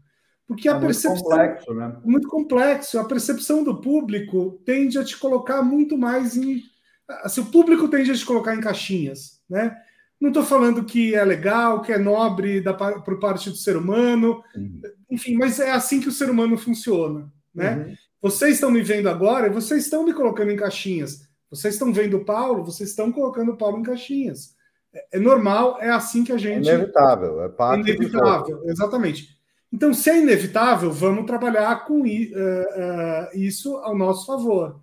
Porque 0.47 0.67
a 0.67 0.77
é 0.77 0.81
percepção. 0.81 1.13
Muito 1.13 1.25
complexo, 1.29 1.75
né? 1.75 1.97
Muito 2.03 2.29
complexo. 2.29 2.99
A 2.99 3.05
percepção 3.05 3.63
do 3.63 3.83
público 3.83 4.59
tende 4.65 4.99
a 4.99 5.05
te 5.05 5.19
colocar 5.19 5.63
muito 5.63 5.99
mais 5.99 6.35
em. 6.39 6.63
Assim, 7.23 7.43
o 7.43 7.51
público 7.51 7.87
tende 7.87 8.11
a 8.11 8.15
te 8.15 8.25
colocar 8.25 8.55
em 8.55 8.63
caixinhas, 8.63 9.43
né? 9.49 9.77
Não 10.19 10.29
estou 10.29 10.43
falando 10.43 10.85
que 10.87 11.15
é 11.15 11.23
legal, 11.23 11.83
que 11.83 11.93
é 11.93 11.99
nobre 11.99 12.63
da, 12.63 12.73
por 12.73 13.21
parte 13.21 13.51
do 13.51 13.57
ser 13.57 13.77
humano, 13.77 14.43
uhum. 14.57 14.81
enfim, 15.11 15.37
mas 15.37 15.61
é 15.61 15.71
assim 15.71 16.01
que 16.01 16.09
o 16.09 16.13
ser 16.13 16.31
humano 16.31 16.57
funciona, 16.57 17.31
né? 17.55 17.77
Uhum. 17.77 17.97
Vocês 18.21 18.55
estão 18.55 18.71
me 18.71 18.83
vendo 18.83 19.09
agora 19.09 19.47
e 19.47 19.51
vocês 19.51 19.85
estão 19.85 20.05
me 20.05 20.13
colocando 20.13 20.51
em 20.51 20.57
caixinhas. 20.57 21.29
Vocês 21.51 21.75
estão 21.75 21.93
vendo 21.93 22.19
o 22.19 22.25
Paulo, 22.25 22.65
vocês 22.65 22.91
estão 22.91 23.11
colocando 23.11 23.53
o 23.53 23.57
Paulo 23.57 23.79
em 23.79 23.83
caixinhas. 23.83 24.55
É, 24.93 25.17
é 25.17 25.19
normal, 25.19 25.79
é 25.81 25.91
assim 25.91 26.23
que 26.23 26.33
a 26.33 26.39
gente. 26.39 26.69
É 26.69 26.75
inevitável, 26.75 27.43
é 27.43 27.49
parte 27.49 27.91
Inevitável, 27.91 28.63
exatamente. 28.67 29.41
Então, 29.73 29.95
se 29.95 30.11
é 30.11 30.19
inevitável, 30.19 30.91
vamos 30.91 31.27
trabalhar 31.27 31.85
com 31.85 32.01
uh, 32.01 32.05
uh, 32.05 33.29
isso 33.35 33.77
ao 33.77 33.97
nosso 33.97 34.27
favor. 34.27 34.81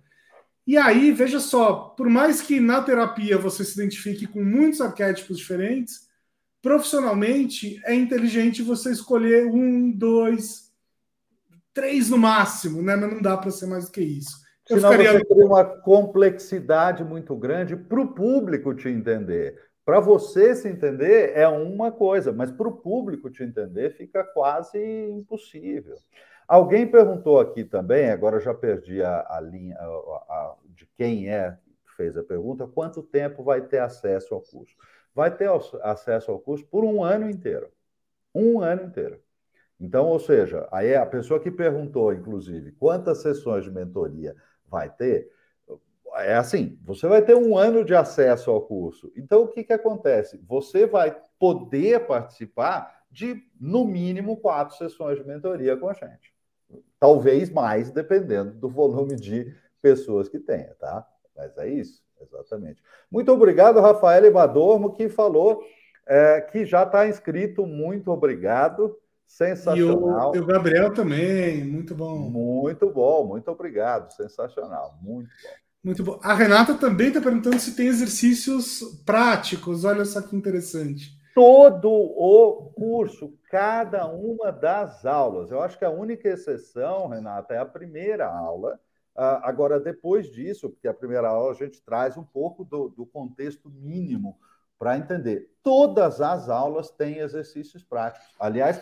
E 0.66 0.76
aí, 0.76 1.12
veja 1.12 1.40
só, 1.40 1.94
por 1.96 2.08
mais 2.08 2.40
que 2.40 2.58
na 2.60 2.82
terapia 2.82 3.38
você 3.38 3.64
se 3.64 3.78
identifique 3.80 4.26
com 4.26 4.42
muitos 4.42 4.80
arquétipos 4.80 5.38
diferentes, 5.38 6.08
profissionalmente 6.60 7.80
é 7.84 7.94
inteligente 7.94 8.62
você 8.62 8.90
escolher 8.90 9.46
um, 9.46 9.90
dois, 9.90 10.67
três 11.78 12.10
no 12.10 12.18
máximo, 12.18 12.82
né? 12.82 12.96
Mas 12.96 13.12
não 13.12 13.22
dá 13.22 13.36
para 13.36 13.52
ser 13.52 13.66
mais 13.66 13.86
do 13.86 13.92
que 13.92 14.00
isso. 14.00 14.36
Eu 14.68 14.78
Senão 14.78 14.90
ficaria... 14.90 15.12
você 15.12 15.24
cria 15.24 15.46
uma 15.46 15.64
complexidade 15.64 17.04
muito 17.04 17.36
grande 17.36 17.76
para 17.76 18.00
o 18.00 18.12
público 18.12 18.74
te 18.74 18.88
entender. 18.88 19.56
Para 19.84 20.00
você 20.00 20.56
se 20.56 20.68
entender 20.68 21.32
é 21.36 21.46
uma 21.46 21.92
coisa, 21.92 22.32
mas 22.32 22.50
para 22.50 22.66
o 22.66 22.76
público 22.76 23.30
te 23.30 23.44
entender 23.44 23.90
fica 23.90 24.24
quase 24.24 24.78
impossível. 25.08 25.94
Alguém 26.48 26.84
perguntou 26.84 27.38
aqui 27.38 27.62
também, 27.62 28.10
agora 28.10 28.40
já 28.40 28.52
perdi 28.52 29.00
a, 29.00 29.24
a 29.28 29.40
linha 29.40 29.76
a, 29.78 29.84
a, 29.84 30.54
de 30.74 30.84
quem 30.96 31.30
é 31.30 31.56
que 31.86 31.96
fez 31.96 32.16
a 32.16 32.24
pergunta, 32.24 32.66
quanto 32.66 33.02
tempo 33.02 33.44
vai 33.44 33.60
ter 33.60 33.78
acesso 33.78 34.34
ao 34.34 34.40
curso? 34.40 34.74
Vai 35.14 35.34
ter 35.34 35.48
acesso 35.82 36.32
ao 36.32 36.40
curso 36.40 36.66
por 36.66 36.84
um 36.84 37.04
ano 37.04 37.30
inteiro. 37.30 37.70
Um 38.34 38.60
ano 38.60 38.82
inteiro. 38.82 39.22
Então, 39.80 40.06
ou 40.06 40.18
seja, 40.18 40.66
aí 40.72 40.94
a 40.94 41.06
pessoa 41.06 41.38
que 41.38 41.50
perguntou, 41.50 42.12
inclusive, 42.12 42.72
quantas 42.72 43.22
sessões 43.22 43.64
de 43.64 43.70
mentoria 43.70 44.34
vai 44.66 44.90
ter, 44.90 45.30
é 46.16 46.34
assim: 46.34 46.78
você 46.82 47.06
vai 47.06 47.22
ter 47.22 47.36
um 47.36 47.56
ano 47.56 47.84
de 47.84 47.94
acesso 47.94 48.50
ao 48.50 48.62
curso. 48.62 49.12
Então, 49.16 49.42
o 49.42 49.48
que, 49.48 49.62
que 49.62 49.72
acontece? 49.72 50.40
Você 50.48 50.86
vai 50.86 51.16
poder 51.38 52.06
participar 52.06 53.04
de, 53.10 53.42
no 53.60 53.84
mínimo, 53.84 54.36
quatro 54.36 54.76
sessões 54.76 55.18
de 55.18 55.24
mentoria 55.24 55.76
com 55.76 55.88
a 55.88 55.94
gente. 55.94 56.32
Talvez 56.98 57.48
mais, 57.48 57.90
dependendo 57.90 58.52
do 58.52 58.68
volume 58.68 59.16
de 59.16 59.54
pessoas 59.80 60.28
que 60.28 60.38
tenha, 60.38 60.74
tá? 60.74 61.06
Mas 61.36 61.56
é 61.56 61.68
isso, 61.68 62.02
exatamente. 62.20 62.82
Muito 63.10 63.32
obrigado, 63.32 63.80
Rafael 63.80 64.32
Madormo, 64.32 64.92
que 64.92 65.08
falou 65.08 65.62
é, 66.06 66.40
que 66.40 66.64
já 66.66 66.82
está 66.82 67.06
inscrito. 67.06 67.64
Muito 67.64 68.10
obrigado. 68.10 68.98
Sensacional. 69.28 70.34
E 70.34 70.38
o, 70.38 70.42
o, 70.42 70.46
Gabriel 70.46 70.92
também, 70.94 71.62
muito 71.62 71.94
bom. 71.94 72.18
Muito 72.18 72.90
bom, 72.90 73.26
muito 73.26 73.50
obrigado. 73.50 74.10
Sensacional, 74.10 74.98
muito 75.02 75.28
bom. 75.28 75.50
Muito 75.84 76.02
bom. 76.02 76.18
A 76.22 76.34
Renata 76.34 76.74
também 76.74 77.08
está 77.08 77.20
perguntando 77.20 77.60
se 77.60 77.76
tem 77.76 77.86
exercícios 77.86 78.80
práticos. 79.04 79.84
Olha 79.84 80.04
só 80.04 80.22
que 80.22 80.34
interessante. 80.34 81.16
Todo 81.34 81.88
o 81.88 82.72
curso, 82.74 83.38
cada 83.50 84.06
uma 84.06 84.50
das 84.50 85.06
aulas. 85.06 85.50
Eu 85.50 85.62
acho 85.62 85.78
que 85.78 85.84
a 85.84 85.90
única 85.90 86.28
exceção, 86.28 87.08
Renata, 87.08 87.54
é 87.54 87.58
a 87.58 87.66
primeira 87.66 88.26
aula. 88.26 88.80
Uh, 89.14 89.38
agora, 89.42 89.78
depois 89.78 90.30
disso, 90.32 90.70
porque 90.70 90.88
a 90.88 90.94
primeira 90.94 91.28
aula 91.28 91.52
a 91.52 91.54
gente 91.54 91.82
traz 91.82 92.16
um 92.16 92.24
pouco 92.24 92.64
do, 92.64 92.88
do 92.88 93.06
contexto 93.06 93.70
mínimo 93.70 94.38
para 94.78 94.96
entender. 94.96 95.50
Todas 95.62 96.20
as 96.20 96.48
aulas 96.48 96.90
têm 96.90 97.18
exercícios 97.18 97.84
práticos. 97.84 98.28
Aliás, 98.38 98.80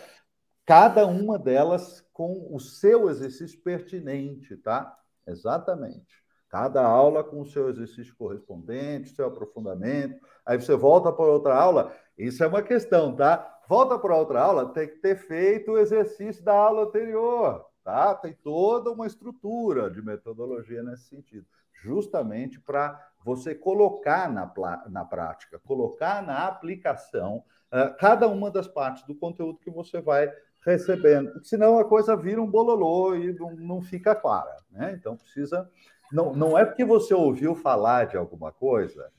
cada 0.67 1.07
uma 1.07 1.39
delas 1.39 2.05
com 2.11 2.53
o 2.53 2.59
seu 2.59 3.09
exercício 3.09 3.57
pertinente, 3.61 4.57
tá? 4.57 4.99
Exatamente. 5.25 6.21
Cada 6.49 6.85
aula 6.85 7.23
com 7.23 7.39
o 7.39 7.45
seu 7.45 7.69
exercício 7.69 8.13
correspondente, 8.17 9.15
seu 9.15 9.27
aprofundamento. 9.27 10.19
Aí 10.45 10.59
você 10.59 10.75
volta 10.75 11.09
para 11.09 11.25
outra 11.25 11.55
aula. 11.55 11.95
Isso 12.17 12.43
é 12.43 12.47
uma 12.47 12.61
questão, 12.61 13.15
tá? 13.15 13.61
Volta 13.69 13.97
para 13.97 14.17
outra 14.17 14.41
aula, 14.41 14.73
tem 14.73 14.89
que 14.89 14.97
ter 14.97 15.15
feito 15.15 15.71
o 15.71 15.77
exercício 15.77 16.43
da 16.43 16.53
aula 16.53 16.83
anterior, 16.83 17.65
tá? 17.83 18.13
Tem 18.15 18.33
toda 18.33 18.91
uma 18.91 19.07
estrutura 19.07 19.89
de 19.89 20.01
metodologia 20.01 20.83
nesse 20.83 21.03
sentido, 21.03 21.45
justamente 21.81 22.59
para 22.59 22.99
você 23.23 23.55
colocar 23.55 24.29
na, 24.29 24.51
na 24.89 25.05
prática, 25.05 25.59
colocar 25.59 26.21
na 26.25 26.47
aplicação 26.47 27.43
uh, 27.71 27.95
cada 27.97 28.27
uma 28.27 28.49
das 28.49 28.67
partes 28.67 29.03
do 29.03 29.15
conteúdo 29.15 29.59
que 29.59 29.69
você 29.69 30.01
vai 30.01 30.31
recebendo, 30.71 31.43
senão 31.43 31.79
a 31.79 31.85
coisa 31.85 32.15
vira 32.15 32.41
um 32.41 32.49
bololô 32.49 33.15
e 33.15 33.33
não, 33.33 33.55
não 33.55 33.81
fica 33.81 34.13
clara, 34.13 34.57
né? 34.71 34.93
Então 34.97 35.15
precisa 35.15 35.69
não, 36.11 36.33
não 36.33 36.57
é 36.57 36.65
porque 36.65 36.85
você 36.85 37.13
ouviu 37.13 37.55
falar 37.55 38.05
de 38.05 38.17
alguma 38.17 38.51
coisa 38.51 39.11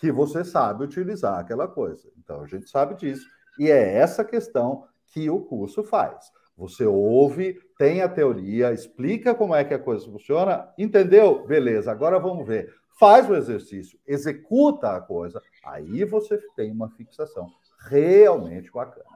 que 0.00 0.12
você 0.12 0.44
sabe 0.44 0.84
utilizar 0.84 1.38
aquela 1.38 1.66
coisa. 1.66 2.08
Então, 2.18 2.42
a 2.42 2.46
gente 2.46 2.68
sabe 2.68 2.94
disso. 2.94 3.26
E 3.58 3.70
é 3.70 3.94
essa 3.94 4.24
questão 4.24 4.86
que 5.08 5.28
o 5.28 5.40
curso 5.40 5.82
faz. 5.82 6.30
Você 6.56 6.84
ouve, 6.86 7.58
tem 7.78 8.00
a 8.00 8.08
teoria, 8.08 8.72
explica 8.72 9.34
como 9.34 9.54
é 9.54 9.64
que 9.64 9.74
a 9.74 9.78
coisa 9.78 10.06
funciona, 10.06 10.72
entendeu? 10.78 11.46
Beleza, 11.46 11.90
agora 11.90 12.18
vamos 12.18 12.46
ver. 12.46 12.72
Faz 12.98 13.28
o 13.28 13.34
exercício, 13.34 13.98
executa 14.06 14.96
a 14.96 15.00
coisa, 15.00 15.42
aí 15.62 16.02
você 16.04 16.38
tem 16.54 16.72
uma 16.72 16.88
fixação 16.88 17.50
realmente 17.90 18.70
bacana. 18.70 19.15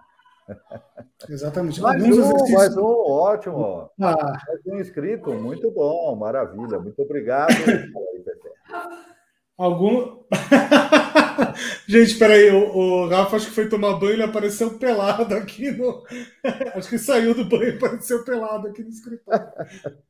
Exatamente. 1.29 1.81
Mais 1.81 2.03
um, 2.03 2.09
exercícios... 2.09 2.51
mais 2.51 2.77
um, 2.77 2.85
ótimo. 2.85 3.91
Ah. 4.01 4.39
Mais 4.47 4.67
um 4.67 4.81
inscrito, 4.81 5.33
muito 5.33 5.71
bom, 5.71 6.17
maravilha. 6.17 6.79
Muito 6.79 7.01
obrigado. 7.03 7.53
Algum. 9.61 10.23
Gente, 11.87 12.19
peraí, 12.19 12.51
o, 12.51 12.75
o 12.75 13.09
Rafa 13.09 13.37
acho 13.37 13.49
que 13.49 13.55
foi 13.55 13.69
tomar 13.69 13.99
banho 13.99 14.17
e 14.17 14.23
apareceu 14.23 14.79
pelado 14.79 15.35
aqui 15.35 15.71
no. 15.71 16.03
acho 16.75 16.89
que 16.89 16.99
saiu 16.99 17.35
do 17.35 17.45
banho 17.45 17.65
e 17.65 17.77
apareceu 17.77 18.25
pelado 18.25 18.69
aqui 18.69 18.83
no 18.83 18.89
escritório. 18.89 19.47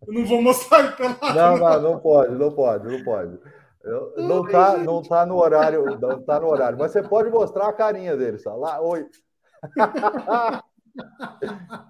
Eu 0.07 0.15
não 0.15 0.25
vou 0.25 0.41
mostrar 0.41 0.85
ele 0.85 0.93
pelado. 0.93 1.35
Não, 1.35 1.57
não, 1.57 1.83
não 1.83 1.99
pode, 1.99 2.35
não 2.37 2.53
pode, 2.53 2.89
não 2.97 3.03
pode. 3.03 3.39
Eu, 3.83 4.13
não, 4.19 4.47
está 4.47 4.77
não 4.77 5.03
tá 5.03 5.27
no 5.27 5.37
horário, 5.37 5.99
não 5.99 6.23
tá 6.23 6.39
no 6.39 6.47
horário, 6.47 6.79
mas 6.79 6.93
você 6.93 7.03
pode 7.03 7.29
mostrar 7.29 7.69
a 7.69 7.73
carinha 7.73 8.17
dele, 8.17 8.39
só. 8.39 8.55
Lá, 8.55 8.81
oi. 8.81 9.05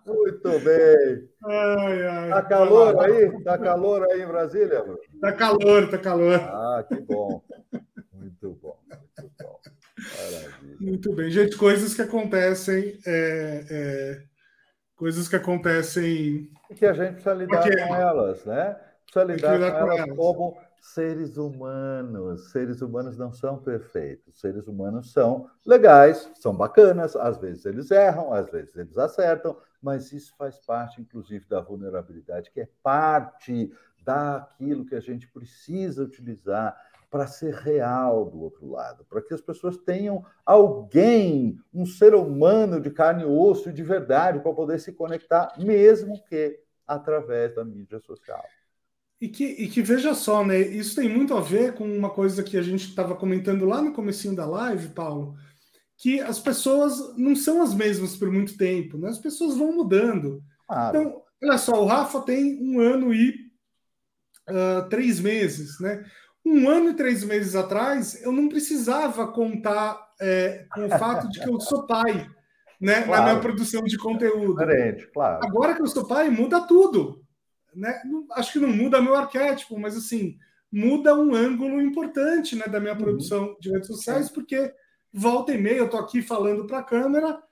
Muito 0.06 0.58
bem. 0.60 1.28
Ai, 1.44 2.06
ai, 2.06 2.28
tá 2.30 2.42
calor 2.42 3.00
aí? 3.00 3.42
Tá 3.42 3.58
calor 3.58 4.06
aí 4.10 4.22
em 4.22 4.26
Brasília? 4.26 4.80
Mano? 4.80 4.98
Tá 5.20 5.32
calor, 5.32 5.90
tá 5.90 5.98
calor. 5.98 6.40
Ah, 6.40 6.84
que 6.86 7.00
bom. 7.00 7.42
Muito 8.12 8.50
bom, 8.62 8.76
muito 8.88 9.32
bom. 9.40 9.60
Maravilha. 10.16 10.76
Muito 10.80 11.12
bem. 11.14 11.30
Gente, 11.30 11.56
coisas 11.56 11.94
que 11.94 12.02
acontecem. 12.02 12.98
É, 13.06 13.64
é, 13.70 14.22
coisas 14.94 15.28
que 15.28 15.36
acontecem. 15.36 16.50
Que 16.76 16.86
a 16.86 16.92
gente 16.92 17.12
precisa 17.12 17.34
lidar 17.34 17.62
Porque... 17.62 17.76
com 17.76 17.94
elas, 17.94 18.44
né? 18.44 18.76
Precisa 19.04 19.24
lidar, 19.24 19.56
lidar 19.56 19.72
com, 19.72 19.78
com, 19.78 19.92
elas, 19.92 20.00
elas 20.00 20.16
como 20.16 20.58
seres 20.80 21.36
humanos. 21.36 22.50
Seres 22.50 22.80
humanos 22.80 23.16
não 23.16 23.32
são 23.32 23.58
perfeitos. 23.58 24.40
Seres 24.40 24.66
humanos 24.66 25.12
são 25.12 25.48
legais, 25.66 26.30
são 26.34 26.54
bacanas. 26.54 27.14
Às 27.14 27.38
vezes 27.38 27.64
eles 27.66 27.90
erram, 27.90 28.32
às 28.32 28.50
vezes 28.50 28.74
eles 28.76 28.96
acertam, 28.96 29.56
mas 29.82 30.12
isso 30.12 30.34
faz 30.36 30.58
parte, 30.58 31.00
inclusive, 31.00 31.46
da 31.48 31.60
vulnerabilidade, 31.60 32.50
que 32.50 32.60
é 32.60 32.68
parte 32.82 33.72
daquilo 34.02 34.86
que 34.86 34.94
a 34.94 35.00
gente 35.00 35.30
precisa 35.30 36.02
utilizar 36.02 36.76
para 37.10 37.26
ser 37.26 37.54
real 37.54 38.24
do 38.24 38.40
outro 38.40 38.70
lado, 38.70 39.04
para 39.04 39.20
que 39.20 39.34
as 39.34 39.40
pessoas 39.40 39.76
tenham 39.76 40.24
alguém, 40.46 41.58
um 41.74 41.84
ser 41.84 42.14
humano 42.14 42.80
de 42.80 42.88
carne 42.90 43.24
e 43.24 43.26
osso 43.26 43.72
de 43.72 43.82
verdade 43.82 44.38
para 44.38 44.52
poder 44.52 44.78
se 44.78 44.92
conectar, 44.92 45.52
mesmo 45.58 46.22
que 46.24 46.60
através 46.86 47.54
da 47.54 47.64
mídia 47.64 47.98
social. 48.00 48.44
E 49.20 49.28
que, 49.28 49.44
e 49.44 49.68
que 49.68 49.82
veja 49.82 50.14
só, 50.14 50.42
né? 50.42 50.58
Isso 50.58 50.96
tem 50.96 51.06
muito 51.06 51.34
a 51.34 51.42
ver 51.42 51.74
com 51.74 51.84
uma 51.84 52.08
coisa 52.08 52.42
que 52.42 52.56
a 52.56 52.62
gente 52.62 52.88
estava 52.88 53.14
comentando 53.14 53.66
lá 53.66 53.82
no 53.82 53.92
comecinho 53.92 54.34
da 54.34 54.46
live, 54.46 54.88
Paulo, 54.88 55.36
que 55.98 56.20
as 56.20 56.38
pessoas 56.38 57.14
não 57.18 57.36
são 57.36 57.60
as 57.60 57.74
mesmas 57.74 58.16
por 58.16 58.30
muito 58.30 58.56
tempo, 58.56 58.96
né? 58.96 59.10
As 59.10 59.18
pessoas 59.18 59.58
vão 59.58 59.74
mudando. 59.74 60.42
Claro. 60.66 60.98
Então, 60.98 61.22
olha 61.42 61.58
só, 61.58 61.82
o 61.82 61.86
Rafa 61.86 62.22
tem 62.22 62.58
um 62.62 62.80
ano 62.80 63.12
e 63.12 63.34
uh, 64.48 64.88
três 64.88 65.20
meses, 65.20 65.78
né? 65.80 66.02
Um 66.42 66.66
ano 66.66 66.88
e 66.88 66.94
três 66.94 67.22
meses 67.22 67.54
atrás, 67.54 68.22
eu 68.22 68.32
não 68.32 68.48
precisava 68.48 69.30
contar 69.30 70.00
é, 70.18 70.64
com 70.72 70.86
o 70.86 70.88
fato 70.88 71.28
de 71.28 71.40
que 71.40 71.48
eu 71.50 71.60
sou 71.60 71.86
pai, 71.86 72.26
né? 72.80 73.02
Claro. 73.02 73.22
Na 73.22 73.28
minha 73.32 73.42
produção 73.42 73.82
de 73.84 73.98
conteúdo. 73.98 74.54
Diferente, 74.54 75.06
claro. 75.12 75.44
Agora 75.44 75.74
que 75.74 75.82
eu 75.82 75.86
sou 75.86 76.08
pai, 76.08 76.30
muda 76.30 76.62
tudo 76.62 77.22
né, 77.74 78.02
acho 78.32 78.52
que 78.52 78.58
não 78.58 78.68
muda 78.68 79.02
meu 79.02 79.14
arquétipo, 79.14 79.78
mas 79.78 79.96
assim, 79.96 80.36
muda 80.70 81.18
um 81.18 81.34
ângulo 81.34 81.80
importante 81.80 82.54
né, 82.54 82.64
da 82.66 82.80
minha 82.80 82.92
uhum. 82.92 82.98
produção 82.98 83.56
de 83.60 83.70
redes 83.70 83.88
sociais, 83.88 84.30
porque 84.30 84.72
volta 85.12 85.52
e 85.52 85.58
meia 85.58 85.78
eu 85.78 85.90
tô 85.90 85.96
aqui 85.96 86.22
falando 86.22 86.66
para 86.66 86.78
a 86.78 86.84
câmera 86.84 87.42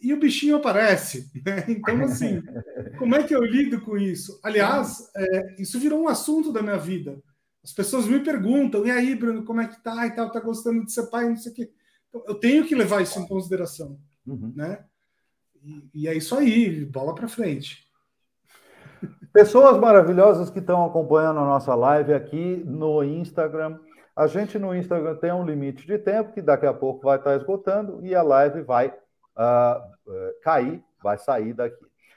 e 0.00 0.12
o 0.12 0.18
bichinho 0.18 0.56
aparece. 0.56 1.30
Né? 1.44 1.64
Então, 1.68 2.02
assim, 2.02 2.42
como 2.98 3.14
é 3.14 3.22
que 3.22 3.34
eu 3.34 3.42
lido 3.42 3.80
com 3.80 3.96
isso? 3.96 4.38
Aliás, 4.42 5.10
é, 5.16 5.56
isso 5.58 5.78
virou 5.80 6.02
um 6.02 6.08
assunto 6.08 6.52
da 6.52 6.62
minha 6.62 6.78
vida. 6.78 7.20
As 7.62 7.72
pessoas 7.72 8.06
me 8.06 8.20
perguntam, 8.20 8.86
e 8.86 8.90
aí, 8.90 9.14
Bruno, 9.14 9.44
como 9.44 9.60
é 9.60 9.66
que 9.66 9.82
tá 9.82 10.06
e 10.06 10.10
tal, 10.12 10.30
tá 10.30 10.40
gostando 10.40 10.84
de 10.84 10.92
ser 10.92 11.10
pai, 11.10 11.28
não 11.28 11.36
sei 11.36 11.52
o 11.52 11.54
quê. 11.54 11.70
Então, 12.08 12.24
eu 12.26 12.34
tenho 12.34 12.64
que 12.64 12.74
levar 12.74 13.02
isso 13.02 13.18
em 13.18 13.26
consideração, 13.26 13.98
uhum. 14.26 14.52
né? 14.54 14.84
E, 15.62 15.90
e 15.94 16.08
é 16.08 16.14
isso 16.14 16.34
aí, 16.34 16.84
bola 16.86 17.14
para 17.14 17.28
frente. 17.28 17.89
Pessoas 19.32 19.78
maravilhosas 19.78 20.50
que 20.50 20.58
estão 20.58 20.84
acompanhando 20.84 21.38
a 21.38 21.44
nossa 21.44 21.72
live 21.76 22.12
aqui 22.12 22.64
no 22.66 23.04
Instagram. 23.04 23.78
A 24.16 24.26
gente 24.26 24.58
no 24.58 24.74
Instagram 24.74 25.14
tem 25.16 25.30
um 25.30 25.44
limite 25.44 25.86
de 25.86 25.98
tempo 25.98 26.32
que 26.32 26.42
daqui 26.42 26.66
a 26.66 26.74
pouco 26.74 27.04
vai 27.04 27.16
estar 27.16 27.36
esgotando 27.36 28.04
e 28.04 28.12
a 28.12 28.22
live 28.22 28.62
vai 28.62 28.88
uh, 28.88 30.42
cair, 30.42 30.82
vai 31.00 31.16
sair 31.16 31.52
daqui. 31.52 31.76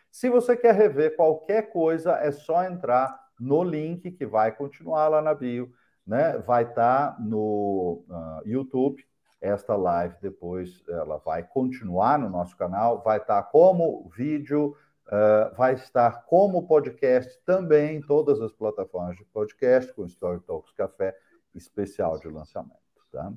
Se 0.09 0.27
você 0.27 0.57
quer 0.57 0.73
rever 0.73 1.15
qualquer 1.15 1.71
coisa, 1.71 2.13
é 2.13 2.31
só 2.31 2.63
entrar 2.63 3.15
no 3.39 3.63
link 3.63 4.09
que 4.09 4.25
vai 4.25 4.51
continuar 4.51 5.07
lá 5.07 5.21
na 5.21 5.35
bio, 5.35 5.71
né? 6.07 6.39
Vai 6.39 6.63
estar 6.63 7.15
no 7.19 8.03
uh, 8.09 8.41
YouTube. 8.43 9.05
Esta 9.39 9.75
live 9.75 10.15
depois 10.19 10.81
ela 10.87 11.17
vai 11.17 11.43
continuar 11.43 12.17
no 12.17 12.27
nosso 12.27 12.57
canal, 12.57 13.03
vai 13.03 13.17
estar 13.17 13.43
como 13.43 14.09
vídeo 14.17 14.75
Uh, 15.07 15.55
vai 15.55 15.73
estar 15.73 16.23
como 16.25 16.65
podcast 16.65 17.39
também 17.45 17.97
em 17.97 18.01
todas 18.01 18.41
as 18.41 18.53
plataformas 18.53 19.17
de 19.17 19.25
podcast, 19.25 19.93
com 19.93 20.05
Story 20.05 20.39
Talks 20.41 20.71
Café 20.73 21.15
especial 21.53 22.17
de 22.19 22.27
lançamento. 22.29 22.73
Tá? 23.11 23.31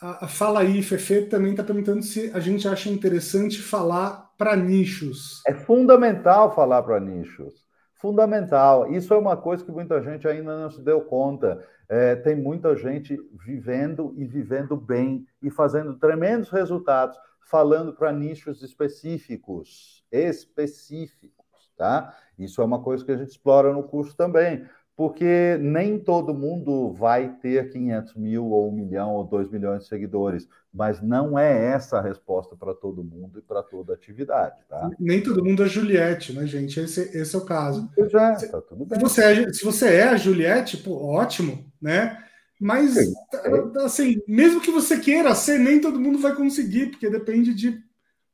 A 0.00 0.28
Fala 0.28 0.60
aí, 0.60 0.82
Fefe, 0.82 1.22
também 1.22 1.52
está 1.52 1.64
perguntando 1.64 2.02
se 2.02 2.30
a 2.34 2.40
gente 2.40 2.68
acha 2.68 2.90
interessante 2.90 3.62
falar 3.62 4.30
para 4.36 4.54
nichos. 4.54 5.40
É 5.46 5.54
fundamental 5.54 6.54
falar 6.54 6.82
para 6.82 7.00
nichos. 7.00 7.64
Fundamental. 7.94 8.92
Isso 8.92 9.14
é 9.14 9.16
uma 9.16 9.38
coisa 9.38 9.64
que 9.64 9.72
muita 9.72 10.02
gente 10.02 10.28
ainda 10.28 10.54
não 10.58 10.70
se 10.70 10.82
deu 10.82 11.00
conta. 11.00 11.64
É, 11.88 12.14
tem 12.14 12.36
muita 12.36 12.76
gente 12.76 13.18
vivendo 13.42 14.12
e 14.16 14.26
vivendo 14.26 14.76
bem 14.76 15.24
e 15.42 15.48
fazendo 15.50 15.94
tremendos 15.94 16.50
resultados, 16.50 17.16
falando 17.46 17.92
para 17.92 18.12
nichos 18.12 18.62
específicos 18.62 20.04
específicos, 20.10 21.70
tá? 21.76 22.14
Isso 22.38 22.60
é 22.60 22.64
uma 22.64 22.82
coisa 22.82 23.04
que 23.04 23.12
a 23.12 23.16
gente 23.16 23.30
explora 23.30 23.72
no 23.72 23.82
curso 23.82 24.16
também, 24.16 24.64
porque 24.96 25.58
nem 25.60 25.98
todo 25.98 26.34
mundo 26.34 26.92
vai 26.92 27.36
ter 27.36 27.70
500 27.70 28.14
mil 28.14 28.46
ou 28.46 28.68
1 28.70 28.72
milhão 28.72 29.14
ou 29.14 29.24
2 29.24 29.50
milhões 29.50 29.82
de 29.82 29.88
seguidores, 29.88 30.48
mas 30.72 31.02
não 31.02 31.38
é 31.38 31.66
essa 31.72 31.98
a 31.98 32.02
resposta 32.02 32.56
para 32.56 32.74
todo 32.74 33.04
mundo 33.04 33.38
e 33.38 33.42
para 33.42 33.62
toda 33.62 33.92
atividade, 33.92 34.56
tá? 34.68 34.90
Nem 34.98 35.22
todo 35.22 35.44
mundo 35.44 35.62
é 35.62 35.68
Juliette, 35.68 36.32
né, 36.32 36.46
gente? 36.46 36.80
Esse, 36.80 37.16
esse 37.16 37.34
é 37.34 37.38
o 37.38 37.44
caso. 37.44 37.90
Pois 37.94 38.12
é, 38.12 38.48
tá 38.48 38.60
tudo 38.62 38.86
bem. 38.86 38.98
Se 38.98 39.02
você 39.02 39.24
é, 39.24 39.52
se 39.52 39.64
você 39.64 39.94
é 39.96 40.04
a 40.04 40.16
Juliette, 40.16 40.78
pô, 40.78 40.96
ótimo, 41.04 41.64
né? 41.80 42.22
Mas, 42.60 42.94
Sim, 42.94 43.12
é. 43.34 43.84
assim, 43.84 44.22
mesmo 44.26 44.60
que 44.60 44.70
você 44.70 44.98
queira 44.98 45.34
ser, 45.34 45.58
nem 45.58 45.80
todo 45.80 46.00
mundo 46.00 46.18
vai 46.18 46.34
conseguir, 46.34 46.90
porque 46.90 47.10
depende 47.10 47.54
de 47.54 47.82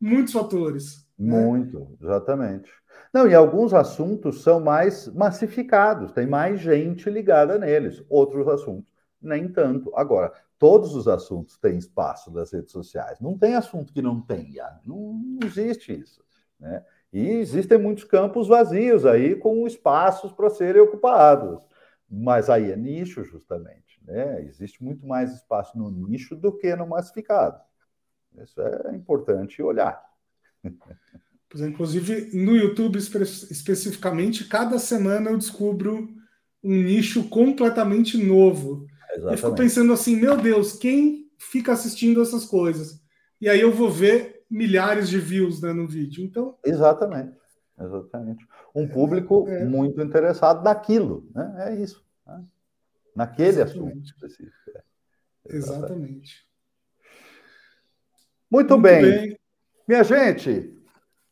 muitos 0.00 0.32
fatores. 0.32 1.04
Né? 1.18 1.44
Muito, 1.44 1.96
exatamente. 2.00 2.70
Não, 3.12 3.28
e 3.28 3.34
alguns 3.34 3.74
assuntos 3.74 4.42
são 4.42 4.60
mais 4.60 5.06
massificados, 5.08 6.12
tem 6.12 6.26
mais 6.26 6.60
gente 6.60 7.10
ligada 7.10 7.58
neles. 7.58 8.02
Outros 8.08 8.48
assuntos, 8.48 8.90
nem 9.20 9.48
tanto. 9.48 9.92
Agora, 9.94 10.32
todos 10.58 10.94
os 10.94 11.06
assuntos 11.08 11.58
têm 11.58 11.76
espaço 11.76 12.30
das 12.30 12.52
redes 12.52 12.72
sociais. 12.72 13.20
Não 13.20 13.36
tem 13.36 13.54
assunto 13.54 13.92
que 13.92 14.00
não 14.00 14.20
tenha. 14.20 14.80
Não, 14.86 15.12
não 15.12 15.46
existe 15.46 15.92
isso. 15.92 16.24
Né? 16.58 16.82
E 17.12 17.28
existem 17.32 17.76
muitos 17.76 18.04
campos 18.04 18.48
vazios 18.48 19.04
aí 19.04 19.34
com 19.34 19.66
espaços 19.66 20.32
para 20.32 20.48
serem 20.48 20.80
ocupados. 20.80 21.66
Mas 22.08 22.48
aí 22.48 22.70
é 22.70 22.76
nicho, 22.76 23.24
justamente. 23.24 23.91
Né? 24.04 24.44
Existe 24.44 24.82
muito 24.82 25.06
mais 25.06 25.32
espaço 25.32 25.76
no 25.78 25.90
nicho 25.90 26.34
do 26.36 26.52
que 26.52 26.74
no 26.74 26.86
massificado. 26.86 27.60
Isso 28.42 28.60
é 28.60 28.94
importante 28.94 29.62
olhar. 29.62 30.02
inclusive, 31.56 32.30
no 32.36 32.56
YouTube 32.56 32.98
espe 32.98 33.22
especificamente, 33.22 34.48
cada 34.48 34.78
semana 34.78 35.30
eu 35.30 35.36
descubro 35.36 36.08
um 36.62 36.82
nicho 36.82 37.28
completamente 37.28 38.16
novo. 38.16 38.86
Exatamente. 39.10 39.32
Eu 39.32 39.36
fico 39.36 39.54
pensando 39.54 39.92
assim, 39.92 40.16
meu 40.16 40.36
Deus, 40.36 40.72
quem 40.74 41.30
fica 41.38 41.72
assistindo 41.72 42.22
essas 42.22 42.44
coisas? 42.44 43.02
E 43.40 43.48
aí 43.48 43.60
eu 43.60 43.72
vou 43.72 43.90
ver 43.90 44.44
milhares 44.48 45.08
de 45.08 45.18
views 45.18 45.60
né, 45.60 45.72
no 45.72 45.86
vídeo. 45.86 46.24
Então. 46.24 46.56
Exatamente. 46.64 47.36
Exatamente. 47.78 48.46
Um 48.74 48.86
público 48.86 49.46
é, 49.48 49.62
é. 49.62 49.64
muito 49.64 50.00
interessado 50.00 50.62
naquilo, 50.62 51.28
né? 51.34 51.54
É 51.68 51.74
isso. 51.74 52.04
Né? 52.26 52.44
Naquele 53.14 53.60
Exatamente. 53.60 53.78
assunto 53.78 54.04
específico. 54.04 54.70
É. 54.74 54.82
Exatamente. 55.56 56.46
Muito, 58.50 58.70
muito 58.70 58.78
bem. 58.78 59.02
bem. 59.02 59.38
Minha 59.86 60.04
gente, 60.04 60.74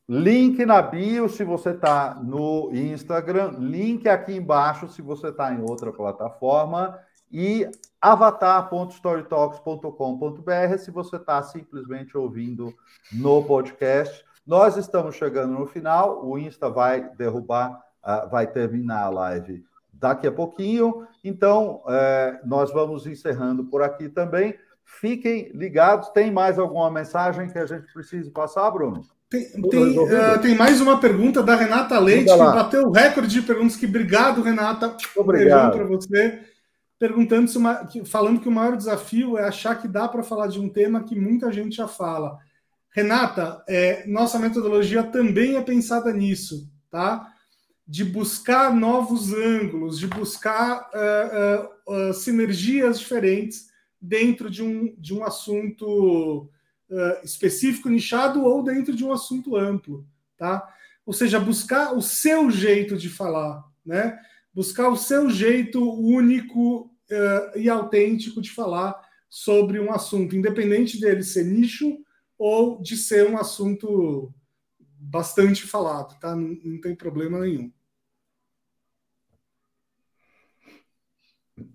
link 0.09 0.67
na 0.67 0.83
bio 0.83 1.29
se 1.29 1.45
você 1.45 1.71
está 1.71 2.15
no 2.15 2.71
Instagram, 2.75 3.53
link 3.59 4.09
aqui 4.09 4.35
embaixo 4.35 4.89
se 4.89 5.01
você 5.01 5.29
está 5.29 5.53
em 5.53 5.63
outra 5.63 5.93
plataforma 5.93 6.99
e 7.31 7.71
avatar.storytalks.com.br 8.01 10.79
se 10.79 10.91
você 10.91 11.17
está 11.17 11.43
simplesmente 11.43 12.17
ouvindo 12.17 12.75
no 13.13 13.45
podcast. 13.45 14.25
Nós 14.47 14.77
estamos 14.77 15.15
chegando 15.15 15.53
no 15.53 15.67
final, 15.67 16.27
o 16.27 16.39
Insta 16.39 16.69
vai 16.69 17.09
derrubar, 17.17 17.81
uh, 18.03 18.29
vai 18.29 18.47
terminar 18.47 19.05
a 19.05 19.11
live 19.11 19.65
daqui 20.01 20.27
a 20.27 20.33
pouquinho, 20.33 21.07
então 21.23 21.83
uh, 21.85 22.49
nós 22.49 22.73
vamos 22.73 23.07
encerrando 23.07 23.65
por 23.65 23.83
aqui 23.83 24.09
também. 24.09 24.55
Fiquem 24.83 25.53
ligados. 25.55 26.09
Tem 26.09 26.33
mais 26.33 26.59
alguma 26.59 26.91
mensagem 26.91 27.49
que 27.49 27.59
a 27.59 27.67
gente 27.67 27.93
precise 27.93 28.31
passar, 28.31 28.71
Bruno? 28.71 29.03
Tem, 29.29 29.45
tem, 29.45 29.99
uh, 29.99 30.41
tem, 30.43 30.57
mais 30.57 30.81
uma 30.81 30.99
pergunta 30.99 31.41
da 31.43 31.55
Renata 31.55 31.97
Leite, 32.01 32.33
que 32.33 32.37
bateu 32.37 32.89
o 32.89 32.91
recorde 32.91 33.29
de 33.29 33.43
perguntas. 33.43 33.77
Que 33.77 33.87
obrigado, 33.87 34.43
Renata. 34.43 34.97
Obrigado 35.17 35.77
para 35.77 35.85
você 35.85 36.41
perguntando 36.99 37.49
se 37.49 37.57
uma, 37.57 37.89
falando 38.05 38.41
que 38.41 38.49
o 38.49 38.53
maior 38.53 38.77
desafio 38.77 39.39
é 39.39 39.45
achar 39.45 39.81
que 39.81 39.89
dá 39.89 40.07
para 40.07 40.23
falar 40.23 40.49
de 40.49 40.61
um 40.61 40.69
tema 40.69 41.03
que 41.03 41.19
muita 41.19 41.51
gente 41.53 41.77
já 41.77 41.89
fala. 41.89 42.39
Renata, 42.91 43.65
é, 43.69 44.05
nossa 44.07 44.39
metodologia 44.39 45.03
também 45.03 45.57
é 45.57 45.63
pensada 45.63 46.13
nisso, 46.13 46.69
tá? 46.91 47.27
De 47.91 48.05
buscar 48.05 48.73
novos 48.73 49.33
ângulos, 49.33 49.99
de 49.99 50.07
buscar 50.07 50.89
uh, 50.95 51.91
uh, 51.91 52.11
uh, 52.11 52.15
sinergias 52.15 53.01
diferentes 53.01 53.69
dentro 54.01 54.49
de 54.49 54.63
um, 54.63 54.95
de 54.97 55.13
um 55.13 55.25
assunto 55.25 56.49
específico, 57.23 57.89
nichado 57.89 58.43
ou 58.43 58.65
dentro 58.65 58.97
de 58.97 59.05
um 59.05 59.13
assunto 59.13 59.55
amplo, 59.55 60.05
tá? 60.37 60.69
Ou 61.07 61.13
seja, 61.13 61.39
buscar 61.39 61.95
o 61.95 62.03
seu 62.03 62.51
jeito 62.51 62.97
de 62.97 63.09
falar, 63.09 63.65
né? 63.87 64.19
buscar 64.53 64.89
o 64.89 64.97
seu 64.97 65.31
jeito 65.31 65.81
único 65.81 66.91
uh, 67.11 67.59
e 67.59 67.69
autêntico 67.69 68.41
de 68.41 68.51
falar 68.51 69.01
sobre 69.29 69.79
um 69.79 69.93
assunto, 69.93 70.37
independente 70.37 71.01
dele 71.01 71.23
ser 71.23 71.45
nicho 71.45 71.99
ou 72.37 72.81
de 72.83 72.97
ser 72.97 73.29
um 73.29 73.39
assunto 73.39 74.33
bastante 74.99 75.63
falado, 75.63 76.19
tá? 76.19 76.35
Não, 76.35 76.59
não 76.65 76.81
tem 76.81 76.95
problema 76.95 77.39
nenhum. 77.41 77.73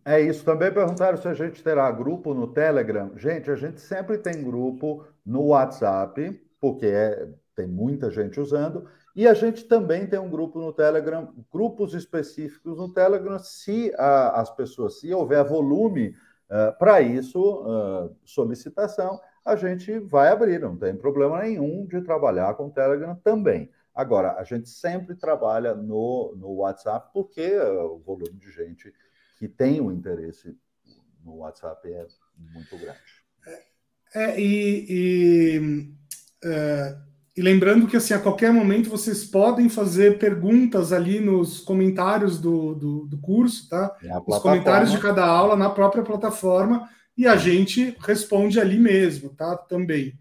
É 0.04 0.20
isso. 0.22 0.44
Também 0.44 0.72
perguntaram 0.72 1.18
se 1.18 1.28
a 1.28 1.34
gente 1.34 1.64
terá 1.64 1.90
grupo 1.92 2.34
no 2.34 2.48
Telegram. 2.48 3.12
Gente, 3.18 3.50
a 3.52 3.56
gente 3.56 3.82
sempre 3.82 4.18
tem 4.18 4.44
grupo 4.44 5.06
no 5.26 5.48
WhatsApp, 5.48 6.42
porque 6.60 6.86
é, 6.86 7.28
tem 7.56 7.68
muita 7.68 8.12
gente 8.12 8.40
usando, 8.40 8.88
e 9.16 9.28
a 9.28 9.34
gente 9.34 9.64
também 9.64 10.06
tem 10.06 10.20
um 10.20 10.30
grupo 10.30 10.60
no 10.60 10.74
Telegram, 10.74 11.34
grupos 11.52 11.94
específicos 11.94 12.78
no 12.78 12.94
Telegram, 12.94 13.40
se 13.40 13.94
a, 13.98 14.42
as 14.42 14.54
pessoas, 14.54 15.00
se 15.00 15.14
houver 15.14 15.44
volume 15.44 16.10
uh, 16.50 16.78
para 16.78 17.02
isso, 17.02 17.40
uh, 17.40 18.14
solicitação, 18.26 19.20
a 19.46 19.56
gente 19.56 20.00
vai 20.00 20.28
abrir, 20.30 20.60
não 20.60 20.76
tem 20.76 20.96
problema 20.96 21.42
nenhum 21.42 21.86
de 21.86 22.02
trabalhar 22.02 22.56
com 22.56 22.68
o 22.68 22.72
Telegram 22.72 23.16
também. 23.24 23.72
Agora, 23.94 24.34
a 24.34 24.44
gente 24.44 24.68
sempre 24.68 25.16
trabalha 25.16 25.74
no, 25.74 26.34
no 26.36 26.52
WhatsApp, 26.56 27.10
porque 27.14 27.58
uh, 27.58 27.94
o 27.94 28.00
volume 28.00 28.38
de 28.38 28.52
gente 28.52 28.94
que 29.38 29.48
tem 29.48 29.82
o 29.82 29.92
interesse 29.92 30.58
no 31.24 31.38
WhatsApp 31.38 31.92
é 31.92 32.08
muito 32.54 32.78
grande. 32.78 33.00
É, 34.14 34.40
e, 34.40 34.86
e 34.90 35.96
é, 36.44 36.98
e 37.36 37.42
lembrando 37.42 37.86
que 37.86 37.98
assim, 37.98 38.14
a 38.14 38.20
qualquer 38.20 38.54
momento 38.54 38.90
vocês 38.90 39.26
podem 39.26 39.68
fazer 39.68 40.18
perguntas 40.18 40.94
ali 40.94 41.20
nos 41.20 41.60
comentários 41.60 42.40
do, 42.40 42.74
do, 42.76 43.06
do 43.08 43.18
curso, 43.18 43.68
tá? 43.68 43.94
Os 44.26 44.40
comentários 44.40 44.92
de 44.92 45.00
cada 45.00 45.26
aula 45.26 45.58
na 45.58 45.70
própria 45.70 46.02
plataforma 46.02 46.90
e 47.18 47.28
a 47.28 47.36
gente 47.36 47.94
responde 48.00 48.58
ali 48.58 48.80
mesmo, 48.80 49.30
tá? 49.30 49.58
Também. 49.58 50.18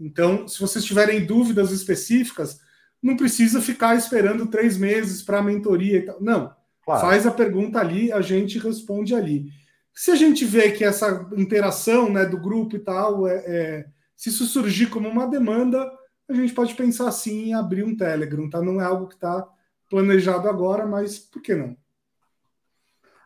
Então, 0.00 0.48
se 0.48 0.58
vocês 0.58 0.82
tiverem 0.84 1.26
dúvidas 1.26 1.70
específicas, 1.70 2.60
não 3.02 3.14
precisa 3.14 3.60
ficar 3.60 3.94
esperando 3.94 4.46
três 4.46 4.78
meses 4.78 5.22
para 5.22 5.40
a 5.40 5.42
mentoria 5.42 5.98
e 5.98 6.02
tal. 6.02 6.22
Não. 6.22 6.54
Claro. 6.84 7.00
Faz 7.00 7.26
a 7.26 7.30
pergunta 7.30 7.78
ali, 7.78 8.12
a 8.12 8.20
gente 8.20 8.58
responde 8.58 9.14
ali. 9.14 9.46
Se 9.94 10.10
a 10.10 10.14
gente 10.14 10.44
vê 10.44 10.72
que 10.72 10.84
essa 10.84 11.28
interação 11.36 12.10
né, 12.12 12.26
do 12.26 12.38
grupo 12.38 12.76
e 12.76 12.80
tal, 12.80 13.26
é, 13.26 13.36
é 13.46 13.86
se 14.16 14.28
isso 14.28 14.44
surgir 14.44 14.86
como 14.86 15.08
uma 15.08 15.26
demanda, 15.26 15.90
a 16.28 16.34
gente 16.34 16.52
pode 16.52 16.74
pensar 16.74 17.10
sim 17.12 17.50
em 17.50 17.54
abrir 17.54 17.84
um 17.84 17.96
Telegram, 17.96 18.48
tá? 18.48 18.60
Não 18.62 18.80
é 18.80 18.84
algo 18.84 19.06
que 19.06 19.14
está 19.14 19.46
planejado 19.90 20.48
agora, 20.48 20.86
mas 20.86 21.18
por 21.18 21.42
que 21.42 21.54
não? 21.54 21.76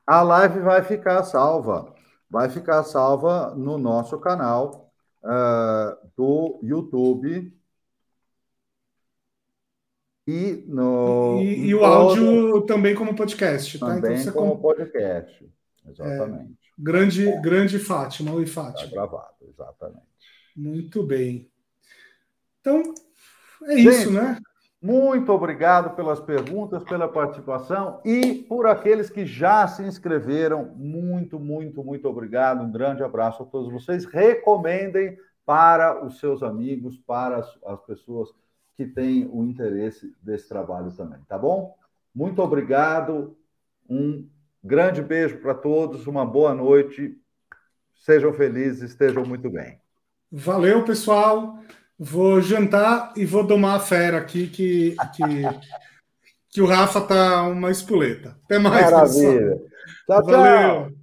A 0.06 0.22
live 0.22 0.61
vai 0.61 0.82
ficar 0.82 1.22
salva. 1.24 1.94
Vai 2.30 2.48
ficar 2.48 2.82
salva 2.82 3.54
no 3.54 3.78
nosso 3.78 4.18
canal 4.18 4.90
uh, 5.22 5.96
do 6.16 6.59
YouTube. 6.62 7.56
E, 10.31 10.62
no, 10.66 11.41
e, 11.41 11.68
e 11.68 11.74
o 11.74 11.83
áudio 11.83 12.61
também 12.66 12.95
como 12.95 13.16
podcast, 13.16 13.79
tá? 13.79 13.95
Também 13.95 14.20
então, 14.20 14.35
como 14.35 14.61
podcast, 14.61 15.51
exatamente. 15.89 16.53
É, 16.53 16.55
grande, 16.79 17.41
grande 17.41 17.79
Fátima, 17.79 18.33
oi 18.33 18.45
Fátima. 18.45 18.89
Está 18.89 18.95
gravado, 18.95 19.35
exatamente. 19.49 20.03
Muito 20.55 21.03
bem. 21.03 21.51
Então, 22.61 22.83
é 23.62 23.76
Gente, 23.79 23.89
isso, 23.89 24.12
né? 24.12 24.39
Muito 24.83 25.33
obrigado 25.33 25.97
pelas 25.97 26.20
perguntas, 26.20 26.85
pela 26.85 27.09
participação 27.09 27.99
e 28.05 28.35
por 28.35 28.66
aqueles 28.66 29.09
que 29.09 29.24
já 29.24 29.66
se 29.66 29.83
inscreveram. 29.83 30.74
Muito, 30.76 31.41
muito, 31.41 31.83
muito 31.83 32.07
obrigado. 32.07 32.62
Um 32.62 32.70
grande 32.70 33.03
abraço 33.03 33.45
a 33.45 33.47
todos 33.47 33.72
vocês. 33.72 34.05
Recomendem 34.05 35.16
para 35.47 36.05
os 36.05 36.18
seus 36.20 36.43
amigos, 36.43 36.99
para 36.99 37.39
as, 37.39 37.59
as 37.64 37.81
pessoas 37.87 38.29
que 38.79 38.87
têm 38.87 39.29
o 39.33 39.43
interesse 39.43 40.14
desse 40.22 40.49
trabalho 40.49 40.93
também, 40.93 41.18
tá 41.29 41.37
bom? 41.37 41.74
Muito 42.14 42.41
obrigado. 42.41 43.37
Um 43.91 44.24
grande 44.62 45.03
beijo 45.03 45.39
para 45.39 45.53
todos. 45.53 46.07
Uma 46.07 46.24
boa 46.24 46.55
noite. 46.55 47.18
Sejam 47.97 48.33
felizes, 48.33 48.93
estejam 48.93 49.26
muito 49.26 49.51
bem. 49.51 49.81
Valeu, 50.31 50.85
pessoal. 50.85 51.59
Vou 51.99 52.41
jantar 52.41 53.12
e 53.16 53.26
vou 53.26 53.45
domar 53.45 53.79
a 53.79 53.81
fera 53.81 54.18
aqui, 54.18 54.47
que, 54.47 54.95
que, 55.12 55.24
que 56.49 56.61
o 56.61 56.66
Rafa 56.66 57.01
tá 57.01 57.49
uma 57.49 57.72
espoleta. 57.72 58.39
Até 58.45 58.61
mais, 58.61 58.89
Maravilha. 58.93 59.59
Pessoal. 60.07 60.22
Tchau, 60.22 60.24
Valeu. 60.24 60.91
tchau. 60.91 60.97